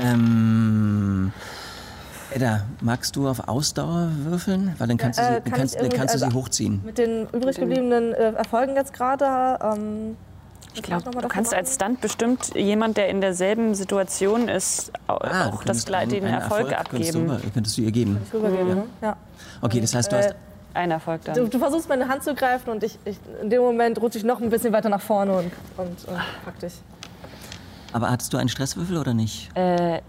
[0.03, 1.33] Ähm,
[2.33, 4.75] Edda, magst du auf Ausdauer würfeln?
[4.79, 6.37] Weil dann kannst du Äh, sie, kann dann kannst, ich dann kannst du sie also-
[6.39, 6.81] hochziehen.
[6.85, 9.59] Mit den übrig gebliebenen äh, Erfolgen jetzt gerade.
[9.63, 10.17] Ähm,
[10.75, 15.49] Ich glaube, du kannst als Stunt bestimmt jemand, der in derselben Situation ist, au- Ah,
[15.49, 17.51] du auch das, Gle- einen- den einen Erfolg könntest du, abgeben.
[17.53, 18.19] könntest du ihr geben.
[18.33, 18.75] rübergeben.
[18.77, 18.85] ne?
[19.03, 19.17] Ja.
[19.61, 20.35] Okay, das heißt, du Äh, hast.
[20.73, 21.51] Ein Erfolg Du, dann.
[21.51, 24.41] du versuchst meine Hand zu greifen und ich, ich, in dem Moment rutsche ich noch
[24.41, 26.75] ein bisschen weiter nach vorne und, und, und pack dich.
[27.93, 29.51] Aber hattest du einen Stresswürfel oder nicht?
[29.57, 30.01] Äh,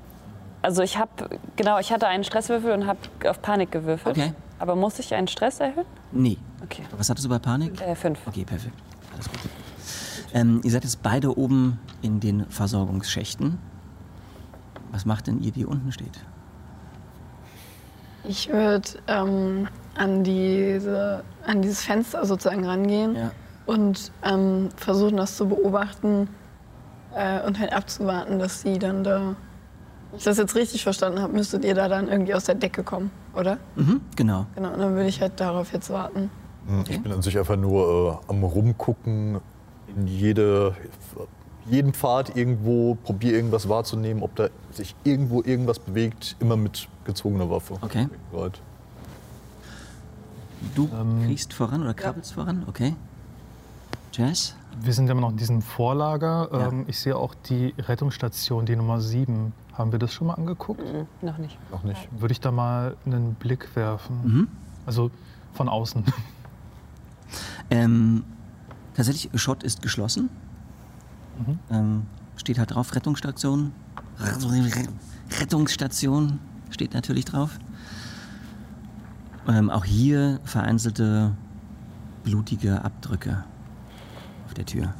[0.61, 1.09] also ich habe,
[1.55, 4.17] genau, ich hatte einen Stresswürfel und habe auf Panik gewürfelt.
[4.17, 4.33] Okay.
[4.59, 5.85] Aber muss ich einen Stress erhöhen?
[6.11, 6.38] Nee.
[6.63, 6.83] Okay.
[6.95, 7.81] Was hattest du bei Panik?
[7.81, 8.19] Äh, fünf.
[8.27, 8.75] Okay, perfekt.
[9.13, 9.39] Alles gut.
[10.33, 13.57] Ähm, ihr seid jetzt beide oben in den Versorgungsschächten.
[14.91, 16.19] Was macht denn ihr, die unten steht?
[18.23, 23.31] Ich würde ähm, an, diese, an dieses Fenster sozusagen rangehen Ja.
[23.65, 26.29] und ähm, versuchen, das zu beobachten
[27.15, 29.35] äh, und halt abzuwarten, dass sie dann da.
[30.11, 32.83] Wenn ich das jetzt richtig verstanden habe, müsstet ihr da dann irgendwie aus der Decke
[32.83, 33.57] kommen, oder?
[33.75, 34.45] Mhm, genau.
[34.55, 36.29] Genau, und dann würde ich halt darauf jetzt warten.
[36.67, 39.39] Hm, Ich bin an sich einfach nur äh, am Rumgucken,
[39.95, 40.75] in jede,
[41.65, 47.49] jeden Pfad irgendwo, probiere irgendwas wahrzunehmen, ob da sich irgendwo irgendwas bewegt, immer mit gezogener
[47.49, 47.75] Waffe.
[47.81, 48.07] Okay.
[48.31, 48.59] Bereit.
[50.75, 50.89] Du
[51.25, 52.63] kriegst voran oder krabbelst voran?
[52.67, 52.95] Okay.
[54.13, 54.55] Jazz?
[54.79, 56.49] Wir sind ja immer noch in diesem Vorlager.
[56.51, 56.67] Ja.
[56.67, 59.53] Ähm, ich sehe auch die Rettungsstation, die Nummer 7.
[59.82, 60.82] Haben wir das schon mal angeguckt?
[60.82, 61.58] Mhm, noch nicht.
[61.72, 62.08] Noch nicht.
[62.12, 64.22] Würde ich da mal einen Blick werfen?
[64.24, 64.48] Mhm.
[64.86, 65.12] Also
[65.53, 66.03] von außen.
[67.70, 68.26] Ähm,
[68.95, 70.30] tatsächlich, Schott ist geschlossen.
[71.40, 71.60] Mhm.
[71.70, 72.06] Ähm,
[72.36, 73.72] steht halt drauf, Rettungsstation.
[75.40, 76.40] Rettungsstation
[76.70, 77.58] steht natürlich drauf.
[79.48, 81.32] Ähm, auch hier vereinzelte
[82.26, 83.45] blutige Abdrücke
[84.48, 84.94] auf der Tür.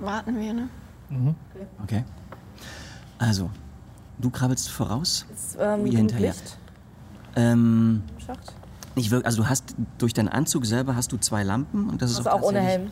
[0.00, 0.68] Warten wir, ne?
[1.82, 2.04] Okay.
[3.18, 3.50] Also,
[4.18, 5.26] du krabbelst voraus.
[5.32, 6.28] Ist, ähm, Ihr hinterher.
[6.32, 6.58] Licht
[7.36, 8.54] Ähm, Schacht?
[8.94, 12.10] ich wirk, also du hast durch deinen Anzug selber hast du zwei Lampen und das
[12.10, 12.90] ist Also auch ohne Helm.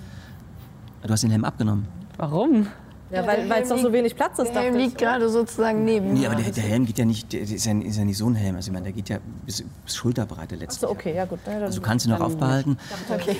[1.02, 1.86] Du hast den Helm abgenommen.
[2.16, 2.66] Warum?
[3.10, 4.52] Ja, der weil weil es doch so wenig Platz ist.
[4.52, 6.30] Der Helm liegt gerade sozusagen neben Nee, mir.
[6.30, 8.34] aber der, der Helm geht ja nicht, der ist ja, ist ja nicht so ein
[8.34, 8.56] Helm.
[8.56, 10.84] Also ich meine, der geht ja bis, bis Schulterbreite letztlich.
[10.84, 11.38] Achso, okay, ja gut.
[11.46, 12.76] Ja, dann Also du kannst ihn noch aufbehalten,
[13.10, 13.36] okay.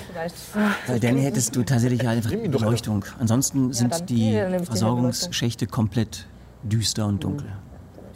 [0.87, 3.05] weil dann hättest du tatsächlich halt einfach Beleuchtung.
[3.19, 4.07] Ansonsten sind dann.
[4.07, 6.27] die Nee, Versorgungsschächte komplett
[6.63, 7.49] düster und dunkel.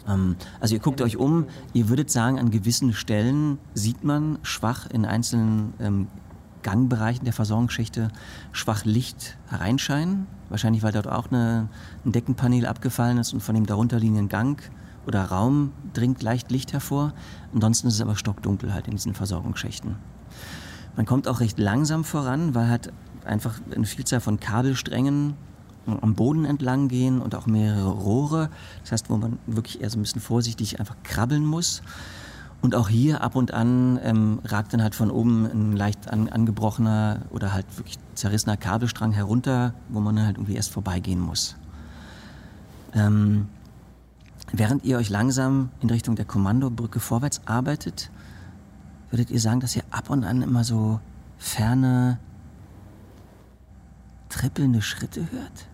[0.08, 4.86] Ähm, also ihr guckt euch um, ihr würdet sagen, an gewissen Stellen sieht man schwach
[4.90, 6.08] in einzelnen ähm,
[6.62, 8.08] Gangbereichen der Versorgungsschächte
[8.52, 10.26] schwach Licht hereinscheinen.
[10.52, 11.70] Wahrscheinlich, weil dort auch eine,
[12.04, 14.62] ein Deckenpanel abgefallen ist und von dem darunterliegenden Gang
[15.06, 17.14] oder Raum dringt leicht Licht hervor.
[17.54, 19.96] Ansonsten ist es aber stockdunkel halt in diesen Versorgungsschächten.
[20.94, 22.92] Man kommt auch recht langsam voran, weil halt
[23.24, 25.38] einfach eine Vielzahl von Kabelsträngen
[25.86, 28.50] am Boden entlang gehen und auch mehrere Rohre.
[28.82, 31.82] Das heißt, wo man wirklich eher so ein bisschen vorsichtig einfach krabbeln muss.
[32.62, 36.28] Und auch hier ab und an ähm, ragt dann halt von oben ein leicht an,
[36.28, 41.56] angebrochener oder halt wirklich zerrissener Kabelstrang herunter, wo man dann halt irgendwie erst vorbeigehen muss.
[42.94, 43.48] Ähm,
[44.52, 48.12] während ihr euch langsam in Richtung der Kommandobrücke vorwärts arbeitet,
[49.10, 51.00] würdet ihr sagen, dass ihr ab und an immer so
[51.38, 52.20] ferne,
[54.28, 55.66] trippelnde Schritte hört?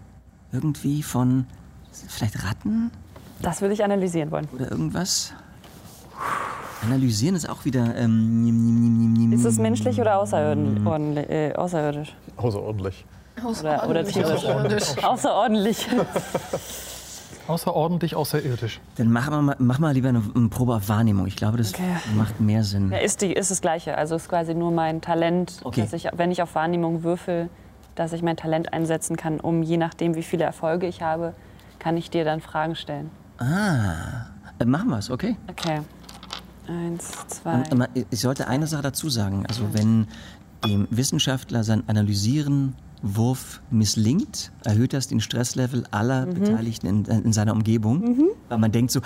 [0.52, 1.44] Irgendwie von
[1.92, 2.90] vielleicht Ratten
[3.42, 4.48] Das würde ich analysieren wollen.
[4.54, 5.34] oder irgendwas?
[6.82, 7.94] Analysieren ist auch wieder.
[7.96, 9.32] Ähm, nim, nim, nim, nim, nim.
[9.32, 12.14] Ist es menschlich oder außerordentlich, äh, außerirdisch?
[12.36, 13.04] Außerordentlich.
[13.44, 14.44] Oder, oder tierisch?
[15.02, 15.86] Außerordentlich.
[17.46, 18.80] Außerordentlich außerirdisch.
[18.96, 21.26] Dann mach mal, mach mal lieber eine, eine Probe auf Wahrnehmung.
[21.26, 21.82] Ich glaube, das Okay.
[22.14, 22.90] macht mehr Sinn.
[22.92, 23.96] Ja, ist, die, ist das Gleiche.
[23.96, 25.80] Also ist quasi nur mein Talent, Okay.
[25.82, 27.48] dass ich, wenn ich auf Wahrnehmung würfel,
[27.94, 31.32] dass ich mein Talent einsetzen kann, um je nachdem, wie viele Erfolge ich habe,
[31.78, 33.10] kann ich dir dann Fragen stellen.
[33.38, 34.26] Ah,
[34.58, 35.36] äh, machen wir es, okay.
[35.48, 35.80] Okay.
[36.68, 37.54] Eins, zwei.
[37.54, 39.44] Und, ähm, ich sollte eine Sache dazu sagen.
[39.48, 40.06] Also wenn
[40.66, 46.34] dem Wissenschaftler sein Analysieren-Wurf misslingt, erhöht das den Stresslevel aller Mhm.
[46.34, 48.28] Beteiligten in, in seiner Umgebung.
[48.48, 49.00] Weil man denkt so,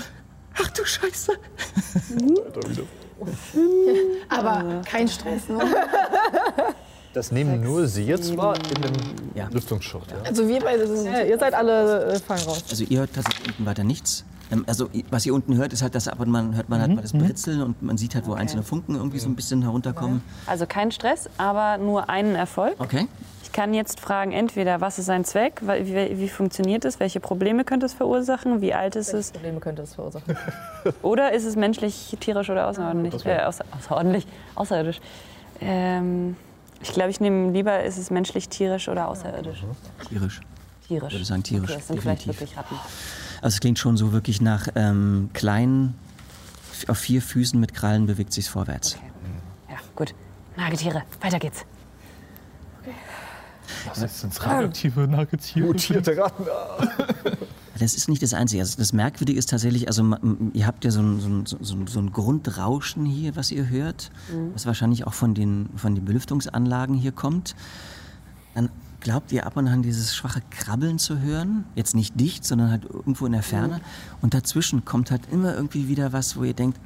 [0.60, 1.32] ach du Scheiße.
[4.28, 5.60] Aber kein Stress, ne?
[7.14, 8.93] Das nehmen nur Sie jetzt wahr in dem
[9.34, 9.47] Ja.
[9.52, 10.10] Lüftungsschacht.
[10.10, 10.16] Ja?
[10.24, 11.05] Also wir beide sind.
[11.12, 12.64] Ja, ihr seid alle äh, fallen raus.
[12.70, 14.24] Also ihr hört tatsächlich unten weiter nichts.
[14.52, 16.94] Ähm, Also was ihr unten hört, ist halt, dass ab und man hört man halt
[16.94, 20.22] mal das Britzeln und man sieht halt, wo einzelne Funken irgendwie so ein bisschen herunterkommen.
[20.46, 22.74] Also kein Stress, aber nur einen Erfolg.
[22.78, 23.08] Okay.
[23.42, 27.64] Ich kann jetzt fragen, entweder was ist sein Zweck, wie, wie funktioniert es, welche Probleme
[27.64, 30.36] könnte es verursachen, wie alt ist es, Probleme könnte es verursachen.
[31.02, 33.26] oder ist es menschlich, tierisch oder außerordentlich?
[33.26, 35.00] Äh, außer, außerordentlich, außerirdisch.
[35.60, 36.36] Ähm,
[36.82, 39.64] ich glaube, ich nehme lieber, ist es menschlich, tierisch oder außerirdisch?
[40.08, 40.40] Tierisch.
[40.88, 41.12] Tierisch.
[41.12, 42.40] Ich würde sagen tierisch, Okay, das sind vielleicht definitiv.
[42.40, 42.74] wirklich Ratten.
[43.43, 45.94] Also es klingt schon so wirklich nach ähm, kleinen,
[46.86, 48.94] auf vier Füßen mit Krallen bewegt sich vorwärts.
[48.94, 49.05] Okay.
[49.69, 50.14] Ja, gut.
[50.56, 51.64] Nagetiere, weiter geht's.
[53.86, 55.66] Das ist ins radioaktive Nagetiere.
[55.66, 56.47] Mutierte Ratten.
[57.78, 58.62] Das ist nicht das Einzige.
[58.62, 60.16] Also das Merkwürdige ist tatsächlich, also
[60.52, 63.69] ihr habt ja so ein, so ein, so ein, so ein Grundrauschen hier, was ihr
[63.69, 64.12] hört,
[64.52, 67.56] was wahrscheinlich auch von den, von den Belüftungsanlagen hier kommt.
[68.55, 68.69] Dann
[69.02, 71.64] glaubt ihr ab und an dieses schwache Krabbeln zu hören.
[71.74, 73.80] Jetzt nicht dicht, sondern halt irgendwo in der Ferne.
[74.20, 76.78] Und dazwischen kommt halt immer irgendwie wieder was, wo ihr denkt,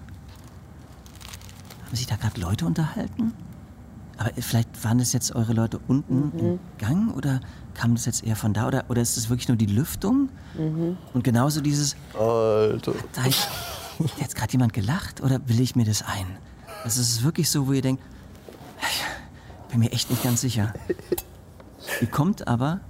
[1.86, 3.32] haben sich da gerade Leute unterhalten?
[4.18, 7.40] Aber vielleicht waren das jetzt eure Leute unten im Gang oder
[7.74, 8.66] kam das jetzt eher von da?
[8.66, 10.30] Oder, oder ist es wirklich nur die Lüftung?
[11.12, 12.94] Und genauso dieses, Alter.
[13.12, 13.34] da hat
[13.98, 16.26] hat jetzt gerade jemand gelacht oder bilde ich mir das ein?
[16.84, 18.02] Also es ist wirklich so, wo ihr denkt,
[18.80, 20.72] ich bin mir echt nicht ganz sicher.
[22.00, 22.80] Ihr kommt aber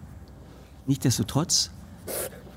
[0.86, 1.70] nichtsdestotrotz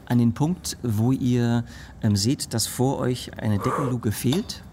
[0.06, 1.64] an den Punkt, wo ihr
[2.02, 4.64] ähm, seht, dass vor euch eine Deckenluke fehlt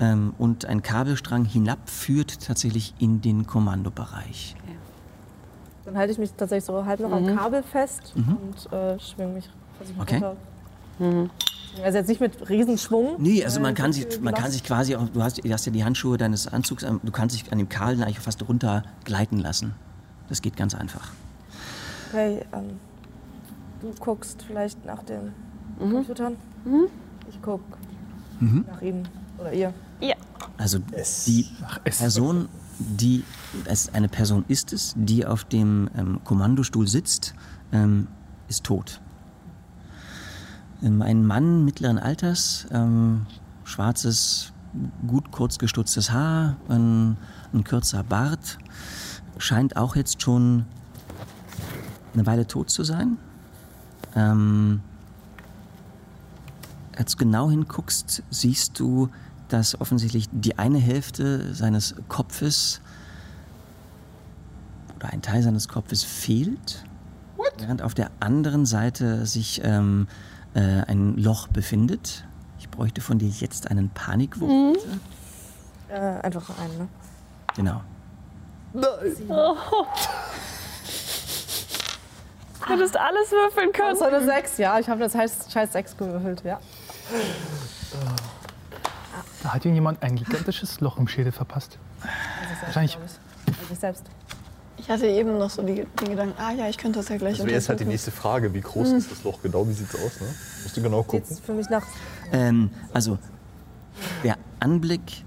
[0.00, 4.56] ähm, und ein Kabelstrang hinabführt tatsächlich in den Kommandobereich.
[5.84, 9.48] Dann halte ich mich tatsächlich so halb noch am Kabel fest und äh, schwinge mich,
[9.76, 10.24] versuche Okay.
[10.98, 11.30] runter.
[11.84, 13.16] Also jetzt nicht mit Riesenschwung.
[13.18, 15.52] Nee, also äh, man kann, so sich, man kann sich quasi, auch, du hast, du
[15.52, 18.82] hast ja die Handschuhe deines Anzugs, du kannst dich an dem Kabel eigentlich fast runter
[19.04, 19.74] gleiten lassen.
[20.28, 21.12] Das geht ganz einfach.
[22.10, 22.78] Okay, ähm,
[23.80, 25.32] du guckst vielleicht nach den
[25.78, 26.36] Computern.
[27.28, 27.60] Ich guck
[28.40, 29.02] nach ihm
[29.38, 29.72] oder ihr.
[30.58, 30.78] Also
[31.26, 31.46] die
[31.84, 32.48] Person,
[32.78, 33.24] die
[33.66, 37.34] es eine Person ist es, die auf dem ähm, Kommandostuhl sitzt,
[37.72, 38.08] ähm,
[38.48, 39.00] ist tot.
[40.82, 43.26] Ähm, ein Mann mittleren Alters, ähm,
[43.64, 44.52] schwarzes,
[45.06, 47.16] gut kurz gestutztes Haar, ein,
[47.52, 48.58] ein kürzer Bart,
[49.38, 50.66] scheint auch jetzt schon
[52.14, 53.18] eine Weile tot zu sein.
[54.14, 54.80] Ähm,
[56.96, 59.10] als du genau hinguckst, siehst du,
[59.48, 62.80] dass offensichtlich die eine Hälfte seines Kopfes
[64.96, 66.84] oder ein Teil seines Kopfes fehlt,
[67.58, 70.08] während auf der anderen Seite sich ähm,
[70.54, 72.24] äh, ein Loch befindet.
[72.58, 74.72] Ich bräuchte von dir jetzt einen Panikwurf.
[74.72, 75.00] bitte.
[75.88, 76.88] Äh, einfach einen, ne?
[77.54, 77.82] Genau.
[78.72, 78.82] Du
[82.72, 83.90] hättest alles würfeln können.
[83.90, 84.78] Das war eine 6, ja.
[84.78, 86.58] Ich habe das heißt, scheiß 6 gewürfelt, ja.
[89.42, 91.78] Da hat Ihnen jemand ein gigantisches Loch im Schädel verpasst.
[92.62, 92.96] Wahrscheinlich.
[92.96, 93.58] glaub ich.
[93.60, 94.04] Also ich selbst.
[94.78, 97.38] Ich hatte eben noch so die, den Gedanken, ah ja, ich könnte das ja gleich
[97.38, 98.52] Das wäre jetzt halt die nächste Frage.
[98.52, 99.66] Wie groß ist das Loch genau?
[99.66, 100.20] Wie sieht's aus?
[100.20, 100.26] Ne?
[100.62, 101.24] Musst du genau gucken.
[101.24, 101.82] Sieht's für mich nach.
[102.32, 103.18] Ähm, also
[104.22, 105.24] der Anblick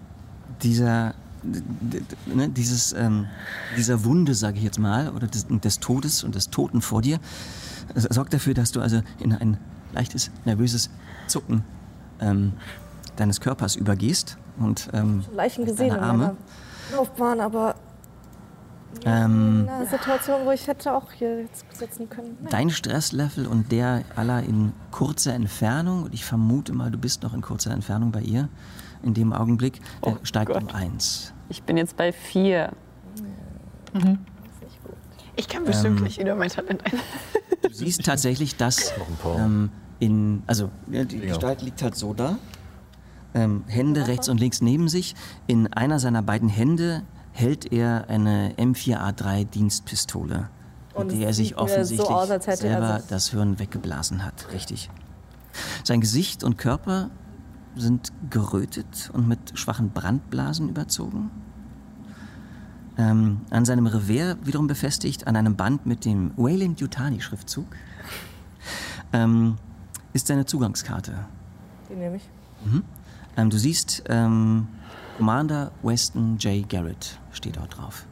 [0.61, 3.27] dieser, ne, dieses, ähm,
[3.77, 7.19] dieser Wunde, sage ich jetzt mal, oder des, des Todes und des Toten vor dir,
[7.95, 9.57] äh, sorgt dafür, dass du also in ein
[9.93, 10.89] leichtes, nervöses
[11.27, 11.63] Zucken
[12.19, 12.53] ähm,
[13.15, 16.17] deines Körpers übergehst und ähm, Leichen deine gesehen in Arme.
[16.17, 16.35] meiner
[16.95, 17.75] Laufbahn, aber
[19.05, 22.37] Ähm, in einer Situation, wo ich hätte auch hier jetzt sitzen können.
[22.41, 22.49] Nein.
[22.49, 27.35] Dein Stresslevel und der aller in kurzer Entfernung, und ich vermute mal, du bist noch
[27.35, 28.49] in kurzer Entfernung bei ihr,
[29.03, 31.33] in dem Augenblick, der steigt um eins.
[31.49, 32.71] Ich bin jetzt bei vier.
[35.35, 36.99] Ich kann bestimmt Ähm, gleich wieder mein Talent ein.
[37.61, 39.39] Du siehst tatsächlich, dass Noch ein paar.
[39.39, 39.69] ähm,
[39.99, 42.37] in, also ja, die Gestalt liegt halt so da,
[43.33, 45.15] ähm, Hände rechts und links neben sich.
[45.47, 50.49] In einer seiner beiden Hände hält er eine M4A3 Dienstpistole,
[50.93, 54.25] Und mit der er sich mir so offensichtlich aus, er selber sich- das Hirn weggeblasen
[54.25, 54.47] hat.
[54.53, 54.89] Richtig.
[55.83, 57.09] Sein Gesicht und Körper
[57.75, 61.31] sind gerötet und mit schwachen Brandblasen überzogen.
[62.97, 67.65] Ähm, an seinem Revers wiederum befestigt, an einem Band mit dem Wayland Yutani-Schriftzug,
[69.13, 69.55] ähm,
[70.13, 71.13] ist seine Zugangskarte.
[71.89, 72.29] Die nehme ich.
[73.37, 74.67] Ähm, du siehst ähm,
[75.17, 76.67] Commander Weston J.
[76.67, 78.05] Garrett steht dort drauf.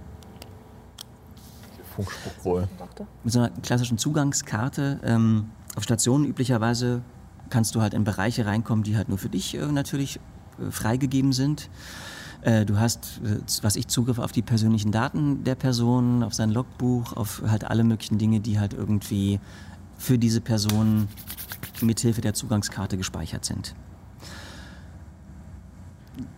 [1.96, 2.68] Funkspruchroll.
[2.78, 3.08] Dachte.
[3.24, 7.02] Mit so einer klassischen Zugangskarte ähm, auf Stationen üblicherweise
[7.50, 10.20] kannst du halt in Bereiche reinkommen, die halt nur für dich äh, natürlich
[10.60, 11.70] äh, freigegeben sind.
[12.42, 13.20] Äh, du hast,
[13.62, 17.84] was ich, Zugriff auf die persönlichen Daten der Person, auf sein Logbuch, auf halt alle
[17.84, 19.40] möglichen Dinge, die halt irgendwie
[19.98, 21.08] für diese Person
[21.82, 23.76] mithilfe der Zugangskarte gespeichert sind.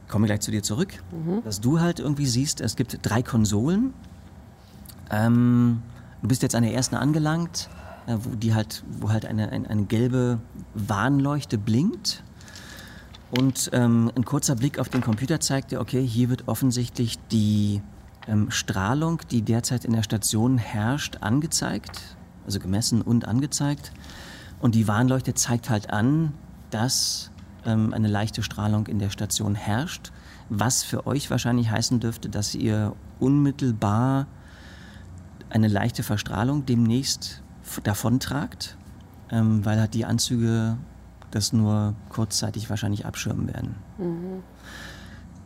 [0.07, 1.03] Komme gleich zu dir zurück.
[1.43, 3.93] Was du halt irgendwie siehst, es gibt drei Konsolen.
[5.11, 5.81] Ähm,
[6.21, 7.69] du bist jetzt an der ersten angelangt,
[8.07, 10.39] wo, die halt, wo halt eine, ein, eine gelbe
[10.73, 12.23] Warnleuchte blinkt.
[13.31, 17.81] Und ähm, ein kurzer Blick auf den Computer zeigt dir, okay, hier wird offensichtlich die
[18.27, 22.15] ähm, Strahlung, die derzeit in der Station herrscht, angezeigt.
[22.45, 23.91] Also gemessen und angezeigt.
[24.59, 26.33] Und die Warnleuchte zeigt halt an,
[26.71, 27.31] dass
[27.65, 30.11] ähm, eine leichte Strahlung in der Station herrscht.
[30.49, 34.25] Was für euch wahrscheinlich heißen dürfte, dass ihr unmittelbar
[35.49, 37.43] eine leichte Verstrahlung demnächst
[37.83, 38.77] davontragt,
[39.31, 40.77] ähm, weil halt die Anzüge
[41.31, 43.75] das nur kurzzeitig wahrscheinlich abschirmen werden.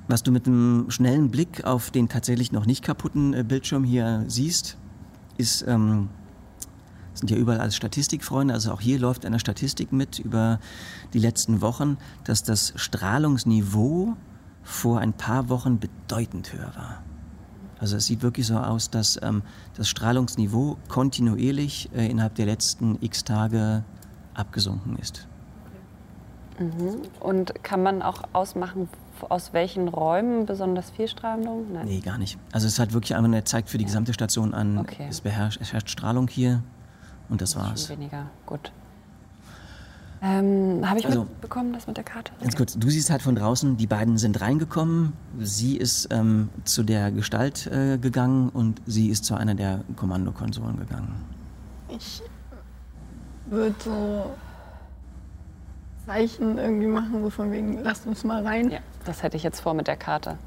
[0.07, 4.23] Was du mit einem schnellen Blick auf den tatsächlich noch nicht kaputten äh, Bildschirm hier
[4.27, 4.77] siehst,
[5.37, 6.09] ist, ähm,
[7.13, 10.59] sind ja überall als Statistikfreunde, also auch hier läuft eine Statistik mit über
[11.13, 14.15] die letzten Wochen, dass das Strahlungsniveau
[14.63, 17.03] vor ein paar Wochen bedeutend höher war.
[17.79, 19.41] Also es sieht wirklich so aus, dass ähm,
[19.75, 23.83] das Strahlungsniveau kontinuierlich äh, innerhalb der letzten x Tage
[24.33, 25.27] abgesunken ist.
[27.19, 28.87] Und kann man auch ausmachen,
[29.29, 31.65] aus welchen Räumen besonders viel Strahlung?
[31.73, 31.87] Nein.
[31.87, 32.37] Nee, gar nicht.
[32.51, 35.07] Also es halt wirklich einfach, er zeigt für die gesamte Station an, Okay.
[35.09, 36.61] es, beherrscht, es herrscht Strahlung hier
[37.29, 37.87] und das war's.
[37.87, 38.27] Schon weniger.
[38.45, 38.71] Gut.
[40.25, 42.31] Ähm, Habe ich Also- mitbekommen, das mit der Karte?
[42.39, 46.83] Ganz kurz, du siehst halt von draußen, die beiden sind reingekommen, sie ist ähm, zu
[46.83, 51.13] der Gestalt äh, gegangen und sie ist zu einer der Kommandokonsolen gegangen.
[51.89, 52.21] Ich
[53.47, 54.31] würde so
[56.05, 58.71] Zeichen irgendwie machen, so von wegen, lasst uns mal rein.
[58.71, 60.37] Ja, das hätte ich jetzt vor mit der Karte.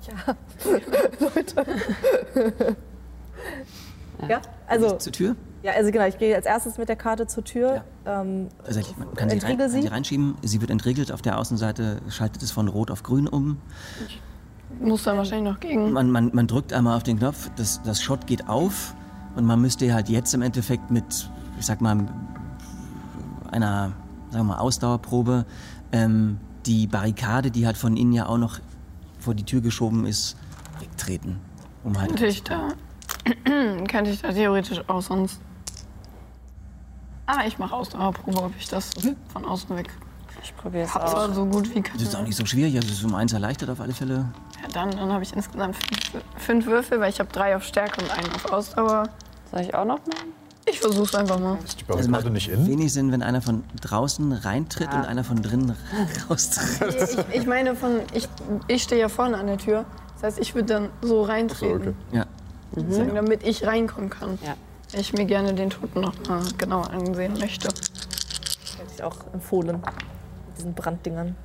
[4.27, 5.37] Ja, also, Zur Tür?
[5.67, 7.85] Ja, also genau, ich gehe als erstes mit der Karte zur Tür.
[8.05, 12.01] Ähm, Tatsächlich, man kann sie, rein, kann sie reinschieben, sie wird entriegelt, auf der Außenseite
[12.09, 13.59] schaltet es von rot auf grün um.
[14.81, 15.93] Muss dann wahrscheinlich noch gegen.
[15.93, 18.95] Man, man, man drückt einmal auf den Knopf, das, das Shot geht auf
[19.35, 22.07] und man müsste halt jetzt im Endeffekt mit, ich sag mal,
[23.51, 23.93] einer
[24.31, 25.47] sagen wir mal, Ausdauerprobe
[25.93, 28.59] ähm, die Barrikade, die halt von innen ja auch noch
[29.19, 30.37] vor die Tür geschoben ist,
[30.81, 31.41] wegtreten.
[31.85, 32.69] Um halt Könnte ich da,
[33.89, 35.41] könnte ich da theoretisch auch sonst.
[37.27, 38.91] Ah, ich mache Ausdauerprobe, ob ich das
[39.33, 39.91] von außen weg
[40.43, 41.03] Ich probiere es hab.
[41.05, 41.11] aus.
[41.13, 41.95] Zwar so gut wie kann.
[41.99, 44.27] Das ist auch nicht so schwierig, also es ist um eins erleichtert auf alle Fälle.
[44.63, 48.01] Ja, dann dann habe ich insgesamt fünf, fünf Würfel, weil ich habe drei auf Stärke
[48.03, 49.09] und einen auf Ausdauer.
[49.51, 50.33] Soll ich auch noch machen?
[50.69, 51.57] Ich versuch's einfach mal.
[51.65, 52.67] Ist die Also Barrikade macht nicht in?
[52.67, 55.77] wenig Sinn, wenn einer von draußen reintritt und einer von drinnen
[56.31, 57.27] raustritt.
[57.31, 58.29] Ich, ich meine, von ich,
[58.67, 59.85] ich stehe ja vorne an der Tür.
[60.15, 62.17] Das heißt, ich würde dann so reintreten, okay.
[62.19, 62.27] Ja.
[62.75, 64.39] sozusagen, damit ich reinkommen kann.
[64.45, 64.55] Ja.
[64.93, 67.69] Ich mir gerne den Toten noch mal genauer ansehen möchte.
[67.69, 69.77] hätte ich auch empfohlen.
[69.79, 71.37] Mit diesen Branddingern.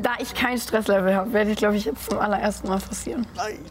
[0.00, 3.26] Da ich kein Stresslevel habe, werde ich, glaube ich, jetzt zum allerersten Mal passieren.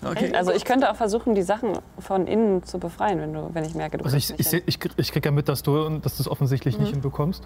[0.06, 0.34] Okay.
[0.36, 3.74] Also ich könnte auch versuchen, die Sachen von innen zu befreien, wenn, du, wenn ich
[3.74, 6.24] merke, du Also ich, ich, ich, krieg- ich krieg ja mit, dass du dass du
[6.24, 7.44] es offensichtlich nicht hinbekommst.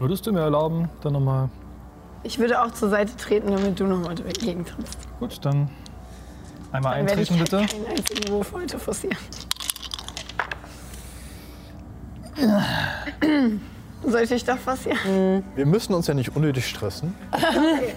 [0.00, 1.48] Würdest du mir erlauben, dann nochmal.
[2.22, 4.98] Ich würde auch zur Seite treten, damit du noch mal dagegen kannst.
[5.20, 5.70] Gut, dann
[6.72, 7.78] einmal Dann werde ich eintreten bitte.
[7.86, 9.16] keinen einzigen Wurf heute forcieren.
[13.22, 13.60] うん。
[14.06, 15.44] Sollte ich doch forcieren?
[15.54, 17.14] Wir müssen uns ja nicht unnötig stressen.
[17.32, 17.40] Wir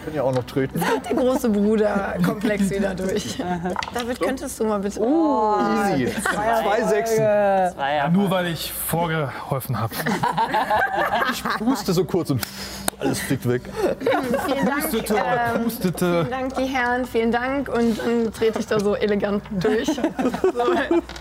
[0.04, 0.82] können ja auch noch treten.
[1.10, 3.38] Der große Bruder-Komplex wieder durch.
[3.94, 5.00] David, könntest du mal bitte.
[5.00, 6.12] Easy.
[6.22, 7.18] Zwei Sechsen.
[7.24, 9.94] Das war ja Nur weil ich vorgeholfen habe.
[11.60, 12.42] Puste so kurz und
[13.00, 13.62] alles fliegt weg.
[14.46, 14.82] vielen Dank.
[14.84, 16.26] Pustete, Ähm, pustete.
[16.26, 17.70] vielen Dank, die Herren, vielen Dank.
[17.70, 19.88] Und dann trete ich da so elegant durch.
[19.88, 20.02] So,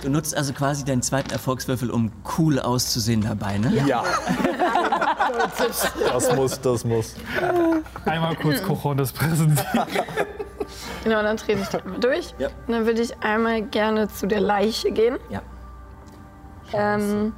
[0.02, 3.72] Du nutzt also quasi deinen zweiten Erfolgswürfel, um cool auszusehen dabei, ne?
[3.86, 4.02] Ja.
[6.08, 7.14] Das muss, das muss.
[8.04, 9.86] Einmal kurz Cochones präsentieren.
[11.04, 12.34] genau, dann trete ich da mal durch.
[12.38, 12.48] Ja.
[12.66, 15.18] Und dann würde ich einmal gerne zu der Leiche gehen.
[15.30, 15.42] Ja.
[16.72, 17.32] Ähm,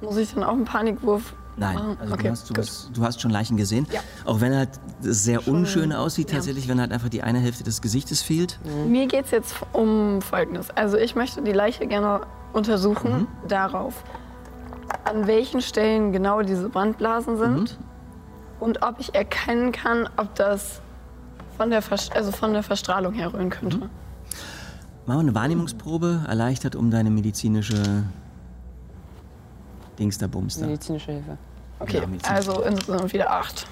[0.00, 1.96] muss ich dann auch einen Panikwurf Nein, machen?
[2.00, 3.86] also okay, du, hast, du, hast, du hast schon Leichen gesehen.
[3.92, 4.00] Ja.
[4.24, 4.70] Auch wenn halt
[5.02, 8.58] es sehr unschön aussieht tatsächlich, wenn halt einfach die eine Hälfte des Gesichtes fehlt.
[8.86, 10.70] Mir geht es jetzt um Folgendes.
[10.70, 14.04] Also ich möchte die Leiche gerne untersuchen darauf,
[15.04, 17.78] an welchen Stellen genau diese Brandblasen sind
[18.60, 20.80] und ob ich erkennen kann, ob das
[21.56, 23.78] von der, Vers also von der Verstrahlung herrühren könnte.
[23.78, 23.90] Machen
[25.06, 28.04] wir eine Wahrnehmungsprobe, erleichtert um deine medizinische
[29.98, 30.66] Dings da Bums da.
[30.66, 31.38] medizinische Hilfe.
[31.78, 32.34] Okay, Ja, Medizin.
[32.34, 33.66] also insgesamt wieder acht.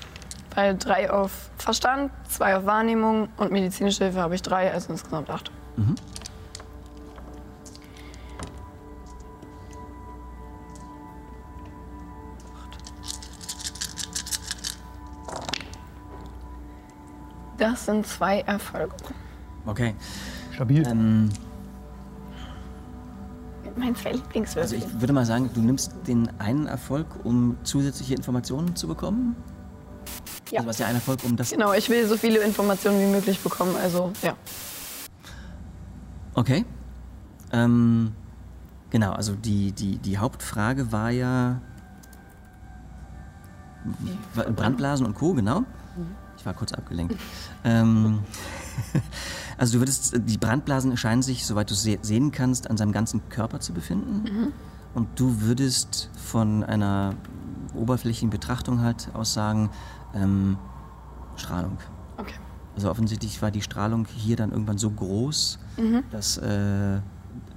[0.54, 5.30] Weil drei auf Verstand, zwei auf Wahrnehmung und medizinische Hilfe habe ich drei, also insgesamt
[5.30, 5.50] acht.
[17.62, 18.93] Das sind zwei Erfolge.
[19.66, 19.94] Okay.
[20.52, 20.84] Stabil.
[20.84, 21.28] Ähm,
[23.76, 24.62] Mein zwei Lieblingswürfel.
[24.62, 29.36] also ich würde mal sagen, du nimmst den einen Erfolg, um zusätzliche Informationen zu bekommen.
[30.51, 30.59] Ja.
[30.59, 31.51] Also was ja ein Erfolg, um das.
[31.51, 34.34] genau, ich will so viele Informationen wie möglich bekommen, also ja.
[36.34, 36.64] Okay.
[37.52, 38.10] Ähm,
[38.90, 41.60] genau, also die, die, die Hauptfrage war ja
[44.34, 45.62] Brandblasen und Co., genau.
[46.36, 47.14] Ich war kurz abgelenkt.
[47.64, 48.20] ähm,
[49.59, 53.28] also du würdest, die Brandblasen scheinen sich, soweit du se sehen kannst, an seinem ganzen
[53.28, 54.52] Körper zu befinden.
[54.94, 57.14] Und du würdest von einer
[57.74, 59.70] oberflächlichen Betrachtung halt aus sagen,
[60.14, 60.59] ähm,
[61.36, 61.78] Strahlung.
[62.18, 62.34] Okay.
[62.74, 65.59] Also offensichtlich war die Strahlung hier dann irgendwann so groß,
[66.10, 67.01] dass äh,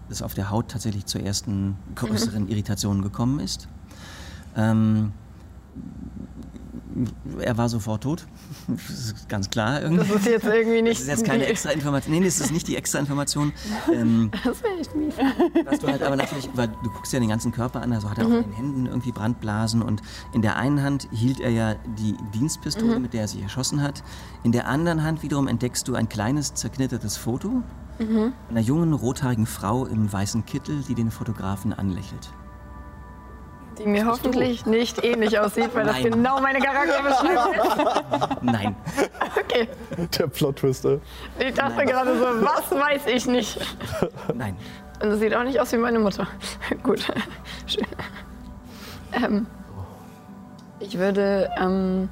[0.09, 3.67] es auf der Haut tatsächlich zu ersten größeren Irritationen gekommen ist.
[4.55, 5.11] Ähm,
[7.39, 8.25] er war sofort tot.
[8.67, 10.07] Das ist ganz klar irgendwie.
[10.07, 10.95] Das ist jetzt irgendwie nicht.
[10.95, 12.13] Das ist jetzt keine extra Information.
[12.13, 13.51] Nee, das ist nicht die extra Information.
[13.93, 15.13] Ähm, Das wäre echt mies.
[15.65, 18.17] was du halt aber natürlich, weil du guckst ja den ganzen Körper an, also hat
[18.17, 20.01] er auch in den Händen irgendwie Brandblasen und
[20.33, 24.03] in der einen Hand hielt er ja die Dienstpistole, mit der er sich erschossen hat.
[24.43, 27.61] In der anderen Hand wiederum entdeckst du ein kleines zerknittertes Foto
[28.49, 32.29] einer jungen rothaarigen Frau im weißen Kittel, die den Fotografen anlächelt.
[33.77, 36.11] Die mir hoffentlich nicht ähnlich aussieht, weil das Nein.
[36.11, 37.53] genau meine Charakterbeschreibung
[38.33, 38.41] ist.
[38.41, 38.75] Nein,
[39.37, 39.67] Okay.
[40.17, 40.99] Der Plot-Twister.
[41.39, 43.59] Ich dachte gerade so, was weiß ich nicht.
[44.33, 44.55] nein.
[45.01, 46.27] Und das sieht auch nicht aus wie meine Mutter.
[46.83, 47.05] Gut.
[47.67, 47.85] Schön.
[49.13, 49.45] Ähm,
[50.79, 52.09] ich würde ähm,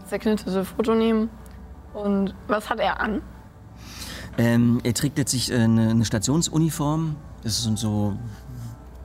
[0.00, 1.30] das zerknitterte Foto nehmen.
[1.94, 3.22] Und was hat er an?
[4.38, 7.16] Ähm, er trägt letztlich äh, eine, eine Stationsuniform.
[7.42, 8.16] Das sind so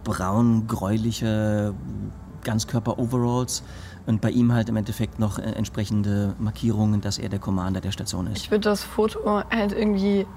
[0.05, 1.73] braun-gräuliche
[2.43, 3.63] Ganzkörper-Overalls.
[4.05, 7.91] Und bei ihm halt im Endeffekt noch äh, entsprechende Markierungen, dass er der Commander der
[7.91, 8.37] Station ist.
[8.37, 10.27] Ich würde das Foto halt irgendwie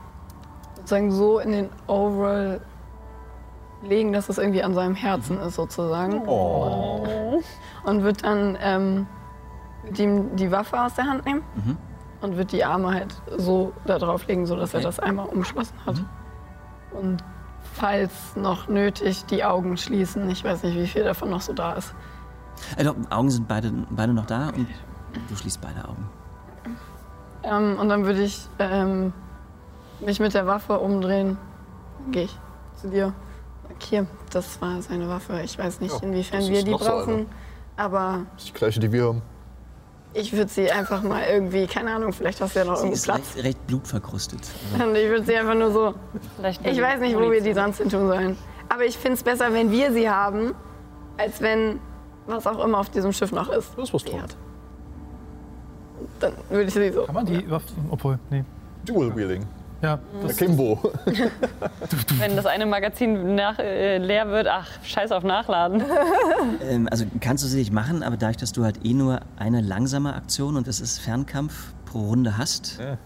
[0.77, 2.61] sozusagen so in den Overall
[3.83, 6.23] legen, dass es irgendwie an seinem Herzen ist sozusagen.
[6.27, 9.07] Und würde dann ähm,
[9.97, 11.43] ihm die Waffe aus der Hand nehmen
[12.23, 14.87] und würde die Arme halt so da drauf legen, sodass er Okay.
[14.87, 16.03] das einmal umschlossen hat.
[16.99, 17.23] Und
[17.79, 20.29] falls noch nötig, die Augen schließen.
[20.31, 21.95] Ich weiß nicht, wie viel davon noch so da ist.
[22.77, 24.67] Also, Augen sind beide, beide noch da und
[25.29, 26.09] du schließt beide Augen.
[27.45, 29.13] Ähm, und dann würde ich ähm,
[30.01, 31.39] mich mit der Waffe umdrehen.
[32.03, 32.37] Dann gehe ich
[32.75, 33.13] zu dir.
[33.69, 35.41] Sag, hier, das war seine Waffe.
[35.43, 37.15] Ich weiß nicht, Ja, inwiefern wir die brauchen.
[37.15, 37.27] eine.
[37.77, 39.23] aber Das ist die gleiche, die wir haben.
[40.15, 43.05] Ich würde sie einfach mal irgendwie, keine Ahnung, vielleicht hast du ja noch Sie ist
[43.05, 43.35] Platz.
[43.37, 44.41] recht, recht blutverkrustet.
[44.73, 45.95] Also, Und ich würde sie einfach nur so.
[46.37, 48.37] Vielleicht Ich weiß nicht, wo wir die sonst hin tun sollen.
[48.69, 50.55] Aber ich finde es besser, wenn wir sie haben,
[51.17, 51.81] als wenn
[52.27, 53.71] was auch immer auf diesem Schiff noch ist.
[53.77, 54.23] Das was Tolles.
[54.23, 54.37] hat.
[56.21, 57.05] Dann würde ich sie so.
[57.05, 58.45] Kann man die Waffen, obwohl, nee.
[58.85, 59.47] Dual Wheeling.
[59.81, 60.93] Ja, das, Kimbo.
[62.19, 65.83] Wenn das eine Magazin nach, äh, leer wird, ach, scheiß auf Nachladen.
[66.69, 70.15] ähm, also kannst du sicherlich machen, aber dadurch, dass du halt eh nur eine langsame
[70.15, 72.99] Aktion und das ist Fernkampf pro Runde hast, Ja.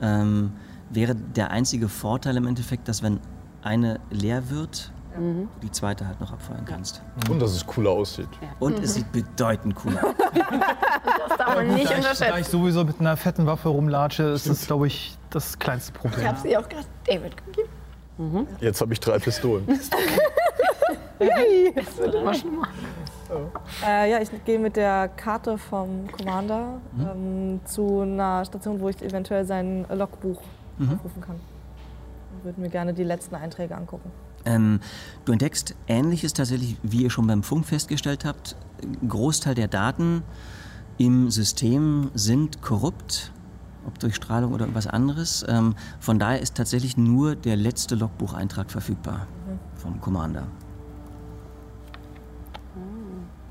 [0.00, 0.52] ähm,
[0.90, 3.18] wäre der einzige Vorteil im Endeffekt, dass wenn
[3.62, 7.02] eine leer wird, du die zweite halt noch abfeuern kannst.
[7.28, 8.28] Und dass es cooler aussieht.
[8.58, 10.14] Und es sieht bedeutend cooler aus.
[11.28, 12.50] Das darf man nicht da, ich, da ich unterschätzen.
[12.50, 16.26] sowieso mit einer fetten Waffe rumlatsche, ist das, glaube ich, das kleinste Ich Problem.
[16.28, 18.46] habe sie auch gerade David gegeben.
[18.60, 19.66] Jetzt habe ich drei Pistolen.
[21.74, 22.68] Das wird immer schlimmer.
[23.86, 29.00] Äh, ja, ich gehe mit der Karte vom Commander ähm, zu einer Station, wo ich
[29.02, 30.40] eventuell sein Logbuch
[30.80, 31.38] aufrufen kann.
[32.42, 34.10] Würde mir gerne die letzten Einträge angucken.
[34.44, 34.80] Ähm,
[35.24, 38.56] du entdeckst Ähnliches tatsächlich, wie ihr schon beim Funk festgestellt habt.
[38.82, 40.22] Ein Großteil der Daten
[40.98, 43.32] im System sind korrupt,
[43.86, 45.44] ob durch Strahlung oder irgendwas anderes.
[45.48, 49.26] Ähm, von daher ist tatsächlich nur der letzte Logbucheintrag verfügbar
[49.76, 50.46] vom Commander.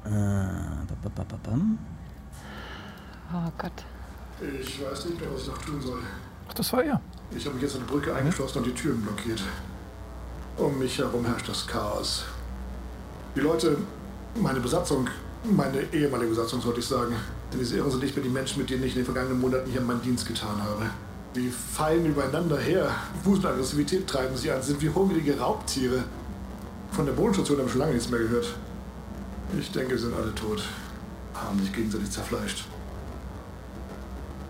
[0.06, 1.60] Äh, ba- ba- ba-.
[3.34, 3.72] Oh Gott.
[4.41, 5.99] Ich weiß nicht mehr, was ich noch tun soll.
[6.48, 6.99] Ach, das war er.
[7.36, 9.44] Ich habe mich jetzt an die Brücke eingeschlossen und die Türen blockiert.
[10.60, 12.26] Um mich herum herrscht das Chaos.
[13.34, 13.77] Die Leute,
[14.41, 15.07] meine Besatzung,
[15.45, 17.15] meine ehemalige Besatzung sollte ich sagen,
[17.49, 19.72] denn diese Irren sind nicht mehr die Menschen, mit denen ich in den vergangenen Monaten
[19.72, 20.90] hier meinen Dienst getan habe.
[21.34, 22.91] Die fallen übereinander her.
[23.23, 26.03] Wut und Aggressivität treiben sie an, sind wie hungrige Raubtiere.
[26.91, 28.53] Von der Bodenstation habe ich schon lange nichts mehr gehört.
[29.57, 30.61] Ich denke, sie sind alle tot.
[31.34, 32.65] Haben sich gegenseitig zerfleischt.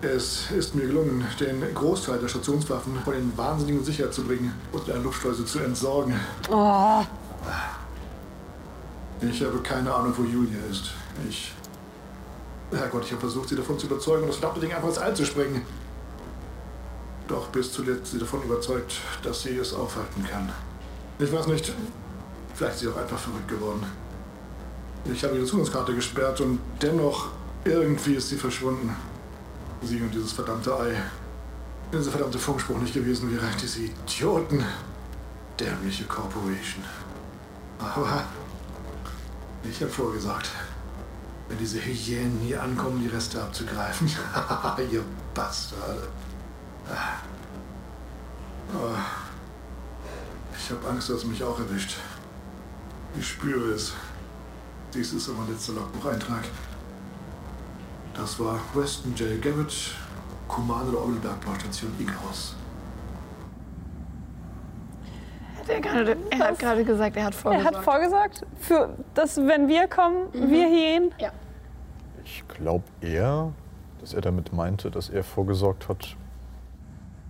[0.02, 4.88] Es ist mir gelungen, den Großteil der Stationswaffen von den Wahnsinnigen sicher zu bringen und
[4.88, 6.14] in einer Luftschleuse zu entsorgen.
[9.22, 10.92] Ich habe keine Ahnung, wo Julia ist.
[11.28, 11.54] Ich.
[12.72, 15.26] Herrgott, ich habe versucht, sie davon zu überzeugen, das verdammte Ding einfach ins All zu
[15.26, 15.64] sprengen.
[17.28, 20.50] Doch bis zuletzt sie davon überzeugt, dass sie es aufhalten kann.
[21.20, 21.74] Ich weiß nicht.
[22.54, 23.84] Vielleicht ist sie auch einfach verrückt geworden.
[25.12, 27.28] Ich habe ihre Zugangskarte gesperrt und dennoch
[27.66, 28.96] irgendwie ist sie verschwunden.
[29.82, 31.02] Sie und dieses verdammte Ei.
[31.92, 34.64] Wenn dieser verdammte Funkspruch nicht gewesen wäre, diese Idioten.
[35.60, 36.84] Dämliche Corporation.
[37.80, 38.24] Aber
[39.64, 40.50] ich habe vorgesagt,
[41.48, 44.08] wenn diese Hyänen hier ankommen, die Reste abzugreifen.
[44.92, 45.04] Ihr
[45.34, 46.08] Bastarde.
[48.74, 48.96] Oh.
[50.58, 51.96] Ich habe Angst, dass mich auch erwischt.
[53.18, 53.94] Ich spüre es.
[54.94, 56.44] Dies ist mein letzter Logbucheintrag.
[58.14, 59.42] Das war Weston J.
[59.42, 59.96] Garrett,
[60.48, 62.56] Commander der Orbitalbergbaustation Icarus.
[65.60, 67.76] Hat er gerade- er hat gerade gesagt, er hat Er vorgesorgt.
[67.78, 71.12] hat vorgesagt, für das, wenn wir kommen, wir hier gehen.
[71.20, 71.32] Ja.
[72.26, 73.54] Ich glaube eher,
[74.00, 76.16] dass er damit meinte, dass er vorgesorgt hat.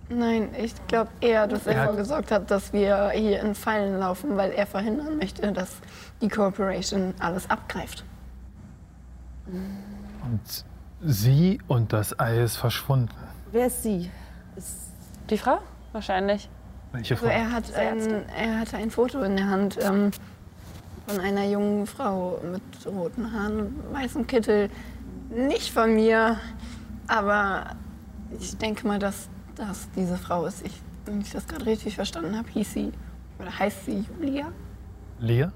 [0.08, 3.98] Nein, ich glaube eher, dass er Er hat- vorgesorgt hat, dass wir hier in Fallen
[4.00, 5.76] laufen, weil er verhindern möchte, dass
[6.20, 8.04] die Corporation alles abgreift.
[9.46, 10.64] Und
[11.02, 13.10] sie und das Ei ist verschwunden.
[13.52, 14.10] Wer ist sie?
[15.28, 15.58] Die Frau?
[15.92, 16.48] Wahrscheinlich.
[16.92, 17.32] Welche Also Frau?
[17.32, 20.10] er, hat ein, er hatte ein Foto in der Hand ähm,
[21.06, 24.70] von einer jungen Frau mit roten Haaren und weißem Kittel.
[25.30, 26.36] Nicht von mir,
[27.06, 27.76] aber
[28.38, 30.64] ich denke mal, dass das diese Frau ist.
[30.66, 32.92] Ich, wenn ich das gerade richtig verstanden habe, hieß sie,
[33.38, 34.46] oder heißt sie Julia?
[35.20, 35.46] Lea?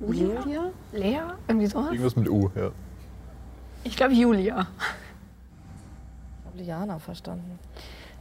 [0.00, 0.70] Julia?
[0.92, 1.20] Lea?
[1.48, 1.90] Irgendwie sowas?
[1.90, 2.70] Irgendwas mit U, ja.
[3.84, 4.66] Ich glaube Julia.
[6.40, 7.58] Ich habe Liana verstanden.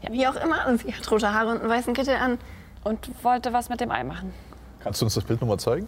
[0.10, 2.38] Wie auch immer, und sie hat rote Haare und einen weißen Kittel an.
[2.84, 4.34] Und wollte was mit dem Ei machen.
[4.82, 5.88] Kannst du uns das Bild nochmal zeigen?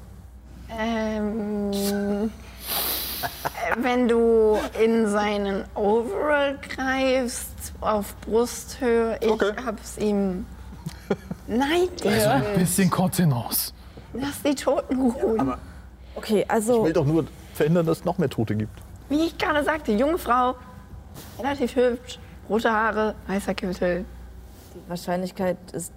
[0.69, 2.29] Ähm, äh,
[3.83, 9.51] wenn du in seinen Overall greifst, auf Brusthöhe, ich Okay.
[9.65, 10.45] hab's ihm.
[11.47, 13.73] Nein, Ein Digga, bisschen Kontenance.
[14.13, 15.53] lass die Toten ruhen.
[16.15, 18.79] Okay, Ich also will doch nur verhindern, dass es noch mehr Tote gibt.
[19.09, 20.55] Wie ich gerade sagte, junge Frau,
[21.39, 22.19] relativ hübsch,
[22.49, 24.05] rote Haare, weißer Kittel.
[24.73, 25.93] die Wahrscheinlichkeit ist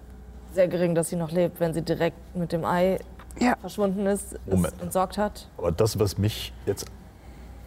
[0.53, 2.99] sehr gering, dass sie noch lebt, wenn sie direkt mit dem Ei
[3.39, 3.55] Ja.
[3.59, 4.73] verschwunden ist, Moment.
[4.81, 5.47] entsorgt hat.
[5.57, 6.85] Aber das, was mich jetzt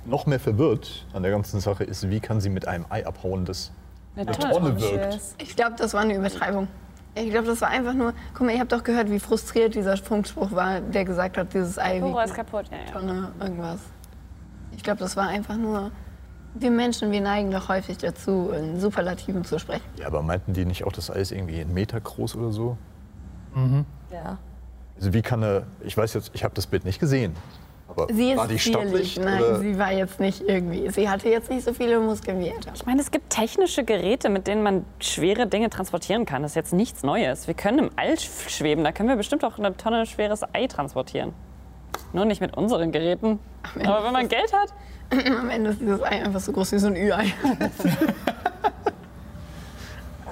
[0.04, 3.44] noch mehr verwirrt an der ganzen Sache, ist, wie kann sie mit einem Ei abhauen,
[3.44, 3.70] das
[4.16, 4.52] Eine eine Tonne.
[4.54, 5.20] Tonne wirkt.
[5.38, 6.66] Ich glaube, das war eine Übertreibung.
[7.14, 8.14] Ich glaube, das war einfach nur.
[8.34, 11.78] Guck mal, ihr habt doch gehört, wie frustriert dieser Funkspruch war, der gesagt hat, dieses
[11.78, 12.66] Ei wiegt Dora ist eine kaputt.
[12.70, 12.84] Ja, ja.
[12.92, 13.80] Tonne irgendwas.
[14.82, 15.92] Ich glaube, das war einfach nur.
[16.54, 19.84] Wir Menschen, wir neigen doch häufig dazu, in Superlativen zu sprechen.
[19.96, 22.76] Ja, aber meinten die nicht auch, das Ei ist irgendwie einen Meter groß oder so?
[24.12, 24.38] Ja.
[24.96, 27.34] Also wie kann er, ich weiß jetzt, ich habe das Bild nicht gesehen,
[27.86, 29.12] aber Sie ist war die zierlich.
[29.12, 29.20] stattlich?
[29.20, 29.58] Nein, oder?
[29.60, 30.90] sie war jetzt nicht irgendwie.
[30.90, 32.56] Sie hatte jetzt nicht so viele Muskeln wie er.
[32.74, 36.42] Ich meine, es gibt technische Geräte, mit denen man schwere Dinge transportieren kann.
[36.42, 37.46] Das ist jetzt nichts Neues.
[37.46, 38.82] Wir können im All sch- schweben.
[38.82, 41.32] Da können wir bestimmt auch eine Tonne schweres Ei transportieren.
[42.12, 43.38] Nur nicht mit unseren Geräten.
[43.84, 44.72] Aber wenn man Geld hat,
[45.40, 47.32] Am Ende ist dieses Ei einfach so groß wie so ein Ü-Ei.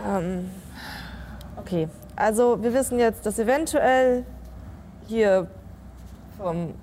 [0.03, 0.51] Ähm,
[1.57, 4.24] okay, also wir wissen jetzt, dass eventuell
[5.07, 5.47] hier
[6.39, 6.74] vom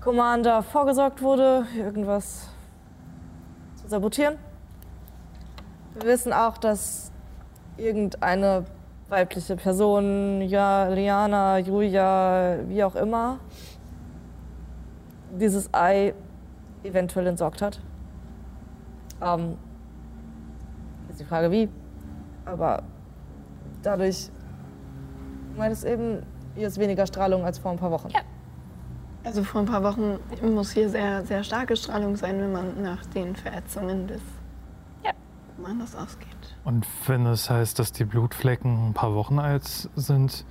[0.00, 2.48] Commander vorgesorgt wurde, irgendwas
[3.76, 4.38] zu sabotieren.
[5.94, 7.12] Wir wissen auch, dass
[7.76, 8.64] irgendeine
[9.12, 13.38] weibliche Person, ja, Liana, Julia, wie auch immer,
[15.38, 16.14] dieses Ei
[16.82, 17.78] eventuell entsorgt hat.
[19.20, 19.58] Ähm,
[21.10, 21.68] ist die Frage, wie.
[22.46, 22.82] Aber
[23.82, 24.30] dadurch,
[25.52, 26.22] du meintest eben,
[26.54, 28.08] hier ist weniger Strahlung als vor ein paar Wochen.
[28.08, 28.20] Ja.
[29.24, 33.04] Also vor ein paar Wochen muss hier sehr, sehr starke Strahlung sein, wenn man nach
[33.06, 34.22] den Verätzungen des
[35.04, 35.12] Ja.
[35.56, 36.31] Commanders ausgeht.
[36.64, 40.44] Und wenn es heißt, dass die Blutflecken ein paar Wochen alt sind,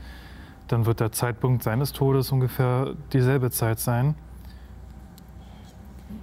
[0.67, 4.15] dann wird der Zeitpunkt seines Todes ungefähr dieselbe Zeit sein.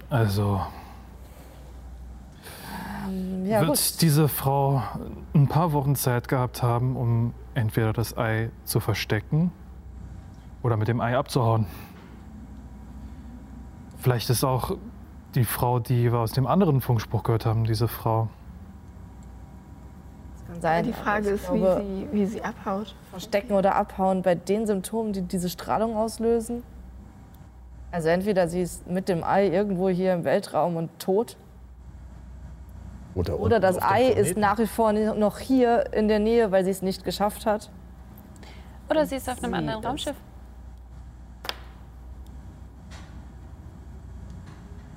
[0.09, 0.61] Also
[3.45, 3.69] Ja, gut.
[3.69, 4.83] wird diese Frau
[5.33, 9.51] ein paar Wochen Zeit gehabt haben, um entweder das Ei zu verstecken
[10.63, 11.65] oder mit dem Ei abzuhauen.
[13.99, 14.77] Vielleicht ist auch
[15.35, 18.29] die Frau, die wir aus dem anderen Funkspruch gehört haben, diese Frau.
[20.51, 20.85] Kann sein.
[20.85, 22.95] Die Frage ist, wie glaube, sie, wie sie abhaut.
[23.11, 26.63] verstecken oder abhauen bei den Symptomen, die diese Strahlung auslösen.
[27.91, 31.37] Also entweder sie ist mit dem Ei irgendwo hier im Weltraum und tot,
[33.15, 36.71] Oder, oder das Ei ist nach wie vor noch hier in der Nähe, weil sie
[36.71, 37.71] es nicht geschafft hat.
[38.89, 40.15] oder sie ist auf einem Sie anderen Raumschiff.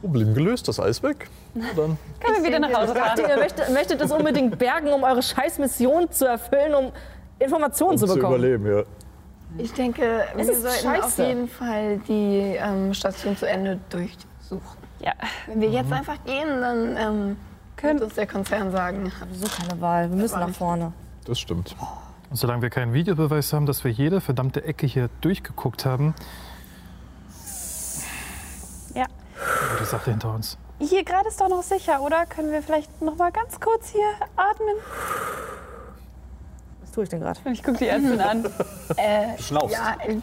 [0.02, 1.30] Problem gelöst, das Eis weg.
[1.54, 1.98] Dann.
[2.20, 3.18] Können wir wieder nach Hause fahren.
[3.28, 6.92] ihr möchtet, möchtet das unbedingt bergen, um eure scheiß Mission zu erfüllen, um
[7.38, 8.36] Informationen Um zu zu bekommen.
[8.36, 8.82] überleben, ja.
[9.58, 11.24] Ich denke, Es wir sollten auf scheiße.
[11.26, 14.78] jeden Fall die ähm, Station zu Ende durchsuchen.
[15.00, 15.12] Ja.
[15.46, 17.36] Wenn wir jetzt einfach gehen, dann ähm,
[17.76, 20.08] könnte uns der Konzern sagen, So keine Wahl.
[20.08, 20.92] Wir müssen nach vorne.
[21.26, 21.76] Das stimmt.
[22.30, 26.14] Und solange wir keinen Videobeweis haben, dass wir jede verdammte Ecke hier durchgeguckt haben,
[28.94, 29.02] Ja.
[29.02, 29.08] haben
[29.72, 30.56] wir die Sache hinter uns.
[30.82, 32.26] Hier gerade ist doch noch sicher, oder?
[32.26, 34.74] Können wir vielleicht noch mal ganz kurz hier atmen?
[36.80, 37.38] Was tue ich denn gerade?
[37.52, 38.44] Ich gucke die Ärztin an.
[38.96, 39.76] äh, Schnaufst.
[39.76, 40.20] ja, wir,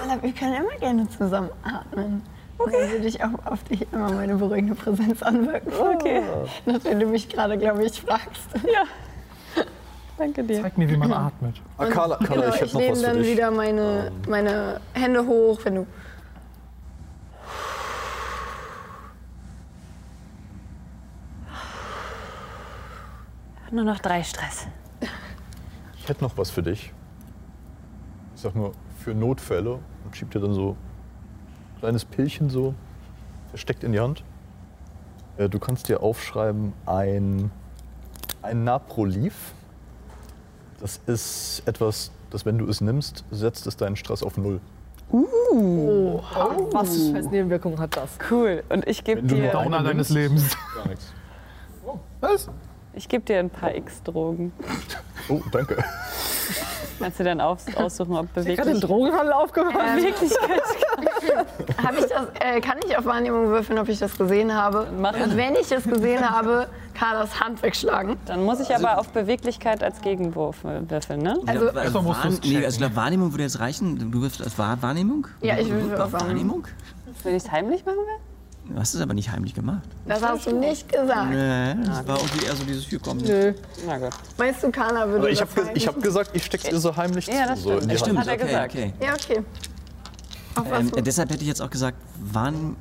[0.00, 2.22] Carla, wir können immer gerne zusammen atmen.
[2.58, 2.72] Okay.
[2.80, 5.72] Dann würde ich auch auf dich immer meine beruhigende Präsenz anwirken.
[5.72, 6.22] Okay.
[6.66, 8.48] Nachdem du mich gerade, glaube ich, fragst.
[8.66, 8.84] Ja.
[10.18, 10.60] Danke dir.
[10.62, 11.54] Zeig mir, wie man atmet.
[11.76, 13.16] Ah, Carla, Carla Genau, ich ich noch nehme was für dann.
[13.18, 13.22] Ähm.
[13.22, 15.86] wieder meine, meine Hände hoch, wenn du.
[23.70, 24.66] Nur noch drei Stress.
[25.98, 26.92] Ich hätte noch was für dich.
[28.34, 29.78] Ich sag nur, für Notfälle.
[30.04, 30.70] Und schieb dir dann so
[31.74, 32.74] ein kleines Pillchen so
[33.50, 34.24] versteckt in die Hand.
[35.36, 37.50] Äh, Du kannst dir aufschreiben ein,
[38.42, 39.52] ein Naproliv.
[40.80, 44.60] Das ist etwas, das wenn du es nimmst, setzt es deinen Stress auf Null.
[45.10, 48.10] Was für scheiß Nebenwirkungen hat das?
[48.30, 48.62] Cool.
[48.68, 50.56] Und ich gebe dir, Downer eine deines Lebens.
[50.76, 51.12] Gar nichts.
[52.20, 52.48] Was?
[52.98, 54.52] Ich geb dir ein paar X-Drogen.
[55.28, 55.76] Oh, danke.
[56.98, 58.80] Kannst du dann aus, aussuchen, ob Gerade den beweglich.
[58.80, 59.74] Drogenhandel aufgehört.
[61.82, 64.88] Hab ich das, äh, kann ich auf Wahrnehmung würfeln, ob ich das gesehen habe?
[64.98, 65.14] Mach.
[65.14, 68.16] Und wenn ich es gesehen habe, Carlas Hand wegschlagen.
[68.26, 71.38] Dann muss ich aber auf Beweglichkeit als Gegenwurf würfeln, ne?
[71.46, 74.10] Also- Wahrn- du's nee, also ich glaube, Wahrnehmung würde jetzt reichen.
[74.10, 75.28] Du wirfst als Wahr Wahrnehmung?
[75.40, 76.64] Ja, ich würfel auf Wahrnehmung.
[77.22, 78.27] Wenn ich es heimlich machen will?
[78.68, 79.82] Du hast es aber nicht heimlich gemacht.
[80.06, 81.30] Das hast du nicht gesagt.
[81.30, 83.22] Nee, das war irgendwie eher so dieses hier kommen.
[83.22, 83.54] Nö.
[83.86, 84.10] Na gut.
[84.36, 85.76] Weißt du, Carla würde Aber ich das habe sagen.
[85.76, 87.68] ich hab gesagt, ich steck's dir so heimlich Ja, das zu.
[87.68, 87.90] So in stimmt.
[87.90, 88.18] die Das Hand.
[88.20, 88.74] hat er okay, gesagt.
[88.74, 88.92] okay.
[89.00, 89.44] Ja, okay.
[90.54, 90.80] Auf was?
[90.80, 92.76] Ähm, äh, deshalb hätte ich jetzt auch gesagt, Wahrnehmung.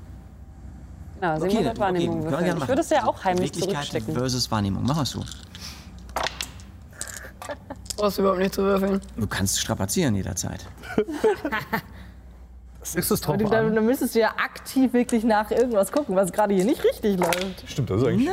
[1.22, 2.44] Na, Okay, Simon okay, hat Wahrnehmung würfeln.
[2.46, 4.14] gerne Ich würde es ja auch heimlich Beweglichkeit zurückstecken.
[4.14, 4.84] versus Wahrnehmung.
[4.86, 5.24] Mach was du.
[7.96, 9.00] brauchst du überhaupt nicht zu würfeln.
[9.16, 10.66] Du kannst strapazieren jederzeit.
[12.96, 13.76] Ist es drauf dann, an?
[13.76, 17.64] dann müsstest du ja aktiv wirklich nach irgendwas gucken, was gerade hier nicht richtig läuft.
[17.68, 18.30] Stimmt, das ist eigentlich.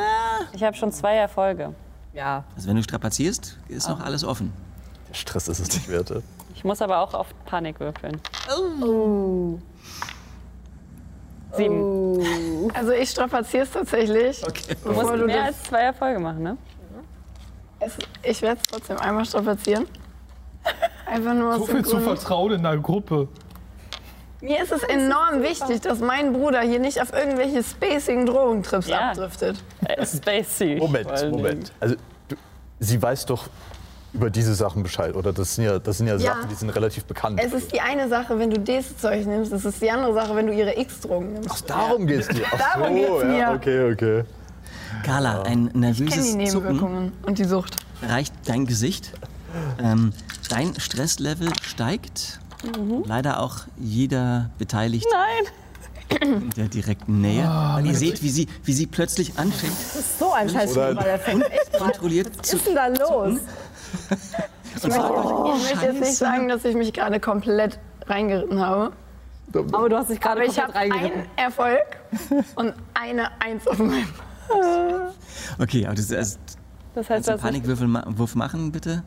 [0.53, 1.75] Ich habe schon zwei Erfolge.
[2.13, 2.45] Ja.
[2.55, 4.53] Also wenn du strapazierst, ist noch alles offen.
[5.09, 6.11] Der Stress ist es nicht wert.
[6.11, 6.21] ey.
[6.55, 8.21] Ich muss aber auch auf Panik würfeln.
[11.57, 12.71] Sieben.
[12.75, 14.43] Also ich strapaziere es tatsächlich.
[14.47, 14.77] Okay.
[14.83, 16.57] Du musst du mehr das- als zwei Erfolge machen, ne?
[17.81, 19.87] Es, ich werde es trotzdem einmal strapazieren.
[21.07, 23.29] Einfach nur So viel zu vertrauen in der Gruppe.
[24.45, 29.09] Mir ist es enorm wichtig, dass mein Bruder hier nicht auf irgendwelche spacigen Drogentrips Ja.
[29.11, 29.57] abdriftet.
[30.05, 30.77] Spacey.
[30.77, 31.73] Moment, Moment.
[31.81, 31.97] Also,
[32.29, 32.37] du,
[32.79, 33.49] sie weiß doch
[34.13, 35.33] über diese Sachen Bescheid, oder?
[35.33, 36.35] Das sind ja, das sind ja, Ja.
[36.35, 37.41] Sachen, die sind relativ bekannt.
[37.43, 40.37] Es ist die eine Sache, wenn du das Zeug nimmst, es ist die andere Sache,
[40.37, 41.49] wenn du ihre X-Drogen nimmst.
[41.51, 42.45] Ach, darum geht's dir.
[42.53, 43.57] Ach Darum so, geht's ja, mir.
[43.57, 44.25] Okay, okay.
[45.05, 47.77] Carla, ein Ich kenne die nervöses Zucken Nebenwirkungen und die Sucht.
[48.07, 49.11] reicht dein Gesicht.
[49.83, 50.13] Ähm,
[50.51, 52.41] dein Stresslevel steigt.
[53.07, 56.21] Leider auch jeder Beteiligte Nein.
[56.21, 57.45] in der direkten Nähe.
[57.75, 59.75] weil ihr seht, wie sie, wie sie plötzlich anfängt,
[60.19, 62.57] So ein scheiß der fängt echt kontrolliert Was zu.
[62.57, 63.39] ist denn da los?
[64.83, 68.93] Und fragt euch, Ich möchte jetzt nicht sagen, dass ich mich gerade komplett reingeritten habe.
[69.73, 71.21] Aber du hast dich gerade Aber ich komplett habe reingeritten.
[71.21, 71.87] einen Erfolg
[72.57, 74.09] und eine Eins auf meinem.
[75.59, 76.39] okay, aber das ist
[76.95, 79.03] Das heißt, Kannst du ich, Panikwürfel Wurf machen, bitte?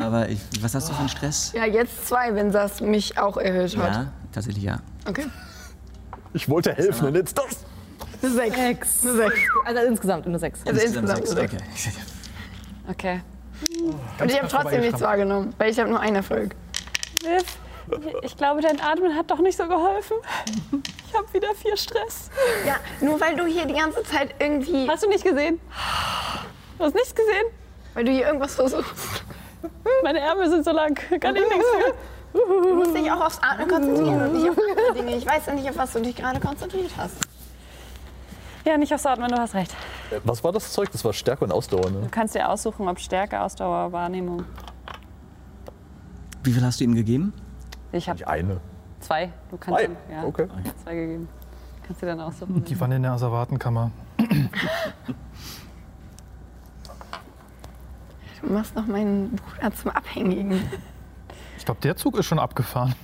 [0.00, 1.52] Aber ich, was hast du für einen Stress?
[1.54, 3.92] Ja, jetzt zwei, wenn das mich auch erhöht hat.
[3.92, 4.78] Ja, tatsächlich ja.
[5.08, 5.26] Okay.
[6.32, 7.64] Ich wollte helfen und jetzt das.
[8.22, 8.56] Eine Sechs.
[8.60, 9.04] Sechs.
[9.04, 9.40] Eine Sechs.
[9.64, 10.60] Also insgesamt eine Sechs.
[10.66, 11.54] Also insgesamt eine Sechs.
[12.88, 13.20] Okay.
[13.20, 13.20] okay.
[14.20, 16.54] Und ich habe trotzdem nichts wahrgenommen, weil ich habe nur einen Erfolg.
[18.22, 20.16] Ich glaube, dein Atmen hat doch nicht so geholfen.
[21.08, 22.30] Ich habe wieder viel Stress.
[22.66, 25.60] Ja, nur weil du hier die ganze Zeit irgendwie, Hast du nicht gesehen?
[26.78, 27.46] Du hast nichts gesehen?
[27.94, 29.24] weil du hier irgendwas versuchst.
[30.02, 30.94] Meine Ärmel sind so lang.
[31.18, 31.64] Kann ich nichts
[32.32, 32.38] für.
[32.38, 35.16] Du musst dich auch aufs Atmen konzentrieren und nicht auf andere Dinge.
[35.16, 37.16] Ich weiß ja nicht, auf was du dich gerade konzentriert hast.
[38.66, 39.74] Ja, nicht aufs Atmen, du hast recht.
[40.24, 40.90] Was war das Zeug?
[40.92, 42.02] Das war Stärke und Ausdauer, ne?
[42.02, 44.44] Du kannst dir aussuchen, ob Stärke, Ausdauer, Wahrnehmung.
[46.42, 47.32] Wie viel hast du ihm gegeben?
[47.92, 48.60] Ich habe eine.
[49.00, 49.30] zwei.
[49.50, 49.86] Du kannst Zwei?
[49.86, 50.48] dann- ja, Okay.
[50.84, 51.28] zwei gegeben.
[51.86, 52.62] Kannst dir dann aussuchen.
[52.64, 53.90] Die waren in der Asservatenkammer.
[58.42, 60.62] Du machst noch meinen Bruder zum Abhängigen.
[61.58, 62.94] Ich glaube, der Zug ist schon abgefahren.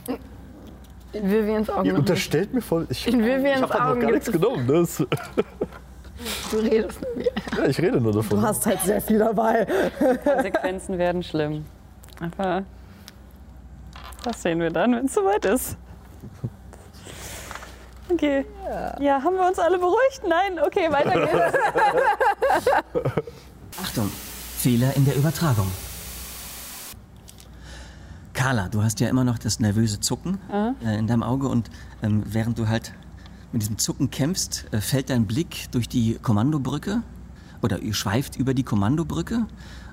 [1.13, 1.87] In Vivians Augen.
[1.87, 2.87] Ihr unterstellt mir voll.
[2.91, 4.67] Ich, In ich Vivians habe noch Augen gar gibt nichts genommen.
[4.67, 5.05] Das,
[6.51, 7.33] Du redest mit mir.
[7.57, 8.39] ja, ich rede nur davon.
[8.39, 9.67] Du hast halt sehr viel dabei.
[10.23, 11.65] Konsequenzen werden schlimm.
[12.21, 12.63] Aber
[14.23, 15.77] das sehen wir dann, wenn es soweit ist.
[18.09, 18.45] Okay.
[19.01, 19.23] Ja.
[19.23, 20.23] haben wir uns alle beruhigt?
[20.29, 20.61] Nein?
[20.65, 21.59] Okay, weiter geht's.
[23.83, 24.11] Achtung,
[24.63, 25.67] Fehler in der Übertragung.
[28.33, 30.39] Carla, du hast ja immer noch das nervöse Zucken
[30.85, 31.69] äh, in deinem Auge und
[32.01, 32.95] ähm, während du halt
[33.51, 37.03] mit diesem Zucken kämpfst, äh, fällt dein Blick durch die Kommandobrücke
[37.61, 39.49] oder schweift über die Kommandobrücke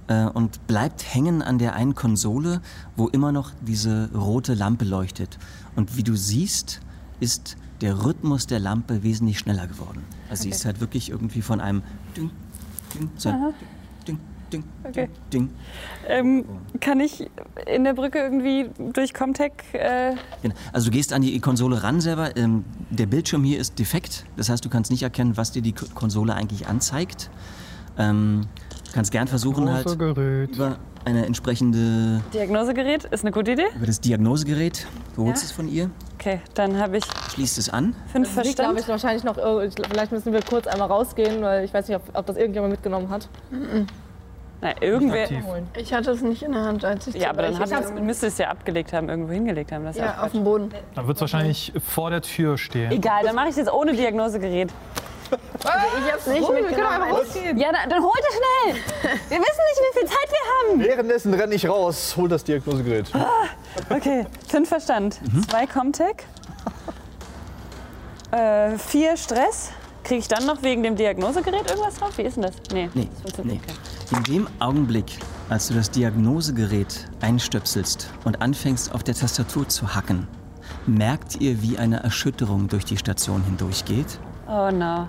[0.06, 2.62] äh, und bleibt hängen an der einen Konsole,
[2.96, 5.40] wo immer noch diese rote Lampe leuchtet.
[5.76, 6.80] Und wie du siehst,
[7.20, 10.04] ist der Rhythmus der Lampe wesentlich schneller geworden.
[10.30, 11.82] Also sie ist halt wirklich irgendwie von einem
[12.16, 12.30] Ding,
[13.18, 13.54] zu einem
[14.52, 15.10] Ding, ding, Okay.
[15.32, 15.50] ding.
[16.08, 16.46] Ähm,
[16.80, 17.30] kann ich
[17.68, 19.52] in der Brücke irgendwie durch Comtech.
[19.74, 20.56] Äh, Genau.
[20.74, 22.36] Also du gehst an die Konsole ran selber.
[22.38, 24.26] Ähm, der Bildschirm hier ist defekt.
[24.38, 27.30] Das heißt, du kannst nicht erkennen, was dir die Konsole eigentlich anzeigt.
[27.98, 28.48] Ähm,
[28.88, 33.66] du kannst gern versuchen halt über eine entsprechende, Diagnosegerät ist eine gute Idee.
[33.76, 34.86] über das Diagnosegerät.
[35.16, 37.96] Du holst es von ihr, Okay, dann habe ich schließt es an.
[38.12, 38.80] fünf Das liegt, glaube Verstand.
[38.80, 39.38] ich, wahrscheinlich noch.
[39.64, 42.72] ich- Vielleicht müssen wir kurz einmal rausgehen, weil ich weiß nicht, ob, ob das irgendjemand
[42.74, 43.30] mitgenommen hat.
[44.61, 45.27] Na, irgendwer.
[45.77, 48.27] Ich hatte es nicht in der Hand, als ich Ja, aber dann ich hat, müsste
[48.27, 49.86] es ja abgelegt haben, irgendwo hingelegt haben.
[49.86, 50.69] Das Ja, auf dem Boden.
[50.95, 52.91] Dann wird es wahrscheinlich vor der Tür stehen.
[52.91, 54.69] Egal, dann mache ich es jetzt ohne Diagnosegerät.
[55.61, 57.03] Ich hab's nicht mitgenommen.
[57.56, 58.84] Ja, dann, dann holt es schnell!
[59.30, 60.80] Wir wissen nicht, wie viel Zeit wir haben!
[60.80, 63.11] Währenddessen renne ich raus, hol das Diagnosegerät.
[63.90, 66.15] Okay, fünf Verstand, zwei Comtech,
[68.31, 69.72] äh, vier Stress.
[70.04, 72.18] Kriege ich dann noch wegen dem Diagnosegerät irgendwas drauf?
[72.18, 72.54] Wie ist denn das?
[72.74, 72.90] Nee.
[72.94, 73.60] Nee, das nee.
[74.16, 75.20] In dem Augenblick,
[75.50, 80.28] als du das Diagnosegerät einstöpselst und anfängst auf der Tastatur zu hacken,
[80.88, 84.20] merkt ihr, wie eine Erschütterung durch die Station hindurchgeht.
[84.48, 85.08] Oh no.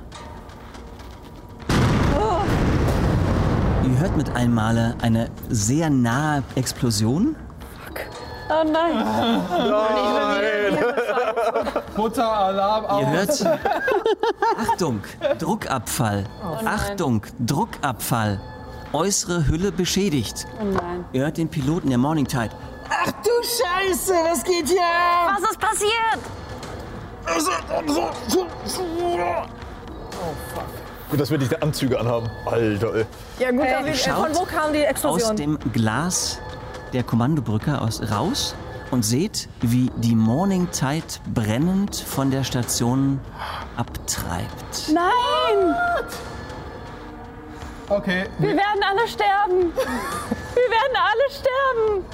[3.85, 7.37] Ihr hört mit einem Male eine sehr nahe Explosion.
[8.51, 9.05] Oh nein.
[11.97, 13.47] Mutter, Alarm, Ihr hört
[14.71, 15.01] Achtung,
[15.39, 16.25] Druckabfall.
[16.65, 18.41] Achtung, Druckabfall.
[18.93, 20.47] Äußere Hülle beschädigt.
[20.61, 21.05] Oh nein.
[21.13, 22.51] Ihr hört den Piloten der Morning Tide.
[22.89, 24.79] Ach du Scheiße, was geht hier?
[25.29, 26.19] Was ist passiert?
[31.11, 32.29] Gut, dass wir diese Anzüge anhaben.
[32.47, 33.07] Alter, ey.
[33.39, 35.37] Ja gut, Äh, ich, äh, von wo kam die Aus Explosion?
[35.37, 36.39] dem Glas
[36.93, 38.55] der Kommandobrücke aus, raus
[38.91, 43.21] und seht, wie die Morning Tide brennend von der Station
[43.77, 44.93] abtreibt.
[44.93, 45.75] Nein!
[47.89, 49.73] Okay, Wir werden alle sterben!
[49.75, 52.05] Wir werden alle sterben!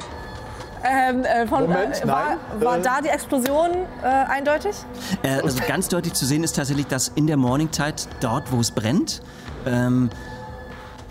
[0.89, 2.39] Ähm, äh, von, Moment, äh, war, nein.
[2.61, 2.83] war Äh.
[2.83, 3.71] da die Explosion
[4.03, 4.77] äh, eindeutig?
[5.23, 8.61] Äh, also ganz deutlich zu sehen ist tatsächlich, dass in der Morning Tide, dort wo
[8.61, 9.21] es brennt,
[9.67, 10.11] ähm,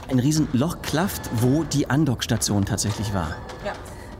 [0.09, 3.35] ein riesen Loch klafft, wo die Andockstation tatsächlich war.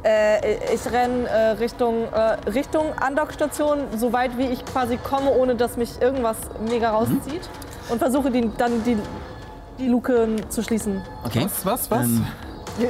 [0.05, 5.55] Äh, ich renne äh, Richtung, äh, Richtung Andockstation, so weit wie ich quasi komme, ohne
[5.55, 6.37] dass mich irgendwas
[6.69, 7.49] mega rauszieht.
[7.89, 8.97] Und versuche die, dann die,
[9.79, 11.01] die Luke zu schließen.
[11.23, 11.45] Okay?
[11.45, 12.05] was, was, was?
[12.05, 12.25] Ähm,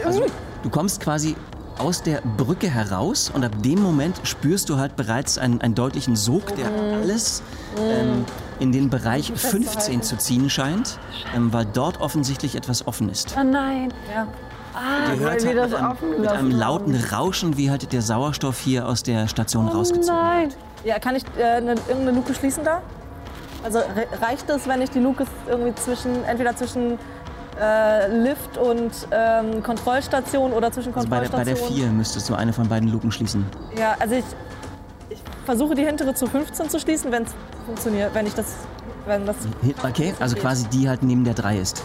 [0.03, 0.25] also,
[0.63, 1.37] du kommst quasi
[1.77, 6.15] aus der Brücke heraus und ab dem Moment spürst du halt bereits einen, einen deutlichen
[6.15, 7.43] Sog, der alles
[7.77, 8.25] ähm,
[8.59, 10.97] in den Bereich 15 zu ziehen scheint,
[11.35, 13.35] ähm, weil dort offensichtlich etwas offen ist.
[13.37, 13.93] Oh nein.
[14.75, 19.03] Ihr hört halt mit, einem, mit einem lauten Rauschen, wie halt der Sauerstoff hier aus
[19.03, 20.49] der Station rausgezogen Nein.
[20.49, 20.57] wird.
[20.83, 22.81] Ja, kann ich äh, eine, irgendeine Luke schließen da?
[23.63, 26.99] Also re reicht es, wenn ich die Luke irgendwie zwischen, entweder zwischen
[27.59, 31.89] äh, Lift und ähm, Kontrollstation oder zwischen Also bei der, bei der Kontrollstation?
[31.89, 33.45] 4 müsstest du eine von beiden Luken schließen.
[33.77, 34.25] Ja, also ich,
[35.09, 37.31] ich versuche die hintere zu 15 zu schließen, wenn es
[37.65, 38.55] funktioniert, wenn ich das,
[39.07, 39.37] wenn das,
[39.83, 41.81] Okay, also quasi die halt neben der 3 ist.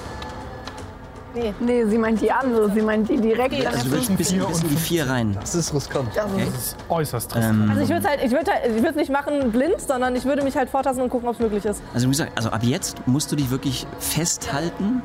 [1.35, 1.55] Nee.
[1.61, 2.71] Nee, sie meint die andere.
[2.73, 4.77] Sie meint die direkt an Also du der willst bis, vier bis in und die
[4.77, 5.37] 4 rein.
[5.41, 6.09] Das ist riskant.
[6.11, 6.47] Okay.
[6.47, 7.55] Das ist äußerst riskant.
[7.63, 10.15] Ähm, Also ich würde halt, ich würde halt, ich würde es nicht machen blind, sondern
[10.17, 11.83] ich würde mich halt vortasten und gucken, ob es möglich ist.
[11.95, 15.03] Also wie gesagt, also ab jetzt musst du dich wirklich festhalten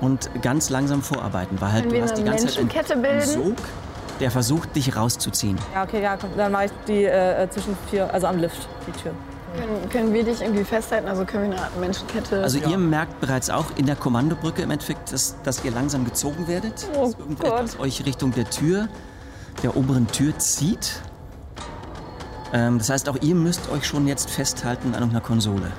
[0.00, 3.02] und ganz langsam vorarbeiten, weil halt du hast die eine ganze Zeit einen, Menschenkette einen
[3.02, 3.56] bilden.
[3.56, 3.56] Sog,
[4.20, 5.58] der versucht, dich rauszuziehen.
[5.74, 8.92] Ja, okay, ja, komm, dann mache ich die äh, zwischen vier, also am Lift, die
[8.92, 9.12] Tür.
[9.56, 11.08] Können, können wir dich irgendwie festhalten?
[11.08, 12.42] Also können wir eine Art Menschenkette.
[12.42, 16.48] Also ihr merkt bereits auch in der Kommandobrücke im Endeffekt, dass, dass ihr langsam gezogen
[16.48, 16.86] werdet.
[16.94, 18.88] Oh dass irgendetwas euch Richtung der Tür,
[19.62, 21.00] der oberen Tür zieht.
[22.52, 25.72] Ähm, das heißt, auch ihr müsst euch schon jetzt festhalten an irgendeiner Konsole.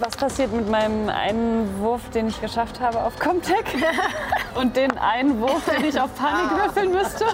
[0.00, 3.64] Was passiert mit meinem einen Wurf, den ich geschafft habe auf Comtech?
[4.54, 7.24] Und den einen Wurf, den ich auf Panik würfeln müsste?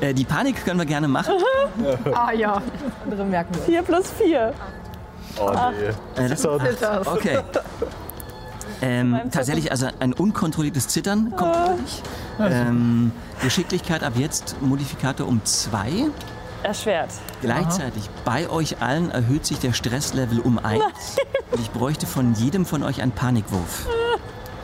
[0.00, 1.34] Äh, die Panik können wir gerne machen.
[2.14, 2.60] ah ja,
[3.04, 3.62] Andere merken wir.
[3.62, 4.52] 4 plus 4.
[5.40, 6.22] Oh nee.
[6.22, 7.06] Äh, das, das.
[7.06, 7.38] okay.
[8.82, 12.02] Ähm, tatsächlich, also ein unkontrolliertes Zittern kommt dich.
[12.40, 16.08] Ähm, Geschicklichkeit ab jetzt Modifikator um zwei.
[16.64, 17.10] Erschwert.
[17.40, 20.82] Gleichzeitig bei euch allen erhöht sich der Stresslevel um eins.
[21.50, 23.86] Und ich bräuchte von jedem von euch einen Panikwurf.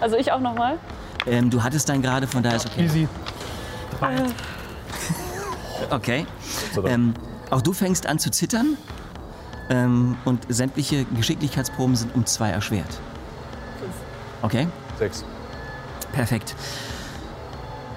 [0.01, 0.79] Also ich auch nochmal?
[1.27, 2.85] Ähm, du hattest deinen gerade, von daher ist okay.
[2.85, 3.09] Easy.
[5.91, 6.27] Okay.
[6.85, 7.15] Ähm,
[7.51, 8.77] auch du fängst an zu zittern.
[9.71, 13.01] Ähm, und sämtliche Geschicklichkeitsproben sind um zwei erschwert.
[14.41, 14.67] Okay,
[14.99, 15.25] Sechs.
[16.13, 16.55] perfekt.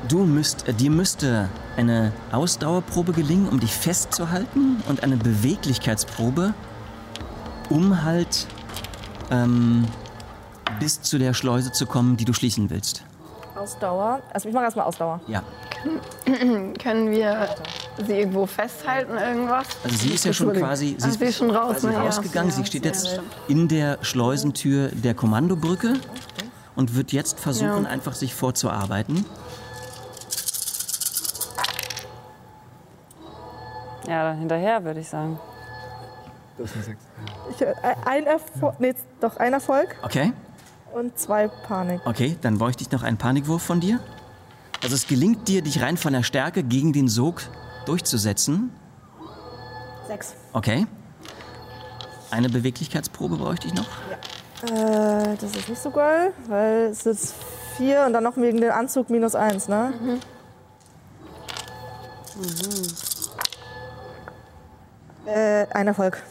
[0.09, 6.53] Du müsst, äh, dir müsste eine Ausdauerprobe gelingen, um dich festzuhalten und eine Beweglichkeitsprobe,
[7.69, 8.47] um halt
[9.29, 9.85] ähm,
[10.79, 13.03] bis zu der Schleuse zu kommen, die du schließen willst.
[13.55, 14.21] Ausdauer.
[14.33, 15.19] Also ich mache erstmal Ausdauer.
[15.27, 15.43] Ja.
[16.81, 17.49] Können wir
[18.05, 19.65] sie irgendwo festhalten, irgendwas?
[19.83, 21.97] Also sie ist ja schon quasi, sie ist schon raus, quasi ne?
[21.97, 22.49] Rausgegangen.
[22.51, 25.93] ja, sie steht jetzt in der Schleusentür der Kommandobrücke
[26.75, 27.89] und wird jetzt versuchen, Ja.
[27.89, 29.25] einfach sich vorzuarbeiten.
[34.07, 35.39] Ja, dann hinterher würde ich sagen.
[36.57, 37.03] Das ist eine Sechs.
[37.51, 37.73] Ich, äh,
[38.05, 38.75] ein Erfolg.
[38.79, 40.33] Nee, doch ein Erfolg Okay,
[40.93, 42.01] und zwei Panik.
[42.05, 43.99] okay, dann bräuchte ich noch einen Panikwurf von dir.
[44.83, 47.43] Also es gelingt dir, dich rein von der Stärke gegen den Sog
[47.85, 48.71] durchzusetzen.
[50.07, 50.33] Sechs.
[50.53, 50.87] Okay.
[52.31, 53.87] Eine Beweglichkeitsprobe bräuchte ich noch.
[54.63, 57.35] Äh, das ist nicht so geil, weil es ist
[57.77, 59.93] vier und dann noch wegen dem Anzug minus eins, ne?
[65.25, 66.23] Äh, ein Erfolg.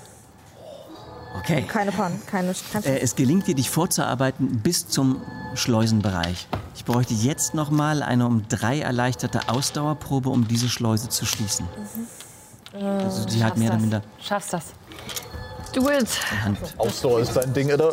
[1.39, 1.62] Okay.
[1.62, 2.12] Keine Pan.
[2.27, 5.23] Keine, kein Äh, es gelingt dir, dich vorzuarbeiten bis zum
[5.55, 6.48] Schleusenbereich.
[6.74, 11.66] Ich bräuchte jetzt noch mal eine um drei erleichterte Ausdauerprobe, um diese Schleuse zu schließen.
[12.73, 14.66] Also die hat mehr oder minder Schaffst das.
[15.73, 16.09] Do it.
[16.32, 16.59] die Hand.
[16.78, 17.93] Ausdauer ist dein Ding, oder?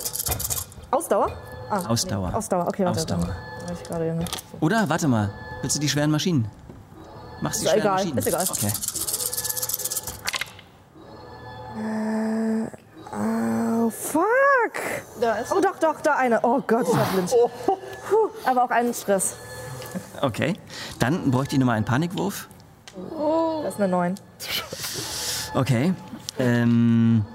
[0.91, 1.31] Ausdauer?
[1.69, 2.33] Ah, Ausdauer.
[2.33, 2.99] Ausdauer, okay, warte.
[2.99, 3.35] Ausdauer.
[3.67, 4.25] Dann.
[4.61, 5.29] Oder, warte mal,
[5.61, 6.47] willst du die schweren Maschinen?
[7.41, 8.17] Machst du die Ist schweren egal, Maschinen?
[8.17, 8.45] ist egal.
[8.49, 8.71] Okay.
[13.11, 14.23] Oh, fuck!
[15.21, 16.39] Da ist Oh, doch, doch, da eine.
[16.43, 17.29] Oh Gott, ich war blind.
[17.29, 19.35] Puh, aber auch einen Stress.
[20.21, 20.53] Okay.
[20.99, 22.47] Dann bräuchte ich noch mal einen Panikwurf.
[23.63, 24.15] Das ist eine 9.
[25.53, 25.93] Okay.
[26.39, 27.25] Ähm,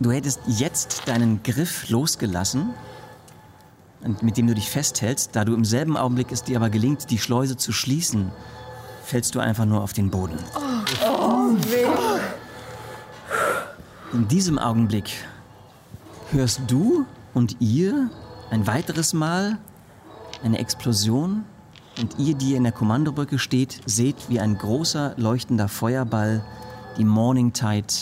[0.00, 2.74] du hättest jetzt deinen Griff losgelassen,
[4.02, 5.34] und mit dem du dich festhältst.
[5.34, 8.30] Da du im selben Augenblick es dir aber gelingt, die Schleuse zu schließen,
[9.04, 10.38] fällst du einfach nur auf den Boden.
[14.16, 15.12] In diesem Augenblick
[16.30, 18.08] hörst du und ihr
[18.50, 19.58] ein weiteres Mal
[20.42, 21.44] eine Explosion
[22.00, 26.42] und ihr, die in der Kommandobrücke steht, seht, wie ein großer leuchtender Feuerball
[26.96, 27.92] die Morning Tide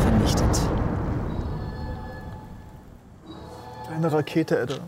[0.00, 0.62] vernichtet.
[3.94, 4.78] Eine Rakete, Edda.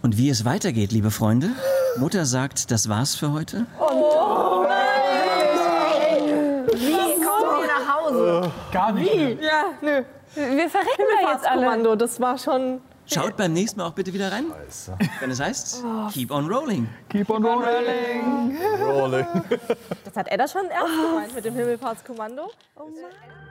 [0.00, 1.50] Und wie es weitergeht, liebe Freunde,
[1.98, 3.66] Mutter sagt, das war's für heute.
[8.72, 9.14] Gar nicht.
[9.14, 9.30] mehr.
[9.40, 10.02] Ja, nö.
[10.34, 11.62] Wir verrecken da jetzt alle.
[11.62, 12.80] Kommando, das war schon.
[13.04, 14.46] Schaut beim nächsten Mal auch bitte wieder rein,
[15.20, 16.88] wenn es heißt, keep on rolling.
[17.10, 18.56] Keep on rolling.
[18.80, 19.26] Rolling.
[20.04, 22.50] Das hat Edda schon ernst gemeint mit dem Himmelfahrtskommando.
[22.76, 23.41] Oh Mann.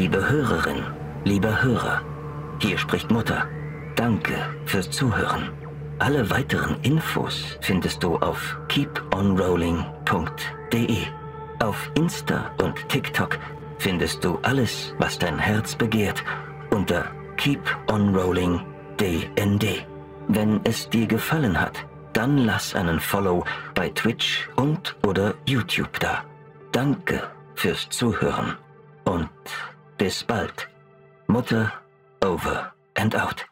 [0.00, 0.82] Liebe Hörerin,
[1.24, 2.00] lieber Hörer,
[2.58, 3.46] hier spricht Mutter.
[3.96, 4.32] Danke
[4.64, 5.50] fürs Zuhören.
[5.98, 10.96] Alle weiteren Infos findest du auf keeponrolling.de.
[11.62, 13.38] Auf Insta und TikTok
[13.76, 16.24] findest du alles, was dein Herz begehrt,
[16.70, 17.04] unter
[17.36, 19.86] keeponrollingdnd.
[20.28, 23.44] Wenn es dir gefallen hat, dann lass einen Follow
[23.74, 26.24] bei Twitch und oder YouTube da.
[26.72, 27.22] Danke
[27.54, 28.56] fürs Zuhören
[29.04, 29.28] und
[30.00, 30.66] bis bald.
[31.26, 31.70] Mutter
[32.22, 33.49] over and out.